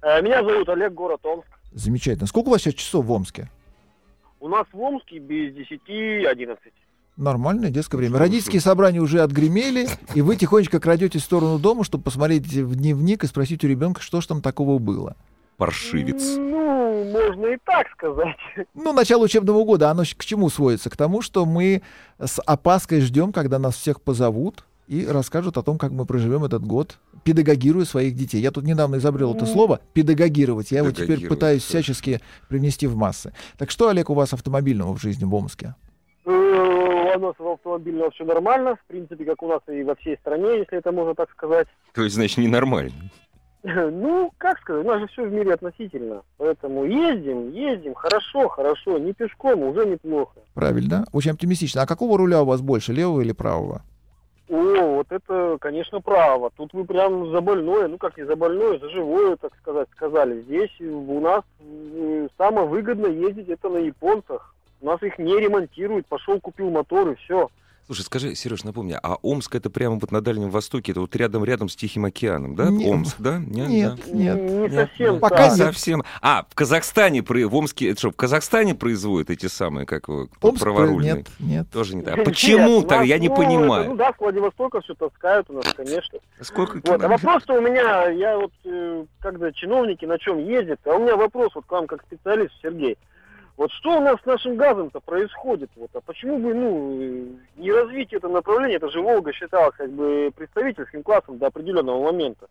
Э, 0.00 0.22
Меня 0.22 0.42
зовут 0.42 0.70
Олег, 0.70 0.94
город 0.94 1.20
Омск. 1.26 1.46
Замечательно. 1.72 2.26
Сколько 2.26 2.48
у 2.48 2.52
вас 2.52 2.62
сейчас 2.62 2.74
часов 2.76 3.04
в 3.04 3.12
Омске? 3.12 3.50
У 4.40 4.48
нас 4.48 4.66
в 4.72 4.80
Омске 4.80 5.18
без 5.18 5.52
10-11. 5.54 6.56
Нормальное 7.18 7.68
детское 7.68 7.98
время. 7.98 8.18
Родительские 8.18 8.62
собрания 8.62 9.00
уже 9.00 9.20
отгремели, 9.20 9.86
и 10.14 10.22
вы 10.22 10.36
тихонечко 10.36 10.80
крадетесь 10.80 11.20
в 11.20 11.24
сторону 11.26 11.58
дома, 11.58 11.84
чтобы 11.84 12.04
посмотреть 12.04 12.46
в 12.46 12.74
дневник 12.74 13.22
и 13.22 13.26
спросить 13.26 13.62
у 13.64 13.68
ребенка, 13.68 14.00
что 14.00 14.22
ж 14.22 14.26
там 14.28 14.40
такого 14.40 14.78
было. 14.78 15.14
Паршивец. 15.58 16.38
Можно 17.14 17.46
и 17.46 17.56
так 17.64 17.88
сказать. 17.92 18.36
Ну, 18.74 18.92
начало 18.92 19.24
учебного 19.24 19.64
года, 19.64 19.90
оно 19.90 20.02
к 20.02 20.24
чему 20.24 20.50
сводится? 20.50 20.90
К 20.90 20.96
тому, 20.96 21.22
что 21.22 21.46
мы 21.46 21.82
с 22.18 22.40
опаской 22.42 23.00
ждем, 23.00 23.32
когда 23.32 23.58
нас 23.60 23.76
всех 23.76 24.00
позовут 24.00 24.64
и 24.88 25.06
расскажут 25.06 25.56
о 25.56 25.62
том, 25.62 25.78
как 25.78 25.92
мы 25.92 26.06
проживем 26.06 26.44
этот 26.44 26.64
год, 26.66 26.98
педагогируя 27.22 27.84
своих 27.84 28.14
детей. 28.16 28.40
Я 28.40 28.50
тут 28.50 28.64
недавно 28.64 28.96
изобрел 28.96 29.34
это 29.34 29.46
слово 29.46 29.80
«педагогировать». 29.92 30.72
Я 30.72 30.80
его 30.80 30.90
теперь 30.90 31.26
пытаюсь 31.26 31.62
всячески 31.62 32.20
привнести 32.48 32.86
в 32.86 32.96
массы. 32.96 33.32
Так 33.56 33.70
что, 33.70 33.88
Олег, 33.88 34.10
у 34.10 34.14
вас 34.14 34.32
автомобильного 34.32 34.92
в 34.94 35.00
жизни 35.00 35.24
в 35.24 35.34
Омске? 35.34 35.74
Э, 36.26 37.16
У 37.16 37.20
нас 37.20 37.34
в 37.38 37.46
автомобильном 37.46 38.10
все 38.10 38.24
нормально, 38.24 38.76
в 38.76 38.84
принципе, 38.88 39.24
как 39.24 39.42
у 39.42 39.48
нас 39.48 39.60
и 39.68 39.82
во 39.84 39.94
всей 39.94 40.16
стране, 40.18 40.58
если 40.58 40.78
это 40.78 40.92
можно 40.92 41.14
так 41.14 41.30
сказать. 41.30 41.68
То 41.94 42.02
есть, 42.02 42.16
значит, 42.16 42.38
ненормально. 42.38 42.92
Ну, 43.92 44.30
как 44.38 44.60
сказать, 44.60 44.84
у 44.84 44.88
нас 44.88 45.00
же 45.00 45.06
все 45.08 45.24
в 45.24 45.32
мире 45.32 45.54
относительно. 45.54 46.22
Поэтому 46.36 46.84
ездим, 46.84 47.50
ездим, 47.50 47.94
хорошо, 47.94 48.48
хорошо, 48.48 48.98
не 48.98 49.12
пешком, 49.14 49.62
уже 49.62 49.86
неплохо. 49.86 50.34
Правильно. 50.52 51.06
Очень 51.12 51.32
оптимистично. 51.32 51.82
А 51.82 51.86
какого 51.86 52.18
руля 52.18 52.42
у 52.42 52.44
вас 52.44 52.60
больше, 52.60 52.92
левого 52.92 53.22
или 53.22 53.32
правого? 53.32 53.82
О, 54.50 54.96
вот 54.96 55.06
это, 55.10 55.56
конечно, 55.58 56.02
право. 56.02 56.50
Тут 56.54 56.74
вы 56.74 56.84
прям 56.84 57.30
за 57.30 57.40
больное, 57.40 57.88
ну 57.88 57.96
как 57.96 58.18
не 58.18 58.24
за 58.24 58.36
больное, 58.36 58.78
за 58.78 58.90
живое, 58.90 59.36
так 59.36 59.56
сказать, 59.56 59.88
сказали. 59.92 60.42
Здесь 60.42 60.78
у 60.80 61.20
нас 61.20 61.42
самое 62.36 62.66
выгодно 62.66 63.06
ездить 63.06 63.48
это 63.48 63.70
на 63.70 63.78
японцах. 63.78 64.54
У 64.82 64.86
нас 64.86 65.02
их 65.02 65.18
не 65.18 65.40
ремонтируют, 65.40 66.06
пошел 66.06 66.38
купил 66.38 66.68
мотор 66.68 67.08
и 67.08 67.14
все. 67.14 67.48
Слушай, 67.86 68.00
скажи, 68.02 68.34
Сереж, 68.34 68.64
напомни, 68.64 68.96
а 69.02 69.16
Омск 69.20 69.54
это 69.56 69.68
прямо 69.68 69.96
вот 69.96 70.10
на 70.10 70.22
Дальнем 70.22 70.48
Востоке, 70.48 70.92
это 70.92 71.02
вот 71.02 71.14
рядом-рядом 71.14 71.68
с 71.68 71.76
Тихим 71.76 72.06
океаном, 72.06 72.54
да? 72.56 72.70
Нет. 72.70 72.90
Омск, 72.90 73.16
да? 73.20 73.36
Нет, 73.38 73.68
Нет, 73.68 73.94
да. 74.06 74.12
нет. 74.12 74.36
Не 74.42 74.58
Нет, 74.60 74.72
совсем 74.72 75.12
нет. 75.12 75.20
Пока 75.20 75.44
нет. 75.48 75.56
Совсем. 75.56 76.02
А, 76.22 76.46
в 76.48 76.54
Казахстане, 76.54 77.22
про- 77.22 77.44
в 77.46 77.54
Омске, 77.54 77.90
это 77.90 77.98
что, 77.98 78.10
в 78.10 78.16
Казахстане 78.16 78.74
производят 78.74 79.28
эти 79.28 79.46
самые, 79.46 79.84
как 79.84 80.08
его, 80.08 80.28
Омск? 80.40 80.62
праворульные? 80.62 81.12
Нет, 81.16 81.26
нет. 81.38 81.66
Тоже 81.70 81.94
не 81.94 82.02
так. 82.02 82.14
А 82.14 82.16
Нет, 82.16 82.24
почему 82.26 82.78
у 82.78 82.82
так? 82.82 83.00
нас, 83.00 83.06
Я 83.06 83.18
не 83.18 83.28
ну, 83.28 83.34
это, 83.34 83.42
понимаю. 83.42 83.90
ну 83.90 83.96
да, 83.96 84.14
с 84.16 84.18
Владивостока 84.18 84.80
все 84.80 84.94
таскают 84.94 85.50
у 85.50 85.52
нас, 85.52 85.70
конечно. 85.74 86.18
Сколько 86.40 86.80
Вот, 86.88 87.02
а 87.04 87.08
вопрос-то 87.08 87.52
у 87.52 87.60
меня, 87.60 88.08
я 88.08 88.38
вот, 88.38 88.52
э, 88.64 89.04
когда 89.20 89.52
чиновники 89.52 90.06
на 90.06 90.18
чем 90.18 90.38
ездят, 90.38 90.80
а 90.86 90.94
у 90.94 91.00
меня 91.00 91.16
вопрос 91.18 91.54
вот 91.54 91.66
к 91.66 91.70
вам 91.70 91.86
как 91.86 92.02
специалист, 92.06 92.54
Сергей. 92.62 92.96
Вот 93.56 93.70
что 93.70 93.98
у 93.98 94.00
нас 94.00 94.16
с 94.20 94.26
нашим 94.26 94.56
газом-то 94.56 94.98
происходит? 95.00 95.70
Вот, 95.76 95.90
а 95.94 96.00
почему 96.00 96.38
бы, 96.38 96.52
ну, 96.54 97.33
не 97.64 97.72
развить 97.72 98.12
это 98.12 98.28
направление? 98.28 98.76
Это 98.76 98.90
же 98.90 99.00
Волга 99.00 99.32
считалась 99.32 99.74
как 99.76 99.90
бы 99.90 100.30
представительским 100.36 101.02
классом 101.02 101.38
до 101.38 101.46
определенного 101.46 102.04
момента. 102.04 102.46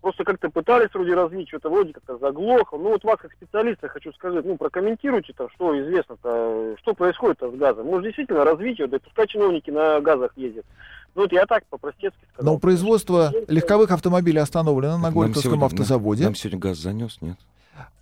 Просто 0.00 0.24
как-то 0.24 0.50
пытались 0.50 0.94
вроде 0.94 1.14
развить, 1.14 1.48
что-то 1.48 1.68
вроде 1.68 1.92
как-то 1.92 2.16
заглохло. 2.18 2.78
Ну 2.78 2.90
вот 2.90 3.02
вас 3.02 3.18
как 3.18 3.32
специалиста 3.32 3.88
хочу 3.88 4.12
сказать, 4.12 4.44
ну 4.44 4.56
прокомментируйте 4.56 5.32
там, 5.36 5.48
что 5.50 5.78
известно-то, 5.80 6.76
что 6.78 6.94
происходит 6.94 7.40
с 7.40 7.56
газом. 7.56 7.86
Может 7.86 8.04
действительно 8.04 8.44
развить 8.44 8.78
его, 8.78 8.88
да 8.88 8.98
и 8.98 9.00
пускай 9.00 9.26
чиновники 9.26 9.70
на 9.70 10.00
газах 10.00 10.30
ездят. 10.36 10.64
Ну 11.16 11.22
вот 11.22 11.32
я 11.32 11.46
так 11.46 11.64
по-простецки 11.66 12.20
сказал. 12.32 12.54
Но 12.54 12.60
производство 12.60 13.32
легковых 13.48 13.90
автомобилей 13.90 14.38
остановлено 14.38 14.98
на 14.98 15.10
Горьковском 15.10 15.64
автозаводе. 15.64 16.24
Нам 16.24 16.36
сегодня 16.36 16.60
газ 16.60 16.78
занес, 16.78 17.18
нет? 17.20 17.38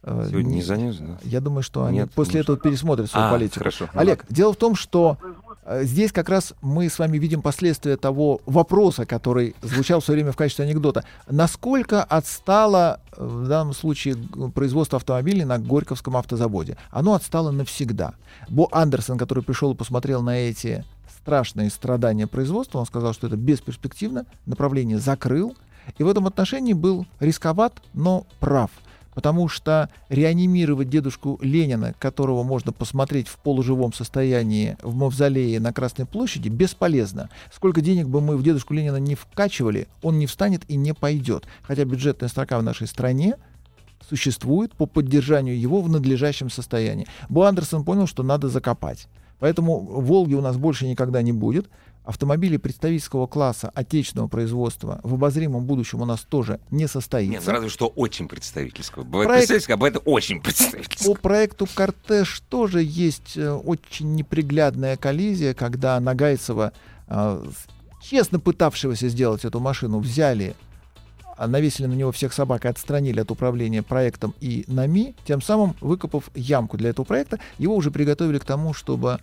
Э, 0.03 0.27
Сегодня 0.29 0.49
не 0.49 0.55
не- 0.57 0.63
занес, 0.63 0.97
да? 0.99 1.19
Я 1.23 1.41
думаю, 1.41 1.63
что 1.63 1.85
они 1.85 1.99
Нет, 1.99 2.11
после 2.13 2.41
этого 2.41 2.59
пересмотрят 2.59 3.11
свою 3.11 3.27
А, 3.27 3.31
политику. 3.31 3.61
хорошо. 3.61 3.89
Олег, 3.95 4.25
дело 4.29 4.53
в 4.53 4.57
том, 4.57 4.75
что 4.75 5.17
э, 5.65 5.85
здесь 5.85 6.13
как 6.13 6.29
раз 6.29 6.53
мы 6.61 6.91
с 6.91 6.99
вами 6.99 7.17
видим 7.17 7.41
последствия 7.41 7.97
того 7.97 8.41
вопроса, 8.45 9.07
который 9.07 9.55
звучал 9.63 10.01
все 10.01 10.13
время 10.13 10.31
в 10.33 10.37
качестве 10.37 10.67
анекдота. 10.67 11.05
Насколько 11.27 12.05
отстало 12.05 13.01
э, 13.17 13.25
в 13.25 13.49
данном 13.49 13.73
случае 13.73 14.17
производство 14.55 14.99
автомобилей 14.99 15.45
на 15.45 15.59
Горьковском 15.59 16.17
автозаводе? 16.19 16.77
Оно 16.91 17.15
отстало 17.15 17.51
навсегда. 17.51 18.13
Бо 18.51 18.69
Андерсон, 18.73 19.17
который 19.17 19.43
пришел 19.43 19.73
и 19.73 19.75
посмотрел 19.75 20.21
на 20.23 20.37
эти 20.37 20.85
страшные 21.19 21.71
страдания 21.71 22.27
производства, 22.27 22.79
он 22.79 22.85
сказал, 22.85 23.15
что 23.15 23.27
это 23.29 23.37
бесперспективно, 23.37 24.27
направление 24.45 24.99
закрыл, 24.99 25.57
и 25.97 26.03
в 26.03 26.09
этом 26.09 26.27
отношении 26.27 26.75
был 26.75 27.07
рисковат, 27.21 27.73
но 27.95 28.27
прав. 28.41 28.71
Потому 29.15 29.49
что 29.49 29.89
реанимировать 30.09 30.89
дедушку 30.89 31.39
Ленина, 31.41 31.95
которого 31.99 32.43
можно 32.43 32.73
посмотреть 32.73 33.29
в 33.29 33.39
полуживом 33.39 33.93
состоянии 33.93 34.77
в 34.83 34.95
мавзолее 34.95 35.61
на 35.61 35.73
Красной 35.73 36.07
площади, 36.07 36.49
бесполезно. 36.49 37.31
Сколько 37.53 37.81
денег 37.81 38.09
бы 38.09 38.21
мы 38.21 38.37
в 38.37 38.43
дедушку 38.43 38.75
Ленина 38.75 38.97
не 38.97 39.15
вкачивали, 39.15 39.89
он 40.03 40.19
не 40.19 40.27
встанет 40.27 40.63
и 40.69 40.77
не 40.77 40.95
пойдет. 40.95 41.47
Хотя 41.63 41.85
бюджетная 41.85 42.29
строка 42.29 42.59
в 42.59 42.63
нашей 42.63 42.87
стране 42.87 43.37
существует 44.09 44.73
по 44.75 44.87
поддержанию 44.87 45.59
его 45.59 45.81
в 45.81 45.89
надлежащем 45.89 46.51
состоянии. 46.51 47.07
Бо 47.29 47.49
Андерсон 47.49 47.85
понял, 47.85 48.07
что 48.07 48.23
надо 48.23 48.49
закопать. 48.49 49.09
Поэтому 49.39 49.81
«Волги» 49.81 50.35
у 50.35 50.41
нас 50.41 50.57
больше 50.57 50.87
никогда 50.87 51.21
не 51.23 51.33
будет. 51.33 51.69
Автомобили 52.05 52.59
представительского 52.59 53.27
класса 53.27 53.71
отечественного 53.75 54.29
производства 54.29 55.01
в 55.03 55.15
обозримом 55.15 55.65
будущем 55.65 56.03
у 56.03 56.05
нас 56.05 56.21
тоже 56.21 56.61
не 56.71 56.81
Нет, 56.81 56.91
состоится. 56.91 57.47
ну 57.47 57.53
разве 57.53 57.71
что 57.71 57.87
очень 57.87 58.29
представительского. 58.29 59.05
Бывает 59.05 59.29
Проект- 59.29 59.49
представительского, 59.49 59.75
а 59.75 59.79
бывает 59.79 60.03
очень 60.05 60.39
По 60.39 60.45
представительского. 60.45 61.15
проекту 61.15 61.67
«Кортеж» 61.75 62.41
тоже 62.51 62.83
есть 62.83 63.39
э, 63.39 63.51
очень 63.51 64.15
неприглядная 64.17 64.99
коллизия, 64.99 65.55
когда 65.55 65.99
Нагайцева, 65.99 66.73
э, 67.09 67.45
честно 68.03 68.39
пытавшегося 68.39 69.09
сделать 69.09 69.47
эту 69.47 69.59
машину, 69.61 70.01
взяли, 70.01 70.55
а 71.39 71.47
навесили 71.49 71.87
на 71.87 71.95
него 71.95 72.13
всех 72.13 72.35
собак 72.35 72.67
и 72.67 72.69
отстранили 72.69 73.21
от 73.21 73.31
управления 73.31 73.83
проектом 73.83 74.35
и 74.41 74.65
НАМИ, 74.69 75.15
тем 75.27 75.41
самым 75.41 75.75
выкопав 75.81 76.31
ямку 76.35 76.77
для 76.77 76.91
этого 76.91 77.07
проекта, 77.07 77.41
его 77.57 77.75
уже 77.75 77.91
приготовили 77.91 78.39
к 78.39 78.45
тому, 78.45 78.75
чтобы 78.75 79.19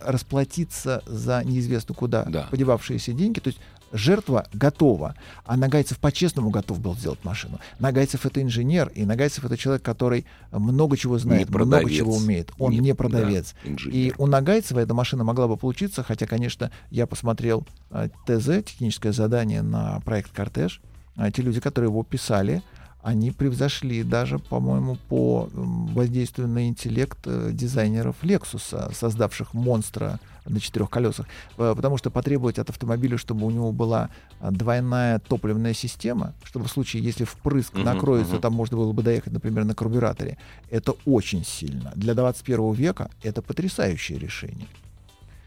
расплатиться 0.00 1.02
за 1.06 1.42
неизвестно 1.44 1.94
куда 1.94 2.24
Да. 2.24 2.48
подевавшиеся 2.50 3.12
деньги. 3.12 3.40
То 3.40 3.48
есть 3.48 3.60
жертва 3.92 4.46
готова, 4.52 5.14
а 5.44 5.56
Нагайцев 5.56 5.98
по-честному 5.98 6.50
готов 6.50 6.80
был 6.80 6.96
сделать 6.96 7.24
машину. 7.24 7.60
Нагайцев 7.78 8.26
это 8.26 8.42
инженер, 8.42 8.90
и 8.94 9.04
Нагайцев 9.04 9.44
это 9.44 9.56
человек, 9.56 9.82
который 9.82 10.26
много 10.50 10.96
чего 10.96 11.18
знает, 11.18 11.48
много 11.50 11.88
чего 11.90 12.16
умеет. 12.16 12.52
Он 12.58 12.72
Не- 12.72 12.78
не, 12.78 12.94
продавец. 12.94 13.54
да, 13.64 13.70
инженер. 13.70 13.94
И 13.94 14.12
у 14.18 14.26
Нагайцева 14.26 14.80
эта 14.80 14.94
машина 14.94 15.22
могла 15.24 15.46
бы 15.48 15.56
получиться, 15.56 16.02
хотя, 16.02 16.26
конечно, 16.26 16.70
я 16.90 17.06
посмотрел 17.06 17.66
э, 17.90 18.08
ТЗ, 18.26 18.64
техническое 18.64 19.12
задание 19.12 19.62
на 19.62 20.00
проект 20.00 20.32
«Кортеж». 20.32 20.80
А 21.16 21.30
те 21.30 21.42
люди, 21.42 21.60
которые 21.60 21.90
его 21.90 22.02
писали, 22.02 22.60
они 23.04 23.32
превзошли 23.32 24.02
даже, 24.02 24.38
по-моему, 24.38 24.96
по 25.10 25.50
воздействию 25.52 26.48
на 26.48 26.68
интеллект 26.68 27.18
э, 27.26 27.50
дизайнеров 27.52 28.16
Lexus, 28.22 28.94
создавших 28.94 29.52
монстра 29.52 30.18
на 30.46 30.58
четырех 30.58 30.88
колесах, 30.88 31.26
э, 31.58 31.74
потому 31.76 31.98
что 31.98 32.10
потребовать 32.10 32.58
от 32.58 32.70
автомобиля, 32.70 33.18
чтобы 33.18 33.44
у 33.44 33.50
него 33.50 33.72
была 33.72 34.08
а, 34.40 34.50
двойная 34.50 35.18
топливная 35.18 35.74
система, 35.74 36.32
чтобы 36.44 36.64
в 36.64 36.70
случае, 36.70 37.02
если 37.02 37.24
впрыск 37.24 37.74
накроется, 37.74 38.34
мгм. 38.34 38.40
там 38.40 38.54
можно 38.54 38.78
было 38.78 38.92
бы 38.92 39.02
доехать, 39.02 39.34
например, 39.34 39.66
на 39.66 39.74
карбюраторе, 39.74 40.38
это 40.70 40.94
очень 41.04 41.44
сильно. 41.44 41.92
Для 41.96 42.14
21 42.14 42.72
века 42.72 43.10
это 43.22 43.42
потрясающее 43.42 44.18
решение. 44.18 44.66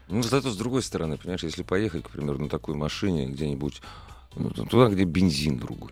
Ну, 0.08 0.22
зато 0.22 0.52
с 0.52 0.56
другой 0.56 0.84
стороны, 0.84 1.16
понимаешь, 1.16 1.42
если 1.42 1.64
поехать, 1.64 2.04
к 2.04 2.10
примеру, 2.10 2.38
на 2.38 2.48
такой 2.48 2.76
машине 2.76 3.26
где-нибудь 3.26 3.82
ну, 4.36 4.50
туда, 4.50 4.88
где 4.90 5.02
бензин 5.02 5.58
другой. 5.58 5.90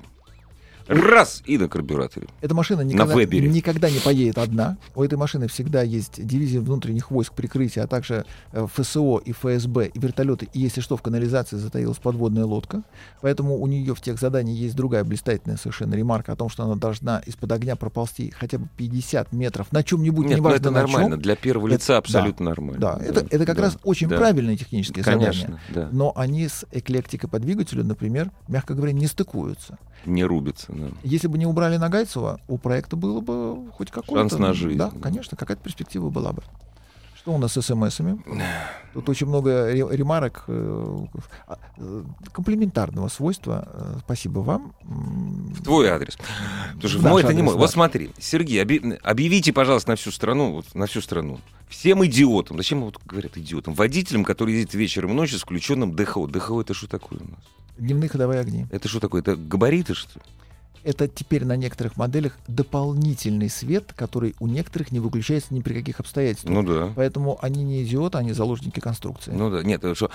Раз 0.89 1.43
и 1.47 1.59
на 1.59 1.68
карбюраторе. 1.68 2.28
Эта 2.41 2.55
машина 2.55 2.82
никогда, 2.82 3.14
Вебере. 3.14 3.49
никогда 3.49 3.91
не 3.91 3.99
поедет 3.99 4.39
одна. 4.39 4.76
У 4.95 5.03
этой 5.03 5.16
машины 5.18 5.49
всегда 5.49 5.82
есть 5.82 6.24
дивизия 6.24 6.61
внутренних 6.61 7.11
войск 7.11 7.32
прикрытия, 7.32 7.84
а 7.84 7.87
также 7.87 8.24
э, 8.53 8.66
ФСО 8.72 9.18
и 9.18 9.32
ФСБ, 9.32 9.87
и 9.89 9.99
вертолеты. 9.99 10.49
И 10.53 10.61
если 10.61 10.80
что, 10.80 10.97
в 10.97 11.03
канализации 11.03 11.57
затаилась 11.57 11.99
подводная 11.99 12.45
лодка. 12.45 12.82
Поэтому 13.20 13.61
у 13.61 13.66
нее 13.66 13.95
в 13.95 14.01
тех 14.01 14.18
заданиях 14.18 14.59
есть 14.59 14.76
другая 14.76 15.03
блистательная 15.05 15.57
совершенно 15.57 15.95
ремарка 15.95 16.32
о 16.32 16.37
том, 16.37 16.49
что 16.49 16.64
она 16.64 16.76
должна 16.76 17.18
из-под 17.26 17.51
огня 17.53 17.74
проползти 17.76 18.30
хотя 18.30 18.59
бы 18.59 18.68
50 18.76 19.32
метров 19.32 19.72
на 19.72 19.82
чем-нибудь, 19.82 20.26
Нет, 20.26 20.39
ну 20.39 20.45
неважно 20.45 20.57
это 20.57 20.70
на 20.70 20.80
нормально. 20.82 21.16
Для 21.16 21.34
первого 21.37 21.66
Это- 21.66 21.76
лица 21.76 21.93
да, 21.95 21.99
абсолютно 21.99 22.47
нормально. 22.47 22.80
Да, 22.80 23.01
это, 23.03 23.26
это 23.28 23.45
как 23.45 23.57
да, 23.57 23.62
раз 23.62 23.78
очень 23.82 24.09
да. 24.09 24.16
правильные 24.16 24.57
технические 24.57 25.03
задания. 25.03 25.32
Конечно, 25.32 25.61
да. 25.74 25.89
Но 25.91 26.12
они 26.14 26.47
с 26.47 26.64
эклектикой 26.72 27.28
по 27.28 27.39
двигателю, 27.39 27.84
например, 27.84 28.30
мягко 28.49 28.74
говоря, 28.74 28.93
не 28.93 29.07
стыкуются. 29.07 29.78
Не 30.05 30.24
рубится. 30.24 30.72
Да. 30.77 30.89
Если 31.03 31.27
бы 31.29 31.39
не 31.39 31.47
убрали 31.47 31.77
Нагайцева, 31.77 32.41
у 32.49 32.59
проекта 32.59 32.97
было 32.97 33.20
бы 33.20 33.70
хоть 33.72 33.91
какой-то... 33.91 34.29
Шанс 34.29 34.39
на 34.39 34.53
жизнь. 34.53 34.79
Да, 34.79 34.91
конечно, 35.03 35.37
какая-то 35.37 35.62
перспектива 35.62 36.11
была 36.11 36.33
бы. 36.33 36.43
Что 37.16 37.35
у 37.35 37.39
нас 37.39 37.55
с 37.55 37.61
смс-ами? 37.62 38.20
Тут 38.95 39.09
очень 39.09 39.27
много 39.27 39.66
ре- 39.72 39.97
ремарок 39.97 40.45
э, 40.47 41.07
а, 41.49 41.59
э, 41.77 42.05
комплиментарного 42.33 43.09
свойства. 43.09 43.68
Э, 43.72 43.99
Спасибо 44.05 44.39
вам. 44.41 44.72
В 44.83 45.61
твой 45.64 45.89
адрес. 45.89 46.16
Потому 46.74 46.89
что 46.89 46.99
в 47.01 47.03
мой 47.03 47.22
это 47.24 47.35
не 47.35 47.43
мой. 47.43 47.55
да. 47.55 47.59
Вот 47.59 47.70
смотри, 47.72 48.12
Сергей, 48.18 48.62
объявите, 48.62 49.53
пожалуйста, 49.53 49.91
на 49.91 49.97
всю 49.97 50.12
страну, 50.12 50.53
вот, 50.53 50.72
на 50.74 50.87
всю 50.87 51.01
страну, 51.01 51.41
всем 51.68 52.07
идиотам, 52.07 52.59
зачем 52.59 52.83
вот 52.85 53.01
говорят 53.05 53.37
идиотам, 53.37 53.74
водителям, 53.74 54.22
которые 54.24 54.59
ездят 54.59 54.74
вечером 54.74 55.11
и 55.11 55.14
ночью 55.14 55.41
с 55.41 55.43
включенным 55.43 55.97
ДХО. 55.97 56.29
ДХО 56.29 56.61
это 56.61 56.74
что 56.74 56.87
такое 56.87 57.18
у 57.18 57.24
нас? 57.24 57.41
Дневные 57.77 58.09
ходовые 58.09 58.39
огни. 58.41 58.66
Это 58.70 58.87
что 58.89 59.01
такое? 59.01 59.20
Это 59.20 59.35
габариты, 59.35 59.95
что 59.95 60.20
ли? 60.20 60.24
Это 60.87 61.09
теперь 61.09 61.45
на 61.45 61.57
некоторых 61.57 61.97
моделях 61.97 62.39
дополнительный 62.47 63.51
свет, 63.51 63.93
который 63.97 64.37
у 64.39 64.47
некоторых 64.47 64.93
не 64.93 65.01
выключается 65.01 65.53
ни 65.53 65.61
при 65.61 65.74
каких 65.74 65.99
обстоятельствах. 65.99 66.55
Ну 66.55 66.62
да. 66.62 66.93
Поэтому 66.95 67.41
они 67.43 67.64
не 67.64 67.82
идиоты, 67.82 68.18
они 68.18 68.32
заложники 68.32 68.78
конструкции. 68.78 69.32
Ну 69.32 69.51
да, 69.51 69.64
нет, 69.64 69.82
это 69.82 69.97
что 69.97 70.12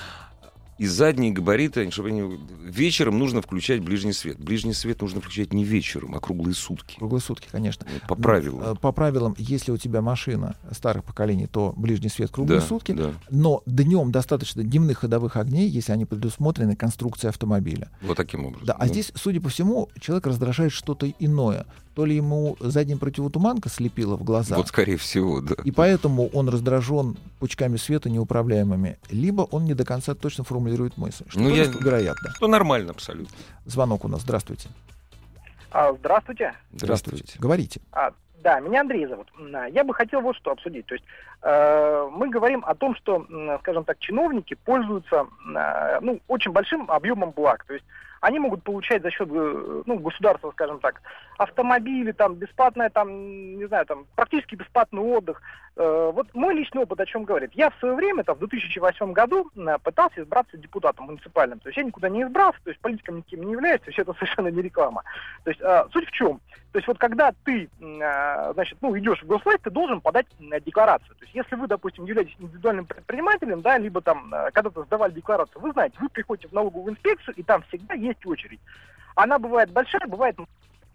и 0.82 0.88
задние 0.88 1.32
габариты, 1.32 1.92
чтобы 1.92 2.10
они... 2.10 2.40
вечером 2.64 3.20
нужно 3.20 3.44
включать 3.44 3.82
ближний 3.82 4.14
свет. 4.14 4.40
Ближний 4.40 4.74
свет 4.74 5.00
нужно 5.04 5.22
включать 5.22 5.54
не 5.54 5.64
вечером, 5.64 6.16
а 6.16 6.20
круглые 6.20 6.56
сутки. 6.56 6.96
Круглые 6.98 7.22
сутки, 7.22 7.48
конечно. 7.52 7.86
Ну, 7.88 8.08
По 8.08 8.16
правилам. 8.16 8.64
э, 8.64 8.76
По 8.76 8.92
правилам, 8.92 9.36
если 9.38 9.72
у 9.72 9.78
тебя 9.78 10.02
машина 10.02 10.56
старых 10.72 11.04
поколений, 11.04 11.46
то 11.46 11.72
ближний 11.78 12.10
свет 12.10 12.32
круглые 12.32 12.62
Да, 12.62 12.66
сутки. 12.66 12.94
да. 12.94 13.12
Но 13.30 13.62
днем 13.68 14.12
достаточно 14.12 14.64
дневных 14.64 14.98
ходовых 14.98 15.36
огней, 15.36 15.70
если 15.70 15.92
они 15.92 16.06
предусмотрены 16.06 16.76
конструкцией 16.76 17.30
автомобиля. 17.30 17.92
Вот 18.02 18.18
таким 18.18 18.46
образом. 18.48 18.66
Да, 18.66 18.74
а 18.74 18.88
здесь, 18.88 19.12
судя 19.14 19.40
по 19.40 19.50
всему, 19.50 19.88
человек 20.00 20.26
раздражает 20.26 20.72
что-то 20.72 21.08
иное. 21.20 21.68
То 21.96 22.06
ли 22.06 22.16
ему 22.16 22.56
задняя 22.62 22.98
противотуманка 22.98 23.68
слепила 23.70 24.16
в 24.16 24.24
глаза, 24.24 24.56
Вот 24.56 24.68
скорее 24.70 24.96
всего, 24.98 25.42
да. 25.42 25.56
и 25.66 25.72
поэтому 25.72 26.28
он 26.30 26.48
раздражен 26.48 27.18
пучками 27.40 27.76
света 27.76 28.10
неуправляемыми, 28.10 28.98
либо 29.10 29.42
он 29.52 29.66
не 29.66 29.74
до 29.74 29.84
конца 29.84 30.16
точно 30.16 30.46
формулирует 30.46 30.98
мысль. 30.98 31.26
Что 31.28 31.40
Ну, 31.42 31.50
я- 31.50 31.66
вероятно. 31.66 32.30
Что 32.36 32.48
нормально 32.48 32.92
абсолютно. 32.92 33.36
Звонок 33.66 34.06
у 34.06 34.08
нас. 34.08 34.22
Здравствуйте. 34.22 34.70
А, 35.72 35.94
здравствуйте. 35.94 36.54
Здравствуйте. 36.74 37.38
Говорите. 37.40 37.82
А, 37.92 38.12
да, 38.44 38.60
меня 38.62 38.82
Андрей 38.82 39.06
зовут. 39.08 39.28
А, 39.54 39.66
Я 39.68 39.84
бы 39.84 39.94
хотел 39.94 40.22
вот 40.22 40.36
что 40.38 40.52
обсудить. 40.52 40.86
То 40.86 40.96
есть 40.96 41.06
э, 41.44 42.10
мы 42.14 42.30
говорим 42.30 42.64
о 42.66 42.74
том, 42.76 42.96
что, 42.96 43.26
скажем 43.62 43.84
так, 43.84 44.00
чиновники 44.00 44.56
пользуются 44.66 45.26
э, 45.56 46.00
ну, 46.02 46.20
очень 46.28 46.52
большим 46.52 46.90
объемом 46.90 47.32
благ. 47.32 47.64
То 47.66 47.74
есть 47.74 47.86
они 48.22 48.40
могут 48.40 48.64
получать 48.64 49.02
за 49.02 49.10
счет 49.10 49.28
э, 49.32 49.84
ну, 49.86 50.00
государства, 50.00 50.52
скажем 50.52 50.80
так, 50.80 51.02
автомобили, 51.38 52.12
там, 52.12 52.36
бесплатное, 52.36 52.90
там, 52.90 53.10
не 53.58 53.66
знаю, 53.66 53.86
там, 53.88 54.06
практически 54.16 54.56
бесплатный 54.56 55.02
отдых. 55.02 55.42
Э, 55.76 56.12
вот 56.14 56.28
мой 56.34 56.54
личный 56.54 56.84
опыт 56.84 57.00
о 57.00 57.06
чем 57.06 57.24
говорит. 57.24 57.52
Я 57.54 57.72
в 57.72 57.80
свое 57.80 57.96
время, 57.96 58.24
там, 58.24 58.36
в 58.36 58.40
2008 58.40 59.12
году 59.12 59.50
м, 59.56 59.80
пытался 59.84 60.22
избраться 60.22 60.56
депутатом 60.56 61.08
муниципальным. 61.08 61.60
То 61.60 61.70
есть 61.70 61.78
я 61.78 61.84
никуда 61.84 62.10
не 62.10 62.22
избрался, 62.22 62.60
то 62.64 62.70
есть 62.70 62.80
политиком 62.80 63.18
никем 63.18 63.44
не 63.44 63.54
являюсь, 63.54 63.82
то 63.82 63.88
есть 63.88 64.00
это 64.00 64.14
совершенно 64.20 64.50
не 64.50 64.62
реклама. 64.62 65.04
То 65.44 65.50
есть 65.50 65.62
э, 65.62 65.86
суть 65.92 66.08
в 66.08 66.12
чем? 66.12 66.40
То 66.72 66.78
есть 66.78 66.88
вот 66.88 66.98
когда 67.00 67.34
ты, 67.44 67.70
значит, 67.80 68.78
ну, 68.82 68.98
идешь 68.98 69.22
в 69.22 69.28
госвласть, 69.28 69.62
ты 69.64 69.70
должен 69.70 70.00
подать 70.00 70.26
декларацию. 70.66 71.16
То 71.16 71.26
есть 71.26 71.36
если 71.36 71.56
вы, 71.56 71.68
допустим, 71.68 72.06
являетесь 72.06 72.36
индивидуальным 72.40 72.86
предпринимателем, 72.86 73.62
да, 73.62 73.78
либо 73.78 74.00
там 74.02 74.34
э, 74.34 74.52
когда-то 74.52 74.84
сдавали 74.84 75.12
декларацию, 75.12 75.62
вы 75.62 75.72
знаете, 75.72 75.98
вы 76.00 76.08
приходите 76.08 76.48
в 76.48 76.54
налоговую 76.54 76.94
инспекцию, 76.94 77.36
и 77.36 77.44
там 77.44 77.64
всегда 77.64 77.94
есть 77.94 78.11
очередь. 78.26 78.60
Она 79.16 79.40
бывает 79.40 79.72
большая, 79.72 80.08
бывает 80.08 80.38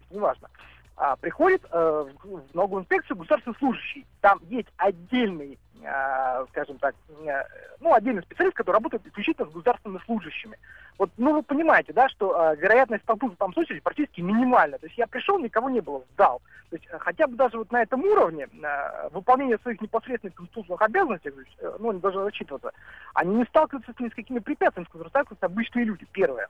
неважно. 0.09 0.49
А, 0.95 1.15
приходит 1.15 1.63
э, 1.71 2.05
в 2.23 2.55
налоговую 2.55 2.81
инспекцию 2.81 3.17
государственный 3.17 3.55
служащий. 3.57 4.05
Там 4.21 4.39
есть 4.49 4.67
отдельный, 4.77 5.59
а, 5.85 6.43
скажем 6.49 6.79
так, 6.79 6.95
э, 7.23 7.43
ну, 7.79 7.93
отдельный 7.93 8.23
специалист, 8.23 8.55
который 8.55 8.77
работает 8.77 9.05
исключительно 9.05 9.47
с 9.47 9.53
государственными 9.53 10.01
служащими. 10.05 10.57
Вот, 10.97 11.11
ну, 11.17 11.33
вы 11.33 11.43
понимаете, 11.43 11.93
да, 11.93 12.09
что 12.09 12.39
а, 12.39 12.55
вероятность 12.55 13.03
столкнуться 13.03 13.37
там 13.37 13.53
с 13.53 13.57
очередью 13.57 13.83
практически 13.83 14.21
минимальна. 14.21 14.79
То 14.79 14.87
есть 14.87 14.97
я 14.97 15.05
пришел, 15.05 15.37
никого 15.37 15.69
не 15.69 15.81
было, 15.81 16.03
сдал. 16.13 16.41
То 16.69 16.75
есть 16.75 16.87
э, 16.91 16.97
хотя 16.99 17.27
бы 17.27 17.35
даже 17.35 17.57
вот 17.57 17.71
на 17.71 17.81
этом 17.81 18.03
уровне 18.03 18.47
э, 18.51 19.09
выполнение 19.11 19.57
своих 19.59 19.79
непосредственных 19.81 20.35
конституционных 20.35 20.81
обязанностей, 20.81 21.29
есть, 21.29 21.57
э, 21.59 21.75
ну, 21.79 21.91
они 21.91 21.99
должны 21.99 22.23
рассчитываться, 22.23 22.71
они 23.13 23.35
не 23.35 23.45
сталкиваются 23.45 23.93
ни 23.99 24.09
с 24.09 24.13
какими 24.13 24.39
препятствиями, 24.39 24.85
с 24.85 24.91
которыми 24.91 25.09
сталкиваются 25.09 25.45
обычные 25.45 25.85
люди, 25.85 26.05
первое. 26.11 26.49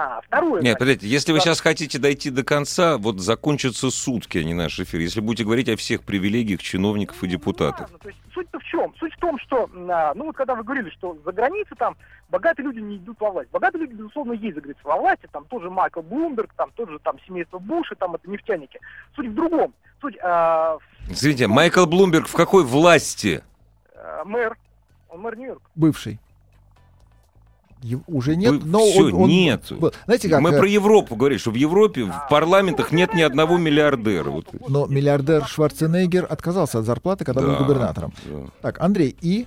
А, 0.00 0.20
второе... 0.20 0.62
Нет, 0.62 0.78
подождите, 0.78 1.08
если 1.08 1.32
вы 1.32 1.40
сейчас 1.40 1.60
хотите 1.60 1.98
дойти 1.98 2.30
до 2.30 2.44
конца, 2.44 2.98
вот 2.98 3.18
закончатся 3.18 3.90
сутки, 3.90 4.38
а 4.38 4.44
не 4.44 4.54
наш 4.54 4.78
эфир. 4.78 5.00
Если 5.00 5.20
будете 5.20 5.42
говорить 5.42 5.68
о 5.68 5.76
всех 5.76 6.04
привилегиях 6.04 6.62
чиновников 6.62 7.20
и 7.24 7.26
Ну, 7.26 7.32
депутатов. 7.32 7.80
ладно, 7.80 7.98
то 7.98 8.08
есть 8.08 8.20
суть-то 8.32 8.60
в 8.60 8.62
чем? 8.62 8.94
Суть 9.00 9.12
в 9.14 9.18
том, 9.18 9.36
что, 9.40 9.68
а, 9.90 10.14
ну 10.14 10.26
вот 10.26 10.36
когда 10.36 10.54
вы 10.54 10.62
говорили, 10.62 10.88
что 10.90 11.18
за 11.24 11.32
границей 11.32 11.76
там 11.76 11.96
богатые 12.28 12.66
люди 12.66 12.78
не 12.78 12.98
идут 12.98 13.18
во 13.18 13.32
власть. 13.32 13.50
Богатые 13.50 13.82
люди, 13.86 13.94
безусловно, 13.94 14.34
есть 14.34 14.54
за 14.54 14.60
границей 14.60 14.84
во 14.84 14.98
власти, 14.98 15.28
там 15.32 15.44
тоже 15.46 15.68
Майкл 15.68 16.00
Блумберг, 16.02 16.54
там 16.54 16.70
тоже 16.76 17.00
там 17.00 17.18
семейство 17.26 17.58
Буша, 17.58 17.96
там 17.96 18.14
это 18.14 18.30
нефтяники. 18.30 18.78
Суть 19.16 19.26
в 19.26 19.34
другом. 19.34 19.74
Суть 20.00 20.16
а, 20.22 20.78
Извините, 21.08 21.48
Майкл 21.48 21.86
Блумберг 21.86 22.28
в 22.28 22.34
какой 22.36 22.62
власти? 22.62 23.42
а, 23.96 24.22
мэр, 24.24 24.56
он 25.08 25.22
мэр 25.22 25.36
Нью-Йорка. 25.36 25.68
Бывший. 25.74 26.20
Уже 28.06 28.36
нет, 28.36 28.52
Вы- 28.52 28.66
но 28.66 28.78
всё, 28.80 29.06
он, 29.06 29.14
он 29.14 29.80
был. 29.80 29.92
Знаете 30.06 30.28
как? 30.28 30.40
Мы 30.40 30.50
э, 30.50 30.58
про 30.58 30.66
Европу 30.66 31.16
говорили, 31.16 31.38
что 31.38 31.50
в 31.50 31.54
Европе 31.54 32.04
в 32.04 32.26
парламентах 32.30 32.92
нет 32.92 33.14
ни 33.14 33.22
одного 33.22 33.56
миллиардера. 33.56 34.30
Вот. 34.30 34.46
Но 34.68 34.86
миллиардер 34.86 35.46
Шварценеггер 35.46 36.26
отказался 36.28 36.80
от 36.80 36.84
зарплаты, 36.84 37.24
когда 37.24 37.42
был 37.42 37.50
Да, 37.52 37.56
губернатором. 37.64 38.12
да. 38.24 38.40
Так, 38.62 38.80
Андрей, 38.80 39.16
и 39.20 39.46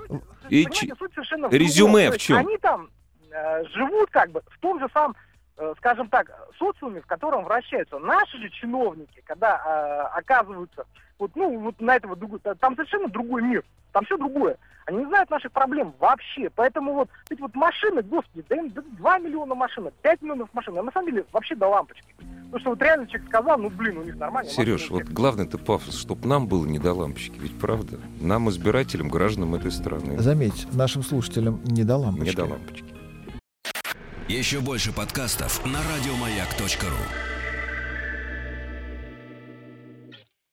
И 0.49 0.65
в 0.65 1.53
резюме 1.53 2.11
в 2.11 2.17
чём? 2.17 2.37
Они 2.37 2.57
там 2.57 2.89
э, 3.31 3.63
живут 3.73 4.09
как 4.11 4.31
бы 4.31 4.41
в 4.49 4.59
том 4.59 4.79
же 4.79 4.87
самом, 4.93 5.15
э, 5.57 5.73
скажем 5.77 6.09
так, 6.09 6.31
социуме, 6.57 7.01
в 7.01 7.05
котором 7.05 7.43
вращаются. 7.43 7.99
Наши 7.99 8.37
же 8.37 8.49
чиновники, 8.49 9.21
когда 9.25 9.55
э, 10.13 10.17
оказываются 10.19 10.85
вот, 11.21 11.31
ну, 11.35 11.59
вот 11.59 11.79
на 11.79 11.95
этого 11.95 12.17
там 12.59 12.75
совершенно 12.75 13.07
другой 13.07 13.43
мир, 13.43 13.63
там 13.93 14.03
все 14.05 14.17
другое. 14.17 14.57
Они 14.87 14.97
не 14.97 15.05
знают 15.05 15.29
наших 15.29 15.51
проблем 15.51 15.93
вообще. 15.99 16.49
Поэтому 16.49 16.93
вот 16.93 17.09
эти 17.29 17.39
вот 17.39 17.53
машины, 17.53 18.01
господи, 18.01 18.43
да 18.49 18.55
им 18.55 18.69
да 18.71 18.81
2 18.81 19.19
миллиона 19.19 19.53
машин, 19.53 19.89
5 20.01 20.21
миллионов 20.23 20.49
машин, 20.53 20.77
а 20.79 20.81
на 20.81 20.91
самом 20.91 21.11
деле 21.11 21.25
вообще 21.31 21.55
до 21.55 21.67
лампочки. 21.67 22.15
Потому 22.17 22.59
что 22.59 22.69
вот 22.71 22.81
реально 22.81 23.07
человек 23.07 23.29
сказал, 23.29 23.59
ну 23.59 23.69
блин, 23.69 23.99
у 23.99 24.03
них 24.03 24.15
нормально. 24.15 24.49
Сереж, 24.49 24.89
вот 24.89 25.03
главный 25.03 25.47
ты 25.47 25.59
пафос, 25.59 25.95
чтобы 25.95 26.27
нам 26.27 26.47
было 26.47 26.65
не 26.65 26.79
до 26.79 26.93
лампочки, 26.93 27.37
ведь 27.37 27.57
правда? 27.59 27.99
Нам, 28.19 28.49
избирателям, 28.49 29.09
гражданам 29.09 29.53
этой 29.53 29.71
страны, 29.71 30.17
заметь, 30.17 30.67
нашим 30.73 31.03
слушателям 31.03 31.61
не 31.63 31.83
до 31.83 31.97
лампочки. 31.97 32.29
не 32.29 32.35
до 32.35 32.45
лампочки. 32.45 32.85
Еще 34.27 34.59
больше 34.59 34.91
подкастов 34.91 35.63
на 35.65 35.79
радиомаяк.ру. 35.83 37.30